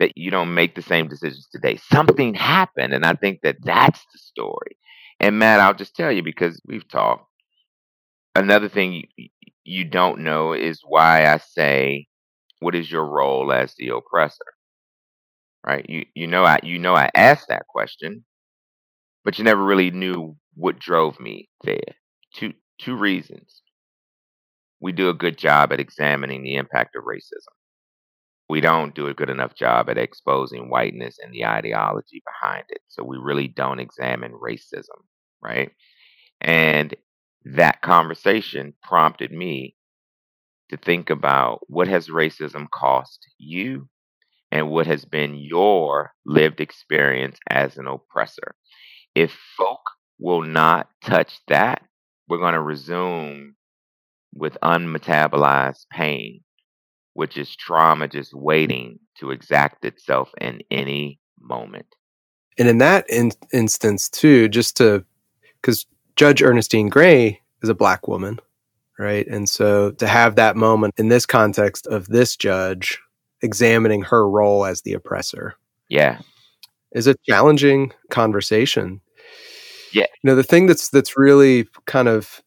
that 0.00 0.12
you 0.16 0.30
don't 0.30 0.54
make 0.54 0.74
the 0.74 0.82
same 0.82 1.08
decisions 1.08 1.48
today. 1.52 1.76
Something 1.92 2.34
happened 2.34 2.94
and 2.94 3.04
I 3.06 3.14
think 3.14 3.40
that 3.42 3.56
that's 3.64 4.00
the 4.12 4.18
story. 4.18 4.76
And 5.20 5.38
Matt, 5.38 5.60
I'll 5.60 5.74
just 5.74 5.96
tell 5.96 6.12
you 6.12 6.22
because 6.22 6.60
we've 6.66 6.88
talked 6.88 7.26
another 8.34 8.68
thing 8.68 9.04
you 9.64 9.84
don't 9.84 10.20
know 10.20 10.52
is 10.54 10.80
why 10.86 11.26
I 11.32 11.38
say, 11.38 12.06
what 12.60 12.74
is 12.74 12.90
your 12.90 13.06
role 13.06 13.52
as 13.52 13.74
the 13.78 13.88
oppressor? 13.90 14.44
Right? 15.66 15.86
You 15.88 16.06
you 16.14 16.26
know 16.26 16.44
I 16.44 16.60
you 16.62 16.78
know 16.78 16.94
I 16.94 17.10
asked 17.14 17.48
that 17.48 17.66
question, 17.68 18.24
but 19.24 19.38
you 19.38 19.44
never 19.44 19.64
really 19.64 19.90
knew 19.90 20.36
what 20.54 20.78
drove 20.78 21.20
me 21.20 21.48
there. 21.64 21.80
Two 22.34 22.54
two 22.80 22.96
reasons. 22.96 23.62
We 24.80 24.92
do 24.92 25.08
a 25.10 25.14
good 25.14 25.38
job 25.38 25.72
at 25.72 25.80
examining 25.80 26.42
the 26.42 26.56
impact 26.56 26.96
of 26.96 27.04
racism. 27.04 27.54
We 28.48 28.60
don't 28.60 28.94
do 28.94 29.08
a 29.08 29.14
good 29.14 29.30
enough 29.30 29.54
job 29.54 29.90
at 29.90 29.98
exposing 29.98 30.70
whiteness 30.70 31.18
and 31.22 31.32
the 31.32 31.46
ideology 31.46 32.22
behind 32.26 32.64
it. 32.68 32.82
So 32.88 33.02
we 33.04 33.16
really 33.18 33.48
don't 33.48 33.80
examine 33.80 34.32
racism, 34.32 35.02
right? 35.42 35.72
And 36.40 36.94
that 37.44 37.82
conversation 37.82 38.74
prompted 38.82 39.30
me 39.30 39.76
to 40.70 40.76
think 40.76 41.10
about 41.10 41.60
what 41.68 41.88
has 41.88 42.08
racism 42.08 42.68
cost 42.70 43.26
you 43.38 43.88
and 44.50 44.70
what 44.70 44.86
has 44.86 45.04
been 45.04 45.34
your 45.34 46.12
lived 46.24 46.60
experience 46.60 47.38
as 47.50 47.76
an 47.76 47.86
oppressor. 47.86 48.54
If 49.14 49.36
folk 49.56 49.80
will 50.18 50.42
not 50.42 50.88
touch 51.02 51.38
that, 51.48 51.82
we're 52.28 52.38
going 52.38 52.54
to 52.54 52.62
resume 52.62 53.56
with 54.32 54.56
unmetabolized 54.62 55.86
pain, 55.90 56.40
which 57.12 57.36
is 57.36 57.54
trauma 57.54 58.08
just 58.08 58.32
waiting 58.32 58.98
to 59.18 59.30
exact 59.30 59.84
itself 59.84 60.30
in 60.40 60.60
any 60.70 61.20
moment. 61.40 61.86
And 62.56 62.68
in 62.68 62.78
that 62.78 63.04
in- 63.10 63.32
instance, 63.52 64.08
too, 64.08 64.48
just 64.48 64.76
to, 64.78 65.04
because 65.60 65.86
Judge 66.16 66.42
Ernestine 66.42 66.88
Gray 66.88 67.40
is 67.62 67.68
a 67.68 67.74
black 67.74 68.06
woman, 68.06 68.40
right? 68.98 69.26
And 69.26 69.48
so 69.48 69.90
to 69.92 70.06
have 70.06 70.36
that 70.36 70.56
moment 70.56 70.94
in 70.96 71.08
this 71.08 71.26
context 71.26 71.86
of 71.86 72.06
this 72.06 72.36
judge 72.36 73.00
examining 73.42 74.02
her 74.02 74.28
role 74.28 74.64
as 74.64 74.82
the 74.82 74.94
oppressor. 74.94 75.54
Yeah. 75.88 76.20
Is 76.92 77.06
a 77.06 77.16
challenging 77.28 77.92
conversation. 78.10 79.00
Yeah. 79.92 80.06
You 80.22 80.30
know, 80.30 80.36
the 80.36 80.42
thing 80.42 80.66
that's 80.66 80.88
that's 80.88 81.16
really 81.16 81.66
kind 81.86 82.08
of 82.08 82.42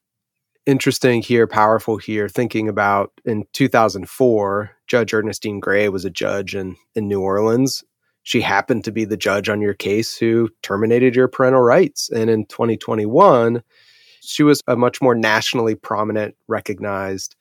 interesting 0.66 1.22
here, 1.22 1.48
powerful 1.48 1.98
here, 1.98 2.28
thinking 2.28 2.68
about 2.68 3.12
in 3.26 3.46
2004, 3.54 4.72
Judge 4.86 5.14
Ernestine 5.14 5.60
Gray 5.60 5.90
was 5.90 6.06
a 6.06 6.10
judge 6.10 6.56
in, 6.56 6.76
in 6.96 7.08
New 7.08 7.22
Orleans. 7.22 7.84
She 8.28 8.42
happened 8.42 8.84
to 8.84 8.92
be 8.92 9.06
the 9.06 9.16
judge 9.16 9.48
on 9.48 9.62
your 9.62 9.74
case 9.74 10.18
who 10.18 10.50
terminated 10.62 11.16
your 11.16 11.30
parental 11.30 11.62
rights. 11.62 12.10
And 12.10 12.30
in 12.30 12.46
2021, 12.48 13.64
she 14.20 14.44
was 14.44 14.62
a 14.68 14.76
much 14.76 15.02
more 15.02 15.16
nationally 15.16 15.76
prominent, 15.76 16.36
recognized, 16.50 17.38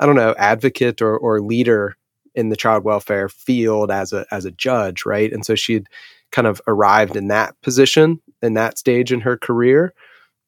I 0.00 0.06
don't 0.06 0.16
know, 0.16 0.34
advocate 0.36 1.00
or, 1.00 1.16
or 1.16 1.40
leader 1.40 1.96
in 2.34 2.48
the 2.48 2.56
child 2.56 2.82
welfare 2.82 3.28
field 3.28 3.92
as 3.92 4.12
a 4.12 4.26
as 4.32 4.44
a 4.44 4.50
judge, 4.50 5.06
right? 5.06 5.32
And 5.32 5.46
so 5.46 5.54
she'd 5.54 5.86
kind 6.32 6.48
of 6.48 6.60
arrived 6.66 7.14
in 7.14 7.28
that 7.28 7.54
position 7.62 8.20
in 8.42 8.54
that 8.54 8.76
stage 8.76 9.12
in 9.12 9.20
her 9.20 9.36
career. 9.36 9.94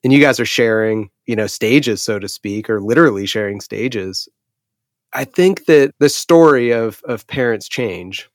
And 0.03 0.13
you 0.13 0.19
guys 0.21 0.41
are 0.41 0.45
sharing, 0.45 1.11
you 1.27 1.37
know, 1.37 1.47
stages, 1.47 2.03
so 2.03 2.19
to 2.19 2.27
speak, 2.27 2.69
or 2.69 2.81
literally 2.81 3.25
sharing 3.25 3.61
stages. 3.61 4.29
I 5.13 5.23
think 5.23 5.67
that 5.67 5.95
the 6.01 6.09
story 6.09 6.73
of 6.73 7.03
of 7.05 7.25
parents 7.29 7.69
change, 7.69 8.29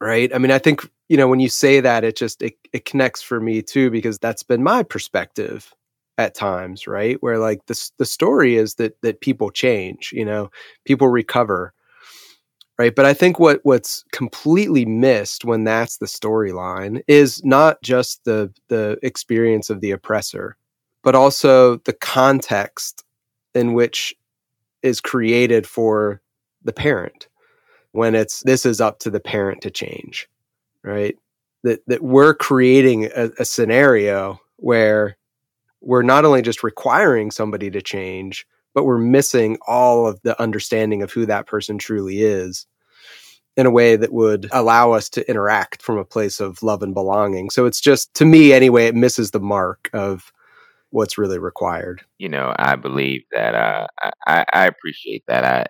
right? 0.00 0.34
I 0.34 0.38
mean, 0.38 0.50
I 0.50 0.58
think 0.58 0.88
you 1.08 1.16
know 1.16 1.28
when 1.28 1.40
you 1.40 1.48
say 1.48 1.80
that, 1.80 2.04
it 2.04 2.16
just 2.16 2.42
it, 2.42 2.54
it 2.72 2.84
connects 2.84 3.22
for 3.22 3.40
me 3.40 3.62
too 3.62 3.90
because 3.90 4.18
that's 4.18 4.42
been 4.42 4.62
my 4.62 4.82
perspective 4.82 5.72
at 6.18 6.34
times, 6.34 6.86
right? 6.86 7.16
Where 7.22 7.38
like 7.38 7.66
the 7.66 7.90
the 7.98 8.06
story 8.06 8.56
is 8.56 8.76
that 8.76 9.00
that 9.02 9.20
people 9.20 9.50
change, 9.50 10.12
you 10.12 10.24
know, 10.24 10.50
people 10.84 11.08
recover. 11.08 11.72
right 12.78 12.94
but 12.94 13.04
i 13.04 13.14
think 13.14 13.38
what 13.38 13.60
what's 13.62 14.04
completely 14.12 14.84
missed 14.84 15.44
when 15.44 15.64
that's 15.64 15.98
the 15.98 16.06
storyline 16.06 17.00
is 17.06 17.44
not 17.44 17.80
just 17.82 18.24
the 18.24 18.52
the 18.68 18.98
experience 19.02 19.70
of 19.70 19.80
the 19.80 19.90
oppressor 19.90 20.56
but 21.02 21.14
also 21.14 21.76
the 21.78 21.92
context 21.92 23.04
in 23.54 23.74
which 23.74 24.14
is 24.82 25.00
created 25.00 25.66
for 25.66 26.20
the 26.64 26.72
parent 26.72 27.28
when 27.94 28.14
it's 28.14 28.42
this 28.42 28.66
is 28.66 28.80
up 28.80 28.98
to 28.98 29.10
the 29.10 29.20
parent 29.20 29.62
to 29.62 29.70
change 29.70 30.28
right 30.82 31.16
that 31.62 31.80
that 31.86 32.02
we're 32.02 32.34
creating 32.34 33.06
a, 33.16 33.30
a 33.38 33.44
scenario 33.44 34.38
where 34.56 35.16
we're 35.80 36.02
not 36.02 36.24
only 36.24 36.42
just 36.42 36.62
requiring 36.62 37.30
somebody 37.30 37.70
to 37.70 37.82
change 37.82 38.46
but 38.74 38.84
we're 38.84 38.98
missing 38.98 39.56
all 39.66 40.06
of 40.06 40.20
the 40.22 40.40
understanding 40.40 41.02
of 41.02 41.12
who 41.12 41.24
that 41.26 41.46
person 41.46 41.78
truly 41.78 42.22
is 42.22 42.66
in 43.56 43.66
a 43.66 43.70
way 43.70 43.96
that 43.96 44.12
would 44.12 44.48
allow 44.52 44.92
us 44.92 45.08
to 45.08 45.28
interact 45.30 45.80
from 45.80 45.96
a 45.96 46.04
place 46.04 46.40
of 46.40 46.62
love 46.62 46.82
and 46.82 46.92
belonging. 46.92 47.50
So 47.50 47.66
it's 47.66 47.80
just, 47.80 48.12
to 48.14 48.24
me 48.24 48.52
anyway, 48.52 48.86
it 48.86 48.96
misses 48.96 49.30
the 49.30 49.40
mark 49.40 49.88
of 49.92 50.32
what's 50.90 51.18
really 51.18 51.38
required. 51.38 52.02
You 52.18 52.28
know, 52.28 52.52
I 52.58 52.74
believe 52.76 53.22
that 53.30 53.54
uh, 53.54 53.86
I, 54.26 54.44
I 54.52 54.66
appreciate 54.66 55.24
that. 55.28 55.44
I 55.44 55.66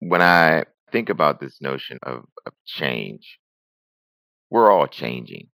when 0.00 0.22
I 0.22 0.64
think 0.92 1.08
about 1.08 1.40
this 1.40 1.60
notion 1.60 1.98
of, 2.02 2.24
of 2.46 2.52
change, 2.66 3.38
we're 4.50 4.70
all 4.70 4.86
changing. 4.86 5.48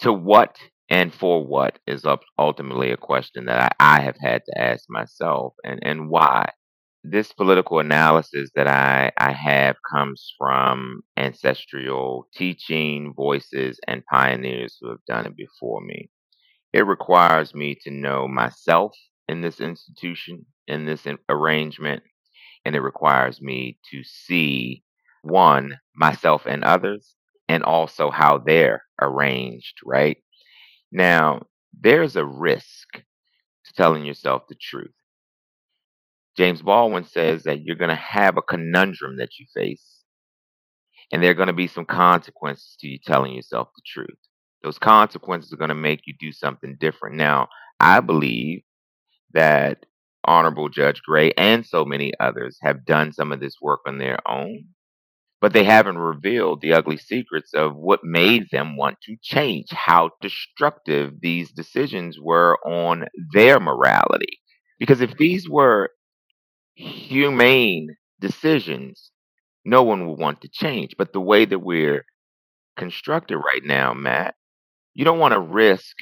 To 0.00 0.12
what 0.12 0.58
and 0.88 1.12
for 1.12 1.44
what 1.44 1.78
is 1.86 2.04
ultimately 2.38 2.90
a 2.92 2.96
question 2.96 3.46
that 3.46 3.74
I, 3.78 3.98
I 3.98 4.00
have 4.00 4.16
had 4.20 4.42
to 4.46 4.60
ask 4.60 4.84
myself 4.88 5.54
and, 5.64 5.80
and 5.82 6.08
why. 6.08 6.50
This 7.04 7.32
political 7.32 7.78
analysis 7.78 8.50
that 8.54 8.66
I, 8.66 9.12
I 9.16 9.32
have 9.32 9.76
comes 9.90 10.32
from 10.36 11.02
ancestral 11.16 12.28
teaching, 12.34 13.14
voices, 13.14 13.78
and 13.86 14.04
pioneers 14.10 14.76
who 14.80 14.88
have 14.90 15.04
done 15.06 15.26
it 15.26 15.36
before 15.36 15.80
me. 15.80 16.10
It 16.72 16.86
requires 16.86 17.54
me 17.54 17.76
to 17.84 17.90
know 17.90 18.28
myself 18.28 18.92
in 19.28 19.42
this 19.42 19.60
institution, 19.60 20.44
in 20.66 20.86
this 20.86 21.06
arrangement, 21.28 22.02
and 22.64 22.74
it 22.76 22.80
requires 22.80 23.40
me 23.40 23.78
to 23.90 24.02
see 24.04 24.82
one, 25.22 25.78
myself 25.94 26.46
and 26.46 26.64
others, 26.64 27.14
and 27.48 27.62
also 27.62 28.10
how 28.10 28.38
they're 28.38 28.84
arranged, 29.00 29.78
right? 29.84 30.18
Now, 30.92 31.42
there's 31.78 32.16
a 32.16 32.24
risk 32.24 32.88
to 32.94 33.72
telling 33.74 34.04
yourself 34.04 34.42
the 34.48 34.54
truth. 34.54 34.92
James 36.36 36.62
Baldwin 36.62 37.04
says 37.04 37.42
that 37.44 37.62
you're 37.62 37.76
going 37.76 37.88
to 37.88 37.94
have 37.94 38.36
a 38.36 38.42
conundrum 38.42 39.16
that 39.16 39.38
you 39.38 39.46
face, 39.54 40.04
and 41.10 41.22
there 41.22 41.30
are 41.30 41.34
going 41.34 41.48
to 41.48 41.52
be 41.52 41.66
some 41.66 41.84
consequences 41.84 42.76
to 42.80 42.88
you 42.88 42.98
telling 43.04 43.32
yourself 43.32 43.68
the 43.74 43.82
truth. 43.84 44.18
Those 44.62 44.78
consequences 44.78 45.52
are 45.52 45.56
going 45.56 45.68
to 45.68 45.74
make 45.74 46.02
you 46.06 46.14
do 46.18 46.32
something 46.32 46.76
different. 46.78 47.16
Now, 47.16 47.48
I 47.80 48.00
believe 48.00 48.62
that 49.32 49.84
Honorable 50.28 50.68
Judge 50.70 51.02
Gray 51.02 51.32
and 51.38 51.66
so 51.66 51.84
many 51.86 52.12
others 52.20 52.58
have 52.62 52.86
done 52.86 53.12
some 53.12 53.32
of 53.32 53.40
this 53.40 53.56
work 53.62 53.80
on 53.86 53.98
their 53.98 54.18
own 54.28 54.66
but 55.40 55.52
they 55.54 55.64
haven't 55.64 55.98
revealed 55.98 56.60
the 56.60 56.72
ugly 56.72 56.96
secrets 56.96 57.54
of 57.54 57.76
what 57.76 58.00
made 58.02 58.46
them 58.50 58.76
want 58.76 58.98
to 59.04 59.16
change, 59.22 59.70
how 59.70 60.10
destructive 60.20 61.12
these 61.20 61.52
decisions 61.52 62.18
were 62.20 62.58
on 62.66 63.06
their 63.32 63.60
morality. 63.60 64.40
Because 64.80 65.00
if 65.00 65.16
these 65.16 65.48
were 65.48 65.90
humane 66.74 67.96
decisions, 68.20 69.12
no 69.64 69.82
one 69.84 70.08
would 70.08 70.18
want 70.18 70.40
to 70.42 70.50
change. 70.52 70.96
But 70.98 71.12
the 71.12 71.20
way 71.20 71.44
that 71.44 71.60
we're 71.60 72.04
constructed 72.76 73.38
right 73.38 73.64
now, 73.64 73.94
Matt, 73.94 74.34
you 74.94 75.04
don't 75.04 75.20
want 75.20 75.34
to 75.34 75.40
risk 75.40 75.96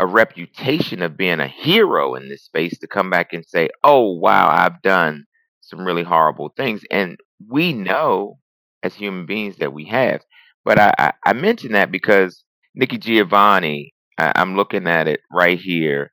a 0.00 0.06
reputation 0.06 1.02
of 1.02 1.18
being 1.18 1.40
a 1.40 1.48
hero 1.48 2.16
in 2.16 2.30
this 2.30 2.44
space 2.44 2.78
to 2.80 2.88
come 2.88 3.10
back 3.10 3.34
and 3.34 3.46
say, 3.46 3.70
oh, 3.84 4.12
wow, 4.14 4.50
I've 4.50 4.82
done 4.82 5.26
some 5.62 5.80
really 5.86 6.04
horrible 6.04 6.52
things. 6.56 6.82
And 6.90 7.18
we 7.48 7.74
know 7.74 8.40
as 8.82 8.94
human 8.96 9.26
beings 9.26 9.58
that 9.58 9.74
we 9.74 9.86
have. 9.86 10.22
But 10.64 10.80
I, 10.80 10.94
I, 10.98 11.12
I 11.26 11.34
mention 11.34 11.72
that 11.74 11.92
because 11.92 12.44
Nikki 12.74 12.98
Giovanni, 12.98 13.94
I, 14.18 14.32
I'm 14.36 14.56
looking 14.56 14.88
at 14.88 15.08
it 15.08 15.20
right 15.32 15.60
here. 15.60 16.12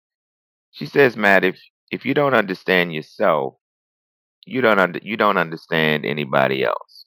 She 0.71 0.87
says, 0.87 1.17
Matt, 1.17 1.45
if 1.45 1.59
if 1.91 2.05
you 2.05 2.15
don't 2.15 2.35
understand 2.35 2.93
yourself, 2.95 3.55
you 4.47 4.61
don't 4.61 5.03
you 5.03 5.17
don't 5.17 5.37
understand 5.37 6.05
anybody 6.05 6.65
else. 6.65 7.05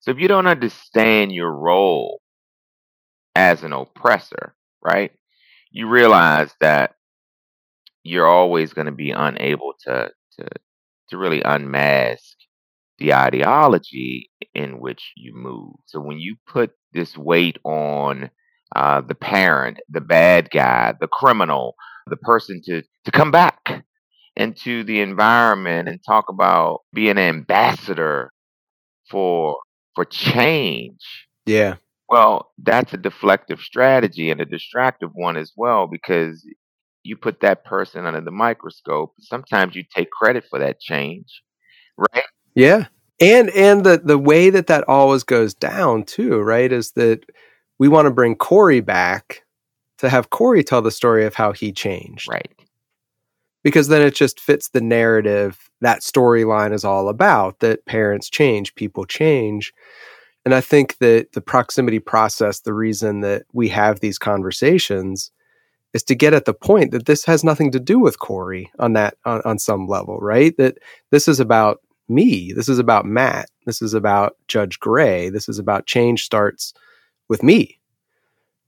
So 0.00 0.12
if 0.12 0.18
you 0.20 0.28
don't 0.28 0.48
understand 0.48 1.32
your 1.32 1.52
role 1.52 2.20
as 3.36 3.64
an 3.64 3.72
oppressor, 3.74 4.54
right? 4.84 5.12
You 5.70 5.88
realize 5.88 6.52
that 6.60 6.94
you're 8.02 8.26
always 8.26 8.72
going 8.72 8.86
to 8.86 8.92
be 8.92 9.10
unable 9.10 9.74
to 9.84 10.10
to 10.38 10.48
to 11.08 11.16
really 11.18 11.42
unmask 11.42 12.36
the 12.98 13.14
ideology 13.14 14.30
in 14.54 14.80
which 14.80 15.12
you 15.16 15.34
move. 15.34 15.74
So 15.86 16.00
when 16.00 16.18
you 16.18 16.36
put 16.46 16.70
this 16.92 17.16
weight 17.16 17.58
on 17.64 18.30
uh, 18.74 19.00
the 19.02 19.14
parent, 19.14 19.78
the 19.88 20.00
bad 20.00 20.50
guy, 20.50 20.94
the 20.98 21.06
criminal, 21.06 21.76
the 22.06 22.16
person 22.16 22.60
to, 22.64 22.82
to 23.04 23.10
come 23.10 23.30
back 23.30 23.84
into 24.34 24.84
the 24.84 25.00
environment 25.00 25.88
and 25.88 26.00
talk 26.04 26.28
about 26.28 26.80
being 26.92 27.12
an 27.12 27.18
ambassador 27.18 28.32
for 29.08 29.58
for 29.94 30.04
change. 30.04 31.26
Yeah. 31.46 31.76
Well, 32.08 32.52
that's 32.58 32.92
a 32.92 32.98
deflective 32.98 33.58
strategy 33.60 34.30
and 34.30 34.40
a 34.40 34.44
distractive 34.44 35.10
one 35.14 35.36
as 35.36 35.52
well 35.56 35.86
because 35.86 36.46
you 37.02 37.16
put 37.16 37.40
that 37.40 37.64
person 37.64 38.06
under 38.06 38.20
the 38.20 38.30
microscope. 38.30 39.14
Sometimes 39.20 39.74
you 39.74 39.84
take 39.94 40.10
credit 40.10 40.44
for 40.48 40.58
that 40.58 40.80
change, 40.80 41.42
right? 41.96 42.24
Yeah. 42.54 42.86
And 43.20 43.50
and 43.50 43.84
the 43.84 44.00
the 44.04 44.18
way 44.18 44.50
that 44.50 44.66
that 44.66 44.84
always 44.88 45.22
goes 45.24 45.54
down 45.54 46.04
too, 46.04 46.38
right, 46.40 46.70
is 46.70 46.92
that 46.92 47.24
we 47.78 47.88
want 47.88 48.06
to 48.06 48.10
bring 48.10 48.36
Corey 48.36 48.80
back 48.80 49.42
to 49.98 50.08
have 50.08 50.30
Corey 50.30 50.62
tell 50.62 50.82
the 50.82 50.90
story 50.90 51.24
of 51.24 51.34
how 51.34 51.52
he 51.52 51.72
changed. 51.72 52.28
Right. 52.30 52.50
Because 53.62 53.88
then 53.88 54.02
it 54.02 54.14
just 54.14 54.38
fits 54.38 54.68
the 54.68 54.80
narrative 54.80 55.70
that 55.80 56.00
storyline 56.00 56.72
is 56.72 56.84
all 56.84 57.08
about 57.08 57.60
that 57.60 57.84
parents 57.86 58.30
change, 58.30 58.74
people 58.74 59.04
change. 59.04 59.72
And 60.46 60.54
I 60.54 60.60
think 60.60 60.98
that 60.98 61.32
the 61.32 61.40
proximity 61.40 61.98
process, 61.98 62.60
the 62.60 62.72
reason 62.72 63.20
that 63.22 63.42
we 63.52 63.68
have 63.70 63.98
these 63.98 64.16
conversations 64.16 65.32
is 65.92 66.04
to 66.04 66.14
get 66.14 66.34
at 66.34 66.44
the 66.44 66.54
point 66.54 66.92
that 66.92 67.06
this 67.06 67.24
has 67.24 67.42
nothing 67.42 67.72
to 67.72 67.80
do 67.80 67.98
with 67.98 68.20
Corey 68.20 68.70
on 68.78 68.92
that 68.92 69.16
on, 69.24 69.42
on 69.44 69.58
some 69.58 69.88
level, 69.88 70.18
right? 70.20 70.56
That 70.56 70.78
this 71.10 71.26
is 71.26 71.40
about 71.40 71.80
me. 72.08 72.52
This 72.52 72.68
is 72.68 72.78
about 72.78 73.06
Matt. 73.06 73.50
This 73.64 73.82
is 73.82 73.92
about 73.92 74.36
Judge 74.46 74.78
Gray. 74.78 75.30
This 75.30 75.48
is 75.48 75.58
about 75.58 75.86
change 75.86 76.24
starts 76.24 76.72
with 77.28 77.42
me, 77.42 77.80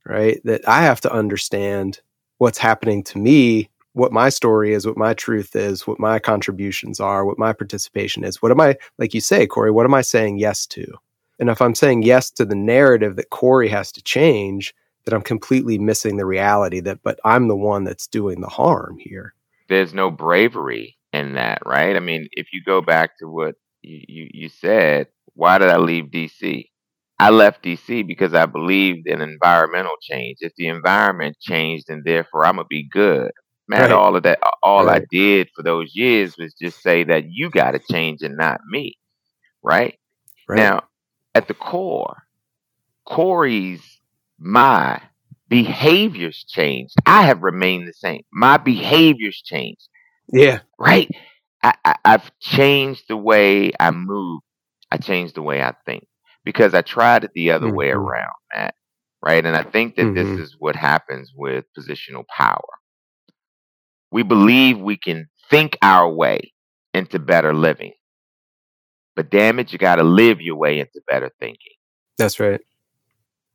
right? 0.05 0.41
That 0.43 0.67
I 0.67 0.81
have 0.81 0.99
to 1.01 1.13
understand 1.13 2.01
what's 2.39 2.57
happening 2.57 3.05
to 3.05 3.17
me, 3.17 3.69
what 3.93 4.11
my 4.11 4.27
story 4.27 4.73
is, 4.73 4.85
what 4.85 4.97
my 4.97 5.13
truth 5.13 5.55
is, 5.55 5.87
what 5.87 5.97
my 5.97 6.19
contributions 6.19 6.99
are, 6.99 7.23
what 7.23 7.39
my 7.39 7.53
participation 7.53 8.25
is. 8.25 8.41
What 8.41 8.51
am 8.51 8.59
I, 8.59 8.75
like 8.97 9.13
you 9.13 9.21
say, 9.21 9.47
Corey, 9.47 9.71
what 9.71 9.85
am 9.85 9.93
I 9.93 10.01
saying 10.01 10.39
yes 10.39 10.67
to? 10.67 10.85
And 11.39 11.49
if 11.49 11.61
I'm 11.61 11.75
saying 11.75 12.03
yes 12.03 12.29
to 12.31 12.45
the 12.45 12.55
narrative 12.55 13.15
that 13.15 13.29
Corey 13.29 13.69
has 13.69 13.91
to 13.93 14.03
change, 14.03 14.73
that 15.05 15.13
I'm 15.13 15.21
completely 15.21 15.77
missing 15.77 16.17
the 16.17 16.25
reality 16.25 16.81
that, 16.81 16.99
but 17.03 17.19
I'm 17.23 17.47
the 17.47 17.55
one 17.55 17.83
that's 17.83 18.07
doing 18.07 18.41
the 18.41 18.49
harm 18.49 18.97
here. 18.99 19.33
There's 19.69 19.93
no 19.93 20.11
bravery 20.11 20.97
in 21.13 21.33
that, 21.33 21.59
right? 21.65 21.95
I 21.95 21.99
mean, 21.99 22.27
if 22.33 22.47
you 22.53 22.61
go 22.63 22.81
back 22.81 23.17
to 23.19 23.27
what 23.27 23.55
you, 23.81 24.01
you, 24.07 24.27
you 24.33 24.49
said, 24.49 25.07
why 25.33 25.57
did 25.57 25.69
I 25.69 25.77
leave 25.77 26.05
DC? 26.05 26.65
I 27.19 27.29
left 27.31 27.63
DC 27.63 28.07
because 28.07 28.33
I 28.33 28.45
believed 28.45 29.07
in 29.07 29.21
environmental 29.21 29.95
change. 30.01 30.37
If 30.41 30.53
the 30.55 30.67
environment 30.67 31.37
changed, 31.39 31.85
then 31.87 32.03
therefore 32.05 32.45
I'm 32.45 32.55
gonna 32.55 32.67
be 32.69 32.87
good. 32.87 33.31
Man, 33.67 33.81
right. 33.81 33.91
all 33.91 34.15
of 34.15 34.23
that, 34.23 34.39
all 34.63 34.85
right. 34.85 35.01
I 35.03 35.05
did 35.11 35.49
for 35.55 35.61
those 35.61 35.95
years 35.95 36.37
was 36.37 36.53
just 36.59 36.81
say 36.81 37.03
that 37.03 37.25
you 37.29 37.51
got 37.51 37.71
to 37.71 37.79
change 37.91 38.23
and 38.23 38.35
not 38.35 38.61
me, 38.67 38.97
right? 39.61 39.95
right? 40.47 40.57
Now, 40.57 40.83
at 41.35 41.47
the 41.47 41.53
core, 41.53 42.23
Corey's 43.05 43.81
my 44.39 45.01
behaviors 45.49 46.45
changed. 46.47 46.95
I 47.05 47.23
have 47.23 47.41
remained 47.41 47.87
the 47.87 47.93
same. 47.93 48.21
My 48.31 48.57
behaviors 48.57 49.41
changed. 49.43 49.87
Yeah. 50.31 50.59
Right. 50.77 51.09
I, 51.63 51.73
I, 51.83 51.95
I've 52.05 52.31
changed 52.39 53.05
the 53.09 53.17
way 53.17 53.71
I 53.79 53.91
move. 53.91 54.41
I 54.91 54.97
changed 54.97 55.35
the 55.35 55.41
way 55.41 55.61
I 55.61 55.73
think 55.85 56.07
because 56.45 56.73
I 56.73 56.81
tried 56.81 57.23
it 57.23 57.31
the 57.33 57.51
other 57.51 57.67
mm-hmm. 57.67 57.75
way 57.75 57.89
around, 57.89 58.33
Matt. 58.53 58.75
Right. 59.21 59.45
And 59.45 59.55
I 59.55 59.63
think 59.63 59.95
that 59.95 60.03
mm-hmm. 60.03 60.35
this 60.35 60.39
is 60.39 60.55
what 60.57 60.75
happens 60.75 61.33
with 61.35 61.65
positional 61.77 62.25
power. 62.27 62.61
We 64.11 64.23
believe 64.23 64.79
we 64.79 64.97
can 64.97 65.27
think 65.49 65.77
our 65.81 66.09
way 66.09 66.53
into 66.93 67.19
better 67.19 67.53
living. 67.53 67.93
But 69.19 69.29
damn 69.31 69.59
it, 69.59 69.73
you 69.73 69.77
got 69.77 69.97
to 69.97 70.03
live 70.03 70.39
your 70.39 70.55
way 70.55 70.79
into 70.79 71.01
better 71.05 71.29
thinking. 71.41 71.73
That's 72.17 72.39
right. 72.39 72.61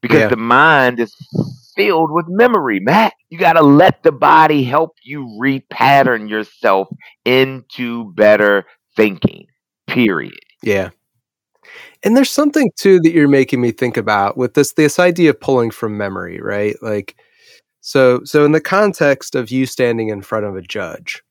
Because 0.02 0.20
Yeah. 0.20 0.28
the 0.28 0.36
mind 0.36 1.00
is 1.00 1.14
filled 1.74 2.12
with 2.12 2.26
memory, 2.28 2.80
Matt. 2.80 3.14
You 3.30 3.38
got 3.38 3.54
to 3.54 3.62
let 3.62 4.02
the 4.02 4.12
body 4.12 4.62
help 4.62 4.90
you 5.02 5.24
repattern 5.42 6.28
yourself 6.28 6.88
into 7.24 8.12
better 8.12 8.66
thinking, 8.94 9.46
period. 9.86 10.38
Yeah. 10.62 10.90
And 12.02 12.14
there's 12.14 12.28
something 12.30 12.70
too 12.78 13.00
that 13.00 13.12
you're 13.12 13.26
making 13.26 13.62
me 13.62 13.70
think 13.70 13.96
about 13.96 14.36
with 14.36 14.52
this 14.52 14.74
this 14.74 14.98
idea 14.98 15.30
of 15.30 15.40
pulling 15.40 15.70
from 15.70 15.96
memory, 15.96 16.42
right? 16.42 16.76
Like 16.82 17.16
so 17.80 18.20
so 18.24 18.44
in 18.44 18.52
the 18.52 18.60
context 18.60 19.34
of 19.34 19.50
you 19.50 19.64
standing 19.64 20.10
in 20.10 20.20
front 20.20 20.44
of 20.44 20.56
a 20.56 20.60
judge 20.60 21.22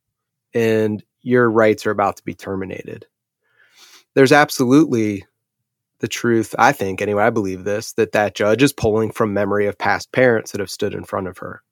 and 0.56 1.04
your 1.22 1.52
rights 1.52 1.86
are 1.86 1.92
about 1.92 2.18
to 2.18 2.24
be 2.24 2.34
terminated. 2.34 3.06
There's 4.14 4.32
absolutely 4.32 5.26
the 5.99 6.07
truth, 6.07 6.53
I 6.59 6.72
think 6.74 7.01
anyway, 7.01 7.24
I 7.24 7.30
believe 7.30 7.64
this 7.64 7.93
that 7.93 8.11
that 8.11 8.36
judge 8.36 8.61
is 8.61 8.74
pulling 8.74 9.11
from 9.11 9.34
memory 9.34 9.68
of 9.68 9.78
past 9.78 10.11
parents 10.11 10.51
that 10.51 10.59
have 10.59 10.70
stood 10.70 10.93
in 10.93 11.05
front 11.05 11.28
of 11.28 11.38
her. 11.38 11.64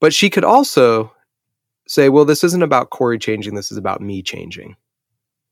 But 0.00 0.12
she 0.12 0.30
could 0.30 0.44
also 0.44 1.12
say, 1.86 2.08
well, 2.08 2.24
this 2.24 2.44
isn't 2.44 2.62
about 2.62 2.90
Corey 2.90 3.18
changing, 3.18 3.54
this 3.54 3.72
is 3.72 3.78
about 3.78 4.00
me 4.00 4.22
changing. 4.22 4.76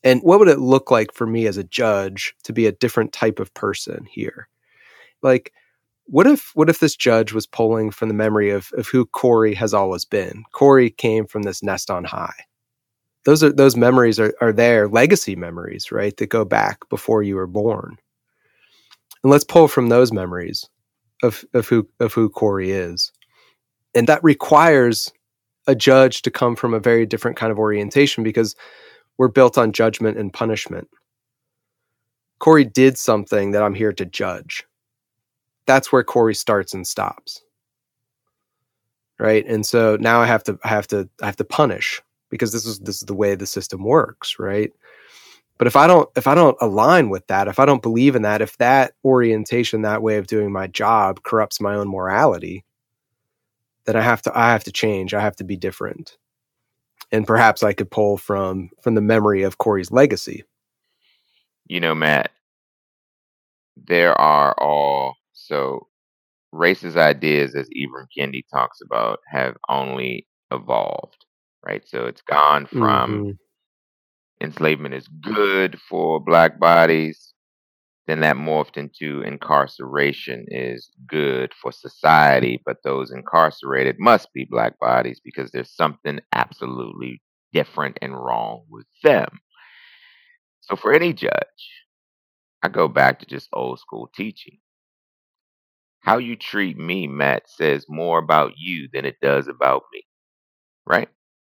And 0.04 0.20
what 0.22 0.38
would 0.38 0.48
it 0.48 0.60
look 0.60 0.90
like 0.90 1.12
for 1.12 1.26
me 1.26 1.46
as 1.46 1.56
a 1.56 1.64
judge 1.64 2.34
to 2.44 2.52
be 2.52 2.66
a 2.66 2.72
different 2.72 3.12
type 3.12 3.40
of 3.40 3.52
person 3.54 4.06
here? 4.08 4.48
Like, 5.22 5.52
what 6.04 6.26
if 6.26 6.52
what 6.54 6.68
if 6.68 6.78
this 6.78 6.94
judge 6.94 7.32
was 7.32 7.46
pulling 7.46 7.90
from 7.90 8.08
the 8.08 8.14
memory 8.14 8.50
of, 8.50 8.70
of 8.76 8.86
who 8.86 9.06
Corey 9.06 9.54
has 9.54 9.74
always 9.74 10.04
been? 10.04 10.44
Corey 10.52 10.90
came 10.90 11.26
from 11.26 11.42
this 11.42 11.62
nest 11.62 11.90
on 11.90 12.04
high. 12.04 12.44
Those 13.26 13.42
are 13.42 13.52
those 13.52 13.76
memories 13.76 14.20
are, 14.20 14.32
are 14.40 14.52
there, 14.52 14.86
legacy 14.86 15.34
memories, 15.34 15.90
right? 15.90 16.16
That 16.16 16.28
go 16.28 16.44
back 16.44 16.88
before 16.88 17.24
you 17.24 17.34
were 17.34 17.48
born. 17.48 17.96
And 19.24 19.32
let's 19.32 19.42
pull 19.42 19.66
from 19.66 19.88
those 19.88 20.12
memories 20.12 20.70
of, 21.24 21.44
of 21.52 21.66
who 21.66 21.88
of 21.98 22.12
who 22.14 22.28
Corey 22.30 22.70
is. 22.70 23.10
And 23.96 24.06
that 24.06 24.22
requires 24.22 25.12
a 25.66 25.74
judge 25.74 26.22
to 26.22 26.30
come 26.30 26.54
from 26.54 26.72
a 26.72 26.78
very 26.78 27.04
different 27.04 27.36
kind 27.36 27.50
of 27.50 27.58
orientation 27.58 28.22
because 28.22 28.54
we're 29.18 29.26
built 29.26 29.58
on 29.58 29.72
judgment 29.72 30.16
and 30.18 30.32
punishment. 30.32 30.88
Corey 32.38 32.64
did 32.64 32.96
something 32.96 33.50
that 33.50 33.62
I'm 33.64 33.74
here 33.74 33.92
to 33.94 34.04
judge. 34.04 34.64
That's 35.66 35.90
where 35.90 36.04
Corey 36.04 36.34
starts 36.34 36.74
and 36.74 36.86
stops. 36.86 37.42
Right? 39.18 39.44
And 39.48 39.66
so 39.66 39.96
now 39.98 40.20
I 40.20 40.26
have 40.26 40.44
to 40.44 40.60
I 40.62 40.68
have 40.68 40.86
to 40.88 41.08
I 41.20 41.26
have 41.26 41.36
to 41.36 41.44
punish 41.44 42.00
because 42.30 42.52
this 42.52 42.66
is 42.66 42.78
this 42.80 42.96
is 42.96 43.02
the 43.02 43.14
way 43.14 43.34
the 43.34 43.46
system 43.46 43.84
works, 43.84 44.38
right? 44.38 44.72
But 45.58 45.66
if 45.66 45.76
I 45.76 45.86
don't 45.86 46.08
if 46.16 46.26
I 46.26 46.34
don't 46.34 46.56
align 46.60 47.08
with 47.08 47.26
that, 47.28 47.48
if 47.48 47.58
I 47.58 47.64
don't 47.66 47.82
believe 47.82 48.16
in 48.16 48.22
that, 48.22 48.42
if 48.42 48.56
that 48.58 48.92
orientation, 49.04 49.82
that 49.82 50.02
way 50.02 50.18
of 50.18 50.26
doing 50.26 50.52
my 50.52 50.66
job 50.66 51.22
corrupts 51.22 51.60
my 51.60 51.74
own 51.74 51.88
morality, 51.88 52.64
then 53.84 53.96
I 53.96 54.02
have 54.02 54.22
to 54.22 54.38
I 54.38 54.52
have 54.52 54.64
to 54.64 54.72
change. 54.72 55.14
I 55.14 55.20
have 55.20 55.36
to 55.36 55.44
be 55.44 55.56
different 55.56 56.16
and 57.12 57.26
perhaps 57.26 57.62
I 57.62 57.72
could 57.72 57.90
pull 57.90 58.16
from 58.16 58.70
from 58.82 58.94
the 58.94 59.00
memory 59.00 59.42
of 59.42 59.58
Corey's 59.58 59.90
legacy. 59.90 60.44
You 61.66 61.80
know, 61.80 61.94
Matt, 61.94 62.30
there 63.76 64.18
are 64.20 64.54
all 64.58 65.14
so 65.32 65.88
racist 66.54 66.96
ideas, 66.96 67.54
as 67.54 67.68
Ibram 67.68 68.06
Kendi 68.16 68.42
talks 68.52 68.80
about, 68.80 69.20
have 69.28 69.56
only 69.68 70.26
evolved, 70.52 71.25
right? 71.66 71.86
So 71.88 72.06
it's 72.06 72.22
gone 72.22 72.66
from 72.66 73.26
Mhm. 73.26 73.38
enslavement 74.40 74.94
is 74.94 75.08
good 75.08 75.80
for 75.80 76.20
black 76.20 76.60
bodies, 76.60 77.34
then 78.06 78.20
that 78.20 78.36
morphed 78.36 78.76
into 78.76 79.22
incarceration 79.22 80.46
is 80.48 80.90
good 81.08 81.52
for 81.54 81.72
society, 81.72 82.62
but 82.66 82.78
those 82.84 83.12
incarcerated 83.12 83.96
must 83.98 84.32
be 84.34 84.46
black 84.50 84.78
bodies 84.80 85.20
because 85.24 85.50
there's 85.52 85.74
something 85.74 86.20
absolutely 86.32 87.22
different 87.52 87.98
and 88.02 88.14
wrong 88.16 88.64
with 88.70 88.86
them. 89.02 89.40
So 90.60 90.76
for 90.76 90.92
any 90.92 91.12
judge, 91.12 91.84
I 92.62 92.68
go 92.68 92.88
back 92.88 93.20
to 93.20 93.26
just 93.26 93.48
old 93.52 93.80
school 93.80 94.10
teaching. 94.14 94.58
How 96.00 96.18
you 96.18 96.36
treat 96.36 96.78
me, 96.78 97.08
Matt, 97.08 97.48
says 97.50 97.86
more 97.88 98.18
about 98.18 98.52
you 98.56 98.88
than 98.92 99.04
it 99.04 99.16
does 99.20 99.48
about 99.48 99.84
me, 99.92 100.02
right? 100.86 101.08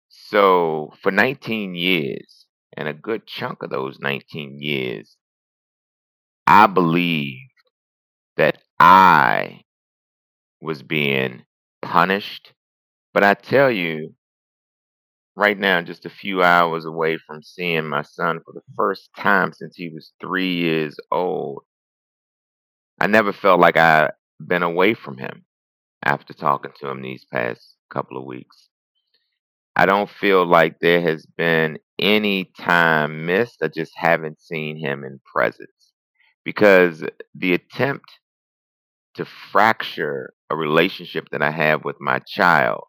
So 0.09 0.93
for 1.03 1.11
19 1.11 1.75
years, 1.75 2.47
and 2.77 2.89
a 2.89 2.93
good 2.93 3.27
chunk 3.27 3.63
of 3.63 3.71
those 3.71 3.99
19 4.01 4.59
years, 4.61 5.17
I 6.47 6.67
believe 6.67 7.41
that 8.37 8.63
I 8.79 9.63
was 10.61 10.83
being 10.83 11.45
punished. 11.83 12.53
But 13.15 13.25
I 13.25 13.35
tell 13.35 13.71
you, 13.71 14.15
right 15.37 15.59
now, 15.59 15.81
just 15.83 16.07
a 16.07 16.11
few 16.11 16.43
hours 16.43 16.85
away 16.85 17.19
from 17.19 17.43
seeing 17.43 17.89
my 17.89 18.03
son 18.03 18.41
for 18.45 18.53
the 18.53 18.63
first 18.77 19.11
time 19.17 19.53
since 19.53 19.77
he 19.77 19.89
was 19.89 20.13
three 20.21 20.55
years 20.55 20.97
old, 21.11 21.65
I 23.01 23.07
never 23.07 23.33
felt 23.33 23.61
like 23.61 23.77
I'd 23.77 24.11
been 24.45 24.63
away 24.63 24.95
from 24.95 25.19
him 25.19 25.45
after 26.05 26.33
talking 26.33 26.73
to 26.81 26.89
him 26.89 27.03
these 27.03 27.25
past 27.25 27.77
couple 27.91 28.19
of 28.19 28.25
weeks. 28.25 28.68
I 29.79 29.87
don't 29.87 30.11
feel 30.11 30.45
like 30.45 30.81
there 30.81 31.01
has 31.03 31.24
been 31.37 31.79
any 32.01 32.51
time 32.59 33.26
missed. 33.26 33.62
I 33.62 33.68
just 33.68 33.93
haven't 33.97 34.41
seen 34.43 34.76
him 34.76 35.05
in 35.05 35.20
presence 35.33 35.93
because 36.45 37.05
the 37.35 37.55
attempt 37.55 38.11
to 39.14 39.24
fracture 39.24 40.35
a 40.51 40.57
relationship 40.57 41.29
that 41.31 41.43
I 41.43 41.51
have 41.51 41.85
with 41.85 41.97
my 42.01 42.18
child, 42.20 42.85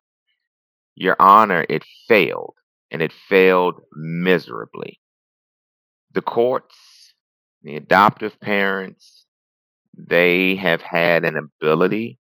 Your 0.96 1.16
Honor, 1.20 1.66
it 1.70 1.84
failed, 2.08 2.56
and 2.92 3.02
it 3.04 3.14
failed 3.14 3.82
miserably. 3.96 5.00
The 6.14 6.24
courts, 6.24 6.76
the 7.64 7.76
adoptive 7.76 8.40
parents, 8.40 9.26
they 9.98 10.56
have 10.56 10.82
had 10.82 11.26
an 11.26 11.38
ability 11.38 12.20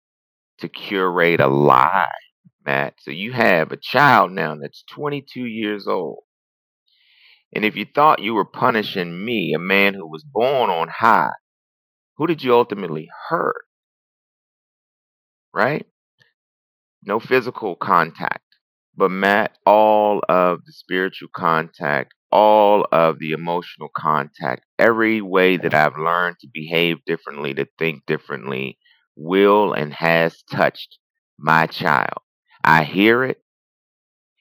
to 0.58 0.68
curate 0.68 1.40
a 1.40 1.48
lie, 1.48 2.08
Matt. 2.64 2.94
So 3.00 3.10
you 3.10 3.32
hmm. 3.32 3.38
have 3.38 3.72
a 3.72 3.76
child 3.76 4.32
now 4.32 4.56
that's 4.56 4.84
22 4.90 5.40
years 5.40 5.86
old. 5.86 6.20
And 7.54 7.64
if 7.64 7.76
you 7.76 7.86
thought 7.86 8.22
you 8.22 8.34
were 8.34 8.44
punishing 8.44 9.24
me, 9.24 9.52
a 9.54 9.60
man 9.60 9.94
who 9.94 10.08
was 10.08 10.24
born 10.24 10.70
on 10.70 10.88
high, 10.88 11.30
who 12.16 12.26
did 12.26 12.42
you 12.42 12.52
ultimately 12.52 13.08
hurt? 13.28 13.64
Right? 15.52 15.86
No 17.04 17.20
physical 17.20 17.76
contact. 17.76 18.42
But 18.96 19.10
Matt, 19.10 19.56
all 19.66 20.20
of 20.28 20.64
the 20.64 20.72
spiritual 20.72 21.28
contact, 21.34 22.12
all 22.32 22.86
of 22.90 23.20
the 23.20 23.32
emotional 23.32 23.88
contact, 23.96 24.64
every 24.78 25.20
way 25.20 25.56
that 25.56 25.74
I've 25.74 25.96
learned 25.96 26.36
to 26.40 26.48
behave 26.52 27.04
differently, 27.04 27.54
to 27.54 27.66
think 27.78 28.04
differently, 28.06 28.78
will 29.16 29.72
and 29.72 29.92
has 29.94 30.42
touched 30.50 30.98
my 31.38 31.66
child. 31.66 32.23
I 32.64 32.84
hear 32.84 33.24
it, 33.24 33.40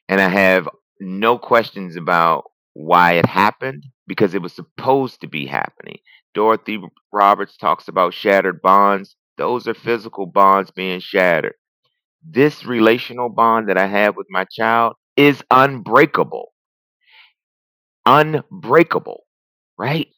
and 0.08 0.20
I 0.20 0.28
have 0.28 0.68
no 1.00 1.38
questions 1.38 1.96
about 1.96 2.44
why 2.74 3.12
it 3.12 3.26
happened 3.26 3.84
because 4.06 4.34
it 4.34 4.42
was 4.42 4.52
supposed 4.52 5.20
to 5.20 5.28
be 5.28 5.46
happening. 5.46 5.98
Dorothy 6.34 6.80
Roberts 7.12 7.56
talks 7.56 7.88
about 7.88 8.14
shattered 8.14 8.60
bonds. 8.62 9.16
Those 9.38 9.66
are 9.68 9.74
physical 9.74 10.26
bonds 10.26 10.70
being 10.70 11.00
shattered. 11.00 11.54
This 12.24 12.64
relational 12.66 13.30
bond 13.30 13.68
that 13.68 13.78
I 13.78 13.86
have 13.86 14.16
with 14.16 14.26
my 14.30 14.46
child 14.50 14.94
is 15.16 15.42
unbreakable. 15.50 16.52
Unbreakable, 18.06 19.24
right? 19.78 20.08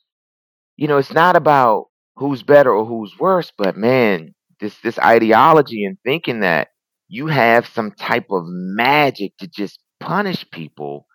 You 0.77 0.89
know, 0.89 0.99
it's 0.99 1.13
not 1.13 1.37
about 1.37 1.87
who's 2.17 2.43
better 2.43 2.73
or 2.73 2.85
who's 2.87 3.19
worse, 3.19 3.53
but 3.57 3.77
man, 3.77 4.35
this 4.61 4.79
this 4.81 4.99
ideology 4.99 5.85
and 5.85 5.99
thinking 6.05 6.41
that 6.41 6.69
you 7.09 7.27
have 7.29 7.67
some 7.67 7.93
type 7.93 8.27
of 8.31 8.45
magic 8.47 9.37
to 9.39 9.47
just 9.49 9.81
punish 10.01 10.45
people 10.51 11.07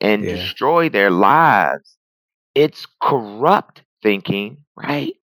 and 0.00 0.24
Yeah. 0.24 0.36
destroy 0.36 0.88
their 0.88 1.10
lives. 1.10 1.96
It's 2.54 2.86
corrupt 3.02 3.82
thinking, 4.02 4.58
right? 4.76 5.14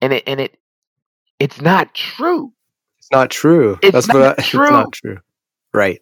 And 0.00 0.12
it 0.12 0.24
and 0.26 0.40
it 0.40 0.58
it's 1.38 1.60
not 1.60 1.94
true, 1.94 2.52
It's 2.98 3.10
not 3.12 3.30
true. 3.30 3.78
It's 3.82 3.92
That's 3.92 4.08
not 4.08 4.14
what 4.14 4.38
I, 4.38 4.42
true. 4.42 4.62
it's 4.62 4.70
not 4.70 4.92
true. 4.92 5.18
Right. 5.74 6.00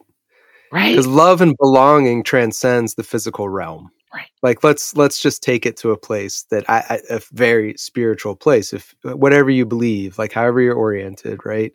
right? 0.73 0.91
Because 0.91 1.07
love 1.07 1.41
and 1.41 1.57
belonging 1.59 2.23
transcends 2.23 2.95
the 2.95 3.03
physical 3.03 3.49
realm. 3.49 3.91
Right. 4.15 4.29
Like 4.43 4.63
let's 4.65 4.97
let's 4.97 5.21
just 5.21 5.43
take 5.43 5.67
it 5.67 5.77
to 5.79 5.91
a 5.91 5.97
place 5.99 6.45
that 6.51 6.69
I, 6.71 6.85
I 6.91 7.01
a 7.11 7.21
very 7.33 7.75
spiritual 7.77 8.37
place. 8.37 8.73
If 8.73 8.95
whatever 9.03 9.51
you 9.51 9.67
believe, 9.67 10.19
like 10.19 10.33
however 10.33 10.61
you're 10.61 10.75
oriented, 10.77 11.45
right? 11.45 11.75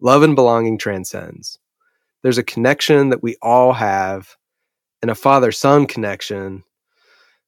Love 0.00 0.22
and 0.22 0.34
belonging 0.34 0.78
transcends. 0.78 1.58
There's 2.22 2.38
a 2.38 2.42
connection 2.42 3.10
that 3.10 3.22
we 3.22 3.36
all 3.42 3.72
have, 3.72 4.36
and 5.02 5.10
a 5.10 5.14
father 5.14 5.52
son 5.52 5.86
connection 5.86 6.62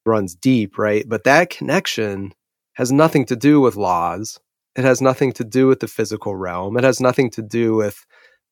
runs 0.04 0.34
deep, 0.34 0.78
right? 0.78 1.08
But 1.08 1.24
that 1.24 1.50
connection 1.50 2.32
has 2.74 2.90
nothing 2.90 3.24
to 3.26 3.36
do 3.36 3.60
with 3.60 3.76
laws. 3.76 4.40
It 4.76 4.84
has 4.84 5.02
nothing 5.02 5.32
to 5.32 5.44
do 5.44 5.66
with 5.66 5.80
the 5.80 5.88
physical 5.88 6.34
realm. 6.34 6.76
It 6.76 6.84
has 6.84 7.00
nothing 7.00 7.30
to 7.30 7.42
do 7.42 7.74
with 7.74 8.04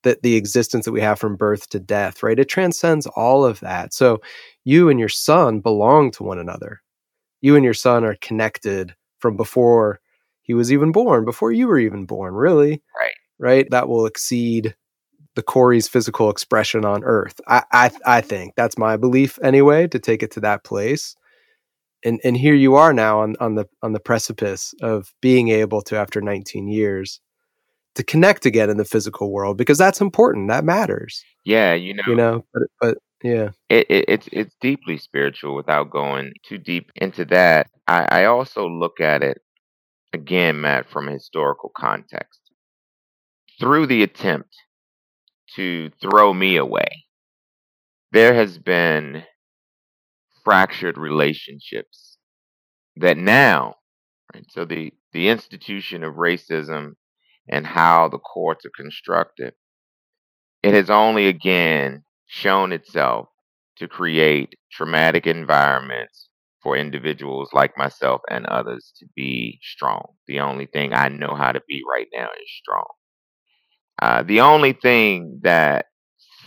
the, 0.03 0.19
the 0.23 0.37
existence 0.37 0.85
that 0.85 0.93
we 0.93 1.01
have 1.01 1.19
from 1.19 1.37
birth 1.37 1.69
to 1.71 1.81
death, 1.81 2.23
right? 2.23 2.39
It 2.39 2.49
transcends 2.49 3.07
all 3.07 3.45
of 3.45 3.61
that. 3.61 3.93
So 3.95 4.21
you 4.65 4.89
and 4.89 5.01
your 5.01 5.09
son 5.09 5.61
belong 5.61 6.11
to 6.13 6.23
one 6.23 6.39
another. 6.39 6.83
You 7.41 7.57
and 7.57 7.65
your 7.65 7.75
son 7.75 8.05
are 8.05 8.17
connected 8.21 8.95
from 9.19 9.37
before 9.37 10.01
he 10.43 10.55
was 10.55 10.73
even 10.73 10.93
born, 10.93 11.25
before 11.25 11.53
you 11.53 11.69
were 11.69 11.79
even 11.79 12.05
born, 12.05 12.35
really. 12.35 12.83
Right. 12.99 13.15
Right. 13.41 13.67
That 13.71 13.89
will 13.89 14.07
exceed 14.07 14.75
the 15.35 15.43
Corey's 15.43 15.89
physical 15.89 16.29
expression 16.31 16.85
on 16.85 17.05
earth. 17.05 17.41
I, 17.49 17.63
I 17.73 17.91
I 18.05 18.21
think 18.21 18.55
that's 18.57 18.77
my 18.77 18.97
belief 18.97 19.39
anyway, 19.43 19.89
to 19.89 19.99
take 19.99 20.23
it 20.23 20.31
to 20.33 20.41
that 20.41 20.65
place. 20.65 21.17
And 22.05 22.21
and 22.25 22.37
here 22.37 22.55
you 22.55 22.75
are 22.77 22.93
now 22.93 23.21
on, 23.21 23.37
on 23.41 23.55
the 23.55 23.67
on 23.83 23.93
the 23.93 24.01
precipice 24.01 24.75
of 24.83 25.13
being 25.23 25.49
able 25.49 25.83
to, 25.83 25.97
after 25.97 26.21
19 26.21 26.69
years, 26.69 27.21
to 27.95 28.05
connect 28.05 28.47
again 28.47 28.71
in 28.71 28.77
the 28.77 28.85
physical 28.85 29.33
world 29.33 29.57
because 29.57 29.79
that's 29.79 30.01
important. 30.01 30.49
That 30.49 30.65
matters. 30.65 31.23
Yeah, 31.45 31.75
you 31.75 31.95
know, 31.95 32.03
You 32.07 32.15
know, 32.17 32.45
but 32.53 32.63
but 32.81 32.99
yeah. 33.23 33.51
it, 33.69 33.87
it, 33.91 34.05
it's 34.09 34.29
it's 34.33 34.55
deeply 34.61 34.99
spiritual. 34.99 35.55
Without 35.55 35.91
going 35.91 36.33
too 36.47 36.59
deep 36.59 36.91
into 36.97 37.25
that, 37.27 37.69
I, 37.87 38.23
I 38.23 38.25
also 38.27 38.69
look 38.69 39.01
at 39.01 39.23
it 39.23 39.39
again, 40.13 40.61
Matt, 40.61 40.91
from 40.91 41.09
a 41.09 41.13
historical 41.13 41.71
context. 41.77 42.40
Through 43.61 43.87
the 43.89 44.03
attempt 44.03 44.57
to 45.57 45.91
throw 46.01 46.35
me 46.35 46.57
away, 46.57 47.05
there 48.13 48.35
has 48.35 48.59
been 48.59 49.25
fractured 50.45 50.99
relationships 50.99 52.19
that 52.97 53.17
now, 53.19 53.77
right, 54.35 54.47
so 54.51 54.65
the 54.65 54.93
the 55.13 55.29
institution 55.29 56.05
of 56.05 56.15
racism 56.15 56.95
and 57.49 57.67
how 57.67 58.09
the 58.09 58.19
courts 58.19 58.65
are 58.65 58.73
constructed, 58.77 59.55
it 60.63 60.75
has 60.75 60.91
only 60.91 61.29
again 61.29 62.05
shown 62.27 62.73
itself 62.73 63.29
to 63.77 63.89
create 63.89 64.55
traumatic 64.73 65.27
environments 65.27 66.29
for 66.63 66.77
individuals 66.77 67.51
like 67.53 67.77
myself 67.79 68.23
and 68.31 68.47
others 68.47 68.93
to 68.99 69.07
be 69.17 69.59
strong. 69.63 70.05
The 70.29 70.41
only 70.41 70.67
thing 70.67 70.95
I 70.95 71.09
know 71.09 71.35
how 71.35 71.53
to 71.53 71.63
be 71.69 71.83
right 71.91 72.09
now 72.15 72.27
is 72.27 72.51
strong. 72.63 72.87
Uh, 74.01 74.23
the 74.23 74.41
only 74.41 74.73
thing 74.73 75.41
that 75.43 75.87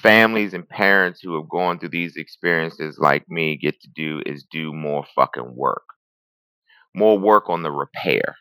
families 0.02 0.54
and 0.54 0.68
parents 0.68 1.22
who 1.22 1.36
have 1.36 1.50
gone 1.50 1.80
through 1.80 1.90
these 1.90 2.18
experiences 2.18 2.98
like 3.00 3.24
me 3.30 3.58
get 3.58 3.80
to 3.82 3.90
do 3.96 4.22
is 4.26 4.46
do 4.52 4.74
more 4.74 5.06
fucking 5.16 5.56
work. 5.56 5.84
More 6.96 7.18
work 7.18 7.50
on 7.50 7.64
the 7.64 7.72
repair. 7.72 8.36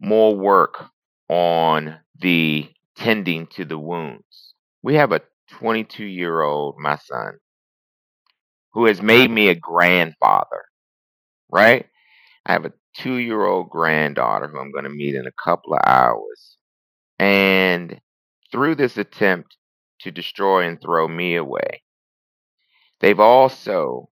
More 0.00 0.34
work 0.34 0.86
on 1.28 1.96
the 2.20 2.68
tending 2.96 3.46
to 3.48 3.64
the 3.64 3.78
wounds. 3.78 4.54
We 4.82 4.94
have 4.96 5.12
a 5.12 5.20
22 5.50 6.04
year 6.04 6.42
old, 6.42 6.76
my 6.78 6.96
son, 6.96 7.34
who 8.72 8.86
has 8.86 9.02
made 9.02 9.30
me 9.30 9.48
a 9.48 9.54
grandfather, 9.54 10.64
right? 11.50 11.86
I 12.46 12.52
have 12.52 12.64
a 12.64 12.72
two 12.96 13.14
year 13.14 13.44
old 13.44 13.70
granddaughter 13.70 14.48
who 14.48 14.58
I'm 14.58 14.72
going 14.72 14.84
to 14.84 14.90
meet 14.90 15.14
in 15.14 15.26
a 15.26 15.32
couple 15.44 15.74
of 15.74 15.80
hours. 15.86 16.56
And 17.18 18.00
through 18.52 18.76
this 18.76 18.96
attempt 18.96 19.56
to 20.00 20.10
destroy 20.10 20.66
and 20.66 20.80
throw 20.80 21.08
me 21.08 21.34
away, 21.34 21.82
they've 23.00 23.20
also 23.20 24.10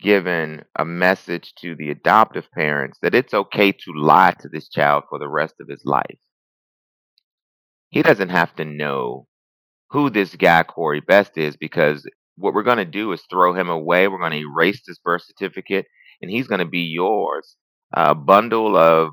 given 0.00 0.64
a 0.78 0.84
message 0.84 1.54
to 1.60 1.74
the 1.74 1.90
adoptive 1.90 2.50
parents 2.52 2.98
that 3.02 3.14
it's 3.14 3.34
okay 3.34 3.72
to 3.72 3.92
lie 3.96 4.34
to 4.40 4.48
this 4.48 4.68
child 4.68 5.04
for 5.08 5.18
the 5.18 5.28
rest 5.28 5.54
of 5.60 5.68
his 5.68 5.82
life. 5.84 6.18
He 7.90 8.02
doesn't 8.02 8.28
have 8.28 8.54
to 8.56 8.64
know 8.64 9.26
who 9.90 10.10
this 10.10 10.36
guy 10.36 10.62
Corey 10.62 11.00
Best 11.00 11.36
is 11.36 11.56
because 11.56 12.06
what 12.36 12.54
we're 12.54 12.62
going 12.62 12.78
to 12.78 12.84
do 12.84 13.12
is 13.12 13.22
throw 13.28 13.54
him 13.54 13.68
away. 13.68 14.06
We're 14.06 14.20
going 14.20 14.32
to 14.32 14.38
erase 14.38 14.82
this 14.86 14.98
birth 14.98 15.22
certificate 15.22 15.86
and 16.20 16.30
he's 16.30 16.46
going 16.46 16.60
to 16.60 16.66
be 16.66 16.82
yours. 16.82 17.56
A 17.94 18.14
bundle 18.14 18.76
of 18.76 19.10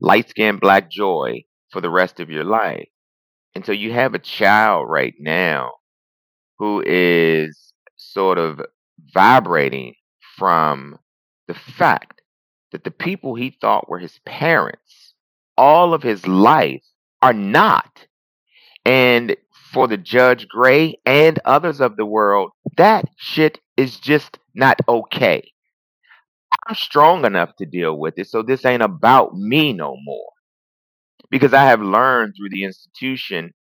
light 0.00 0.28
skinned 0.28 0.60
black 0.60 0.90
joy 0.90 1.44
for 1.72 1.80
the 1.80 1.90
rest 1.90 2.20
of 2.20 2.30
your 2.30 2.44
life. 2.44 2.88
And 3.54 3.64
so 3.66 3.72
you 3.72 3.92
have 3.92 4.14
a 4.14 4.18
child 4.18 4.88
right 4.88 5.14
now 5.18 5.72
who 6.58 6.82
is 6.86 7.72
sort 7.96 8.38
of 8.38 8.60
vibrating 9.12 9.94
from 10.36 10.98
the 11.48 11.54
fact 11.54 12.22
that 12.72 12.84
the 12.84 12.90
people 12.90 13.34
he 13.34 13.56
thought 13.60 13.88
were 13.88 13.98
his 13.98 14.20
parents 14.24 15.10
all 15.60 15.92
of 15.92 16.02
his 16.02 16.26
life 16.26 16.82
are 17.20 17.34
not. 17.34 18.06
And 18.86 19.36
for 19.72 19.86
the 19.86 19.98
Judge 19.98 20.48
Gray 20.48 20.98
and 21.04 21.38
others 21.44 21.82
of 21.82 21.96
the 21.96 22.06
world, 22.06 22.50
that 22.78 23.04
shit 23.18 23.60
is 23.76 23.98
just 23.98 24.38
not 24.54 24.80
okay. 24.88 25.52
I'm 26.66 26.74
strong 26.74 27.26
enough 27.26 27.54
to 27.56 27.66
deal 27.66 27.98
with 27.98 28.18
it, 28.18 28.28
so 28.28 28.42
this 28.42 28.64
ain't 28.64 28.82
about 28.82 29.36
me 29.36 29.74
no 29.74 29.96
more. 30.02 30.30
Because 31.30 31.54
I 31.54 31.64
have 31.64 31.82
learned 31.82 32.34
through 32.36 32.50
the 32.50 32.64
institution 32.64 33.52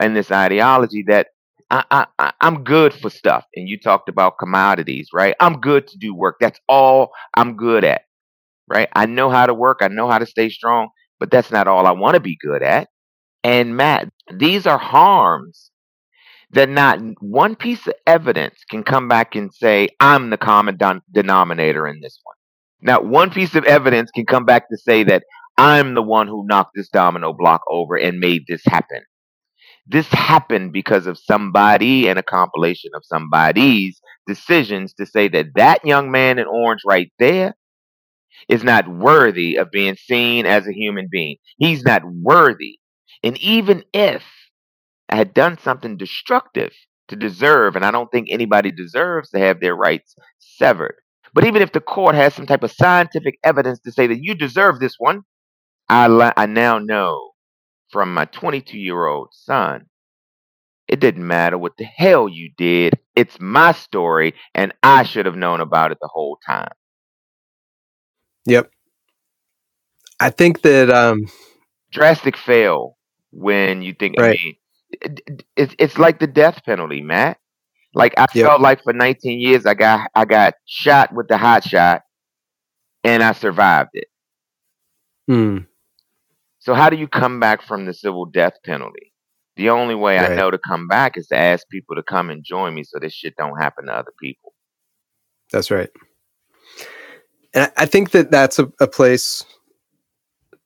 and 0.00 0.16
this 0.16 0.30
ideology 0.30 1.04
that 1.08 1.28
I, 1.70 1.84
I, 1.90 2.32
I'm 2.40 2.64
good 2.64 2.94
for 2.94 3.10
stuff. 3.10 3.44
And 3.56 3.68
you 3.68 3.78
talked 3.78 4.08
about 4.08 4.38
commodities, 4.38 5.08
right? 5.12 5.34
I'm 5.40 5.60
good 5.60 5.88
to 5.88 5.98
do 5.98 6.14
work. 6.14 6.36
That's 6.40 6.60
all 6.68 7.10
I'm 7.34 7.56
good 7.56 7.84
at, 7.84 8.02
right? 8.68 8.88
I 8.94 9.06
know 9.06 9.30
how 9.30 9.46
to 9.46 9.54
work. 9.54 9.80
I 9.82 9.88
know 9.88 10.08
how 10.10 10.18
to 10.18 10.26
stay 10.26 10.50
strong, 10.50 10.90
but 11.20 11.30
that's 11.30 11.50
not 11.52 11.68
all 11.68 11.86
I 11.86 11.92
want 11.92 12.14
to 12.14 12.20
be 12.20 12.38
good 12.40 12.62
at. 12.62 12.88
And 13.44 13.76
Matt, 13.76 14.10
these 14.34 14.66
are 14.66 14.78
harms 14.78 15.70
that 16.52 16.70
not 16.70 17.00
one 17.20 17.56
piece 17.56 17.86
of 17.88 17.94
evidence 18.06 18.56
can 18.70 18.84
come 18.84 19.08
back 19.08 19.36
and 19.36 19.54
say, 19.54 19.90
I'm 20.00 20.30
the 20.30 20.38
common 20.38 20.78
don- 20.78 21.02
denominator 21.12 21.88
in 21.88 22.00
this 22.00 22.20
one. 22.24 22.36
Not 22.82 23.06
one 23.06 23.30
piece 23.30 23.56
of 23.56 23.66
evidence 23.66 24.12
can 24.12 24.26
come 24.26 24.46
back 24.46 24.70
to 24.70 24.78
say 24.78 25.04
that 25.04 25.24
I'm 25.56 25.94
the 25.94 26.02
one 26.02 26.26
who 26.28 26.46
knocked 26.46 26.72
this 26.74 26.88
domino 26.88 27.32
block 27.32 27.62
over 27.70 27.96
and 27.96 28.18
made 28.18 28.44
this 28.48 28.62
happen. 28.64 29.02
This 29.86 30.08
happened 30.08 30.72
because 30.72 31.06
of 31.06 31.18
somebody 31.18 32.08
and 32.08 32.18
a 32.18 32.22
compilation 32.22 32.90
of 32.94 33.02
somebody's 33.04 34.00
decisions 34.26 34.94
to 34.94 35.06
say 35.06 35.28
that 35.28 35.48
that 35.56 35.84
young 35.84 36.10
man 36.10 36.38
in 36.38 36.46
orange 36.46 36.80
right 36.86 37.12
there 37.18 37.54
is 38.48 38.64
not 38.64 38.88
worthy 38.88 39.56
of 39.56 39.70
being 39.70 39.96
seen 39.96 40.46
as 40.46 40.66
a 40.66 40.72
human 40.72 41.08
being. 41.10 41.36
He's 41.58 41.84
not 41.84 42.02
worthy. 42.04 42.78
And 43.22 43.38
even 43.38 43.84
if 43.92 44.24
I 45.08 45.16
had 45.16 45.34
done 45.34 45.58
something 45.58 45.96
destructive 45.96 46.72
to 47.08 47.16
deserve, 47.16 47.76
and 47.76 47.84
I 47.84 47.90
don't 47.90 48.10
think 48.10 48.28
anybody 48.30 48.70
deserves 48.70 49.30
to 49.30 49.38
have 49.38 49.60
their 49.60 49.76
rights 49.76 50.14
severed. 50.38 50.96
But 51.34 51.44
even 51.44 51.62
if 51.62 51.72
the 51.72 51.80
court 51.80 52.14
has 52.14 52.34
some 52.34 52.46
type 52.46 52.62
of 52.62 52.72
scientific 52.72 53.38
evidence 53.44 53.80
to 53.80 53.92
say 53.92 54.06
that 54.06 54.22
you 54.22 54.34
deserve 54.34 54.80
this 54.80 54.94
one, 54.98 55.22
I, 55.88 56.08
li- 56.08 56.32
I 56.36 56.46
now 56.46 56.78
know 56.78 57.32
from 57.90 58.14
my 58.14 58.26
22 58.26 58.78
year 58.78 59.06
old 59.06 59.28
son, 59.32 59.86
it 60.88 61.00
didn't 61.00 61.26
matter 61.26 61.58
what 61.58 61.76
the 61.78 61.84
hell 61.84 62.28
you 62.28 62.50
did. 62.56 62.98
It's 63.16 63.38
my 63.40 63.72
story, 63.72 64.34
and 64.54 64.72
I 64.82 65.02
should 65.04 65.26
have 65.26 65.36
known 65.36 65.60
about 65.60 65.92
it 65.92 65.98
the 66.00 66.10
whole 66.12 66.38
time. 66.46 66.72
Yep. 68.46 68.70
I 70.20 70.30
think 70.30 70.62
that 70.62 70.90
um 70.90 71.26
Drastic 71.92 72.36
fail 72.36 72.96
when 73.30 73.82
you 73.82 73.94
think, 73.94 74.16
I 74.18 74.22
Right. 74.22 74.40
mean, 74.44 74.56
it, 74.90 75.20
it- 75.26 75.44
it's, 75.56 75.74
it's 75.78 75.98
like 75.98 76.18
the 76.20 76.26
death 76.26 76.62
penalty, 76.64 77.02
Matt. 77.02 77.38
Like 77.94 78.14
I 78.18 78.26
Yep. 78.34 78.42
felt 78.42 78.60
like 78.60 78.82
for 78.82 78.92
19 78.92 79.40
years 79.40 79.66
I 79.66 79.74
got 79.74 80.10
I 80.14 80.24
got 80.24 80.54
shot 80.66 81.12
with 81.14 81.28
the 81.28 81.38
hot 81.38 81.64
shot 81.64 82.02
and 83.04 83.22
I 83.22 83.32
survived 83.32 83.90
it. 83.94 84.08
hmm, 85.28 85.58
So 86.64 86.72
how 86.72 86.88
do 86.88 86.96
you 86.96 87.06
come 87.06 87.40
back 87.40 87.60
from 87.60 87.84
the 87.84 87.92
civil 87.92 88.24
death 88.24 88.54
penalty? 88.64 89.12
The 89.56 89.68
only 89.68 89.94
way 89.94 90.18
I 90.18 90.34
know 90.34 90.50
to 90.50 90.56
come 90.56 90.88
back 90.88 91.18
is 91.18 91.26
to 91.26 91.36
ask 91.36 91.68
people 91.68 91.94
to 91.94 92.02
come 92.02 92.30
and 92.30 92.42
join 92.42 92.74
me 92.74 92.84
so 92.84 92.98
this 92.98 93.12
shit 93.12 93.36
don't 93.36 93.60
happen 93.60 93.84
to 93.86 93.92
other 93.92 94.12
people. 94.18 94.54
that's 95.52 95.70
right. 95.70 95.90
And 97.52 97.64
I 97.64 97.82
I 97.82 97.86
think 97.86 98.12
that 98.12 98.30
that's 98.30 98.58
a, 98.58 98.72
a 98.80 98.88
place 98.88 99.44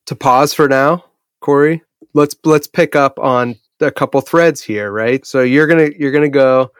to 0.05 0.15
pause 0.15 0.53
for 0.53 0.69
now, 0.69 1.03
Corey. 1.41 1.83
Let's 2.13 2.33
let's 2.45 2.65
pick 2.65 2.95
up 2.95 3.19
on 3.19 3.57
a 3.81 3.91
couple 3.91 4.21
threads 4.21 4.63
here, 4.63 4.91
right? 4.93 5.25
So 5.25 5.41
you're 5.41 5.67
gonna 5.67 5.89
you're 5.99 6.13
gonna 6.13 6.29
go 6.29 6.71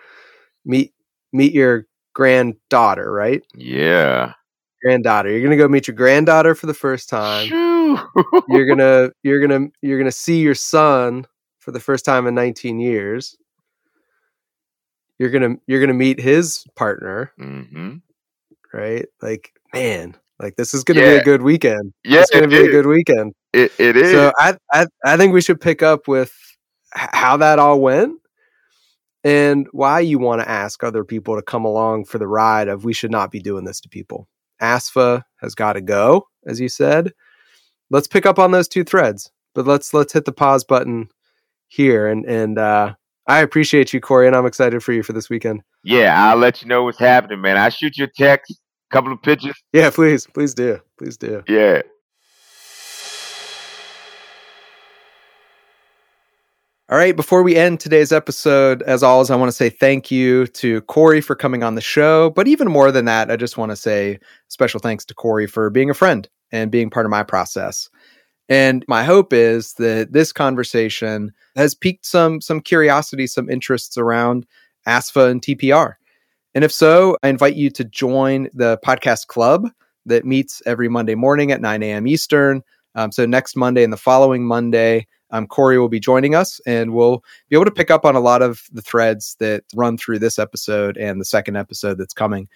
meet 0.64 0.94
meet 1.34 1.52
your 1.52 1.88
granddaughter, 2.14 3.12
right? 3.12 3.44
Yeah. 3.54 4.32
Granddaughter. 4.82 5.30
You're 5.30 5.42
gonna 5.42 5.58
go 5.58 5.68
meet 5.68 5.88
your 5.88 5.96
granddaughter 5.96 6.56
for 6.56 6.68
the 6.68 6.74
first 6.74 7.10
time. 7.10 7.48
You're 8.48 8.66
gonna 8.66 9.12
you're 9.24 9.46
gonna 9.46 9.68
you're 9.82 10.00
gonna 10.00 10.12
see 10.12 10.42
your 10.42 10.56
son 10.56 11.26
for 11.60 11.72
the 11.72 11.80
first 11.80 12.06
time 12.06 12.28
in 12.28 12.36
19 12.36 12.80
years. 12.80 13.36
You're 15.18 15.30
gonna 15.30 15.56
you're 15.68 15.82
gonna 15.82 15.94
meet 15.94 16.20
his 16.20 16.64
partner, 16.76 17.32
hmm 17.38 17.98
right? 18.74 19.06
Like 19.22 19.54
man, 19.74 20.16
like 20.40 20.56
this 20.56 20.74
is 20.74 20.84
to 20.86 20.94
yeah. 20.94 21.02
be 21.02 21.18
a 21.18 21.24
good 21.24 21.42
weekend. 21.42 21.94
Yeah, 22.04 22.22
it's 22.22 22.32
going 22.32 22.44
to 22.44 22.50
be 22.50 22.56
is. 22.56 22.68
a 22.68 22.72
good 22.72 22.88
weekend. 22.88 23.34
It, 23.54 23.72
it 23.78 23.98
is. 23.98 24.12
So 24.12 24.32
I, 24.38 24.56
I 24.72 24.88
I 25.06 25.18
think 25.18 25.34
we 25.34 25.42
should 25.42 25.60
pick 25.60 25.82
up 25.84 26.08
with 26.08 26.34
how 26.92 27.38
that 27.38 27.60
all 27.60 27.80
went 27.80 28.20
and 29.24 29.68
why 29.72 30.00
you 30.00 30.18
want 30.18 30.42
to 30.42 30.50
ask 30.50 30.84
other 30.84 31.04
people 31.04 31.36
to 31.36 31.42
come 31.42 31.66
along 31.66 32.06
for 32.06 32.18
the 32.18 32.28
ride 32.28 32.68
of 32.68 32.84
we 32.84 32.94
should 32.94 33.12
not 33.12 33.32
be 33.32 33.40
doing 33.40 33.66
this 33.66 33.82
to 33.82 33.90
people. 33.90 34.28
ASFA 34.62 35.24
has 35.42 35.56
got 35.56 35.74
to 35.74 35.82
go, 35.82 36.28
as 36.46 36.60
you 36.60 36.70
said. 36.70 37.14
Let's 37.90 38.08
pick 38.08 38.26
up 38.26 38.40
on 38.40 38.52
those 38.52 38.68
two 38.68 38.84
threads, 38.84 39.32
but 39.56 39.66
let's 39.66 39.94
let's 39.94 40.14
hit 40.14 40.26
the 40.26 40.32
pause 40.32 40.64
button 40.64 41.10
here 41.68 42.08
and 42.08 42.26
and 42.26 42.58
uh, 42.58 42.94
I 43.28 43.42
appreciate 43.42 43.94
you, 43.94 44.02
Corey, 44.02 44.26
and 44.26 44.36
I'm 44.36 44.46
excited 44.46 44.84
for 44.84 44.92
you 44.92 45.04
for 45.04 45.14
this 45.14 45.30
weekend. 45.30 45.62
Yeah, 45.84 46.30
I'll 46.30 46.38
let 46.38 46.62
you 46.62 46.68
know 46.68 46.84
what's 46.84 46.98
happening, 46.98 47.42
man. 47.42 47.58
I 47.58 47.70
shoot 47.70 47.98
you 47.98 48.06
a 48.06 48.08
text, 48.08 48.52
a 48.52 48.94
couple 48.94 49.14
of 49.14 49.22
pictures. 49.22 49.56
Yeah, 49.72 49.92
please, 49.92 50.26
please 50.34 50.54
do, 50.54 50.80
please 50.98 51.16
do. 51.16 51.44
Yeah. 51.48 51.84
All 56.92 56.98
right, 56.98 57.16
before 57.16 57.44
we 57.44 57.56
end 57.56 57.80
today's 57.80 58.12
episode, 58.12 58.82
as 58.82 59.04
always, 59.04 59.30
I 59.30 59.36
want 59.36 59.50
to 59.50 59.56
say 59.56 59.70
thank 59.70 60.10
you 60.10 60.48
to 60.48 60.82
Corey 60.82 61.22
for 61.22 61.36
coming 61.36 61.62
on 61.62 61.76
the 61.76 61.82
show. 61.82 62.32
But 62.32 62.48
even 62.48 62.68
more 62.68 62.92
than 62.92 63.06
that, 63.06 63.30
I 63.30 63.36
just 63.36 63.60
want 63.60 63.72
to 63.72 63.76
say 63.76 64.20
special 64.48 64.80
thanks 64.80 65.06
to 65.06 65.14
Corey 65.14 65.46
for 65.46 65.70
being 65.70 65.92
a 65.92 65.94
friend 65.94 66.28
and 66.52 66.72
being 66.72 66.90
part 66.90 67.06
of 67.06 67.12
my 67.12 67.22
process. 67.22 67.92
And 68.50 68.84
my 68.88 69.04
hope 69.04 69.34
is 69.34 69.74
that 69.74 70.14
this 70.14 70.32
conversation 70.32 71.32
has 71.56 71.76
piqued 71.76 72.08
some 72.08 72.42
some 72.42 72.60
curiosity, 72.60 73.28
some 73.28 73.52
interests 73.52 73.96
around 73.96 74.48
ASFA 74.88 75.30
and 75.30 75.44
TPR. 75.44 75.94
And 76.56 76.64
if 76.64 76.72
so, 76.72 77.18
I 77.22 77.28
invite 77.28 77.56
you 77.56 77.70
to 77.70 77.84
join 77.84 78.50
the 78.52 78.80
podcast 78.84 79.28
club 79.28 79.70
that 80.08 80.26
meets 80.26 80.60
every 80.66 80.90
Monday 80.90 81.14
morning 81.14 81.52
at 81.52 81.62
9 81.62 81.84
a.m. 81.84 82.08
Eastern. 82.08 82.64
Um, 82.96 83.12
so 83.12 83.28
next 83.28 83.56
Monday 83.56 83.84
and 83.84 83.94
the 83.94 83.98
following 83.98 84.44
Monday, 84.44 85.06
um, 85.32 85.48
Corey 85.48 85.80
will 85.80 85.90
be 85.90 86.00
joining 86.00 86.36
us, 86.36 86.60
and 86.66 86.94
we'll 86.94 87.24
be 87.50 87.56
able 87.56 87.66
to 87.66 87.72
pick 87.72 87.92
up 87.92 88.06
on 88.06 88.16
a 88.16 88.20
lot 88.20 88.42
of 88.42 88.64
the 88.72 88.82
threads 88.82 89.36
that 89.40 89.64
run 89.76 89.98
through 89.98 90.20
this 90.20 90.40
episode 90.40 90.98
and 90.98 91.20
the 91.20 91.26
second 91.26 91.56
episode 91.56 91.98
that's 91.98 92.14
coming. 92.14 92.48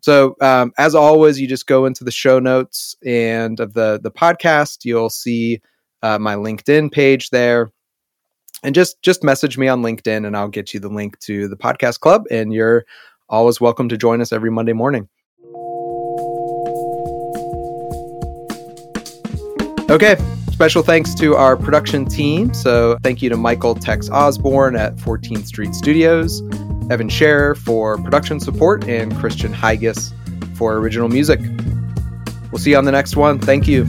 So, 0.00 0.36
um, 0.40 0.72
as 0.78 0.94
always, 0.94 1.40
you 1.40 1.46
just 1.46 1.66
go 1.66 1.86
into 1.86 2.04
the 2.04 2.10
show 2.10 2.38
notes 2.38 2.96
and 3.04 3.60
of 3.60 3.74
the 3.74 4.00
the 4.02 4.10
podcast, 4.10 4.84
you'll 4.84 5.10
see 5.10 5.60
uh, 6.02 6.18
my 6.18 6.34
LinkedIn 6.34 6.90
page 6.90 7.30
there, 7.30 7.70
and 8.62 8.74
just 8.74 9.00
just 9.02 9.22
message 9.22 9.58
me 9.58 9.68
on 9.68 9.82
LinkedIn, 9.82 10.26
and 10.26 10.36
I'll 10.36 10.48
get 10.48 10.74
you 10.74 10.80
the 10.80 10.88
link 10.88 11.18
to 11.20 11.48
the 11.48 11.56
podcast 11.56 12.00
club, 12.00 12.24
and 12.30 12.52
you're 12.52 12.84
always 13.28 13.60
welcome 13.60 13.88
to 13.88 13.96
join 13.96 14.20
us 14.20 14.32
every 14.32 14.50
Monday 14.50 14.72
morning. 14.72 15.08
Okay, 19.90 20.16
Special 20.62 20.84
thanks 20.84 21.12
to 21.14 21.34
our 21.34 21.56
production 21.56 22.06
team. 22.06 22.54
So, 22.54 22.96
thank 23.02 23.20
you 23.20 23.28
to 23.30 23.36
Michael 23.36 23.74
Tex 23.74 24.08
Osborne 24.08 24.76
at 24.76 24.94
14th 24.94 25.46
Street 25.46 25.74
Studios, 25.74 26.40
Evan 26.88 27.08
Scherer 27.08 27.56
for 27.56 27.98
production 27.98 28.38
support, 28.38 28.86
and 28.86 29.12
Christian 29.16 29.52
Hygus 29.52 30.14
for 30.56 30.76
original 30.76 31.08
music. 31.08 31.40
We'll 32.52 32.60
see 32.60 32.70
you 32.70 32.76
on 32.76 32.84
the 32.84 32.92
next 32.92 33.16
one. 33.16 33.40
Thank 33.40 33.66
you. 33.66 33.88